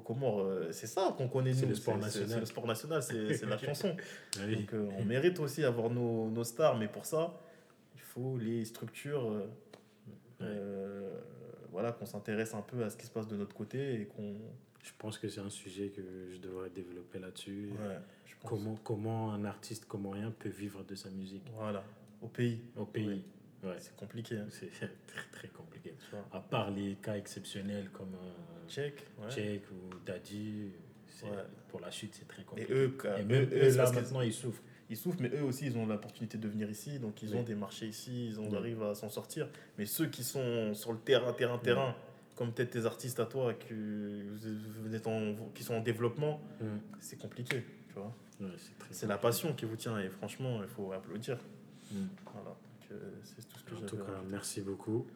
comment 0.00 0.44
c'est 0.70 0.86
ça 0.86 1.14
qu'on 1.16 1.28
connaît 1.28 1.52
nous. 1.52 1.58
C'est 1.58 1.66
le 1.66 1.74
sport 1.74 1.98
national. 1.98 2.28
C'est 2.28 2.40
le 2.40 2.46
sport 2.46 2.66
national, 2.66 3.02
c'est 3.02 3.46
la 3.46 3.58
chanson. 3.58 3.96
Donc 4.36 4.74
on 4.98 5.04
mérite 5.04 5.38
aussi 5.40 5.64
avoir 5.64 5.90
nos, 5.90 6.30
nos, 6.30 6.44
stars, 6.44 6.76
mais 6.76 6.88
pour 6.88 7.06
ça, 7.06 7.38
il 7.94 8.00
faut 8.00 8.36
les 8.38 8.64
structures. 8.64 9.32
Euh, 10.42 11.10
voilà, 11.72 11.92
qu'on 11.92 12.06
s'intéresse 12.06 12.54
un 12.54 12.62
peu 12.62 12.84
à 12.84 12.90
ce 12.90 12.96
qui 12.96 13.06
se 13.06 13.10
passe 13.10 13.28
de 13.28 13.36
notre 13.36 13.54
côté 13.54 14.00
et 14.00 14.06
qu'on. 14.06 14.34
Je 14.82 14.92
pense 14.98 15.18
que 15.18 15.28
c'est 15.28 15.40
un 15.40 15.50
sujet 15.50 15.88
que 15.88 16.00
je 16.32 16.38
devrais 16.38 16.70
développer 16.70 17.18
là-dessus. 17.18 17.70
comment, 18.44 18.78
comment 18.84 19.32
un 19.32 19.44
artiste 19.44 19.86
comorien 19.86 20.32
peut 20.38 20.48
vivre 20.48 20.84
de 20.84 20.94
sa 20.94 21.10
musique. 21.10 21.42
Voilà, 21.54 21.82
au 22.22 22.28
pays. 22.28 22.60
Au 22.76 22.86
pays. 22.86 23.24
Ouais. 23.64 23.74
C'est 23.78 23.96
compliqué. 23.96 24.36
Hein. 24.36 24.46
C'est 24.50 24.70
très, 25.06 25.26
très 25.32 25.48
compliqué. 25.48 25.75
À 26.32 26.40
part 26.40 26.70
les 26.70 26.96
cas 26.96 27.16
exceptionnels 27.16 27.90
comme 27.92 28.14
euh, 28.14 28.68
Check, 28.68 29.06
ou 29.18 29.94
Daddy, 30.04 30.72
pour 31.68 31.80
la 31.80 31.90
chute, 31.90 32.14
c'est 32.14 32.28
très 32.28 32.42
compliqué. 32.42 32.72
Et 32.72 32.76
eux, 32.76 32.96
eux, 33.04 33.76
là, 33.76 33.90
maintenant, 33.92 34.20
ils 34.20 34.32
souffrent. 34.32 34.62
Ils 34.88 34.96
souffrent, 34.96 35.18
mais 35.20 35.30
eux 35.34 35.42
aussi, 35.42 35.66
ils 35.66 35.76
ont 35.76 35.86
l'opportunité 35.86 36.38
de 36.38 36.48
venir 36.48 36.70
ici, 36.70 36.98
donc 37.00 37.20
ils 37.22 37.34
ont 37.34 37.42
des 37.42 37.56
marchés 37.56 37.86
ici, 37.86 38.28
ils 38.28 38.38
ont, 38.38 38.52
arrivent 38.54 38.84
à 38.84 38.94
s'en 38.94 39.08
sortir. 39.08 39.48
Mais 39.78 39.84
ceux 39.84 40.06
qui 40.06 40.22
sont 40.22 40.74
sur 40.74 40.92
le 40.92 40.98
terrain, 40.98 41.32
terrain, 41.32 41.58
terrain, 41.58 41.96
comme 42.36 42.52
peut-être 42.52 42.70
tes 42.70 42.86
artistes 42.86 43.18
à 43.18 43.26
toi 43.26 43.54
qui, 43.54 43.74
vous 43.74 44.94
êtes 44.94 45.06
en, 45.06 45.34
qui 45.54 45.64
sont 45.64 45.74
en 45.74 45.80
développement, 45.80 46.40
c'est 47.00 47.18
compliqué, 47.18 47.64
tu 47.88 47.94
vois. 47.94 48.14
c'est 48.90 49.06
la 49.06 49.18
passion 49.18 49.54
qui 49.54 49.64
vous 49.64 49.76
tient, 49.76 49.98
et 49.98 50.08
franchement, 50.08 50.60
il 50.62 50.68
faut 50.68 50.92
applaudir. 50.92 51.38
Voilà, 51.90 52.56
euh, 52.92 53.10
c'est 53.24 53.48
tout 53.48 53.58
ce 53.58 53.64
que 53.64 53.74
En 53.74 53.86
tout 53.86 53.96
cas, 53.96 54.22
merci 54.28 54.60
beaucoup. 54.60 55.06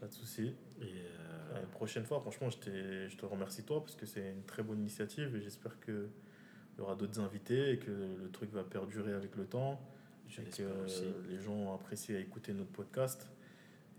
Pas 0.00 0.06
de 0.06 0.12
souci. 0.12 0.54
Et 0.80 0.84
euh, 0.84 1.54
La 1.54 1.60
prochaine 1.60 2.04
fois, 2.04 2.20
franchement, 2.20 2.48
je, 2.50 3.08
je 3.08 3.16
te 3.16 3.26
remercie 3.26 3.64
toi, 3.64 3.80
parce 3.80 3.96
que 3.96 4.06
c'est 4.06 4.30
une 4.30 4.44
très 4.44 4.62
bonne 4.62 4.80
initiative, 4.80 5.34
et 5.36 5.40
j'espère 5.40 5.78
que 5.80 6.08
il 6.78 6.82
y 6.82 6.84
aura 6.84 6.94
d'autres 6.94 7.18
invités 7.18 7.72
et 7.72 7.78
que 7.78 7.90
le 7.90 8.30
truc 8.30 8.52
va 8.52 8.62
perdurer 8.62 9.12
avec 9.12 9.34
le 9.34 9.44
temps. 9.46 9.80
et 10.38 10.42
que 10.44 11.28
les 11.28 11.40
gens 11.40 11.52
ont 11.52 11.74
apprécié 11.74 12.16
à 12.16 12.20
écouter 12.20 12.52
notre 12.52 12.70
podcast. 12.70 13.28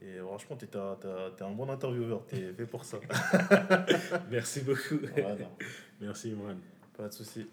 Et 0.02 0.20
franchement, 0.20 0.56
tu 0.56 0.66
es, 0.66 1.44
un 1.44 1.52
bon 1.52 1.70
intervieweur, 1.70 2.26
tu 2.26 2.38
es 2.38 2.54
fait 2.54 2.66
pour 2.66 2.86
ça. 2.86 3.00
Merci 4.32 4.62
beaucoup. 4.62 5.00
Merci, 6.00 6.32
Mohan. 6.32 6.56
Pas 6.96 7.10
de 7.10 7.14
souci. 7.14 7.48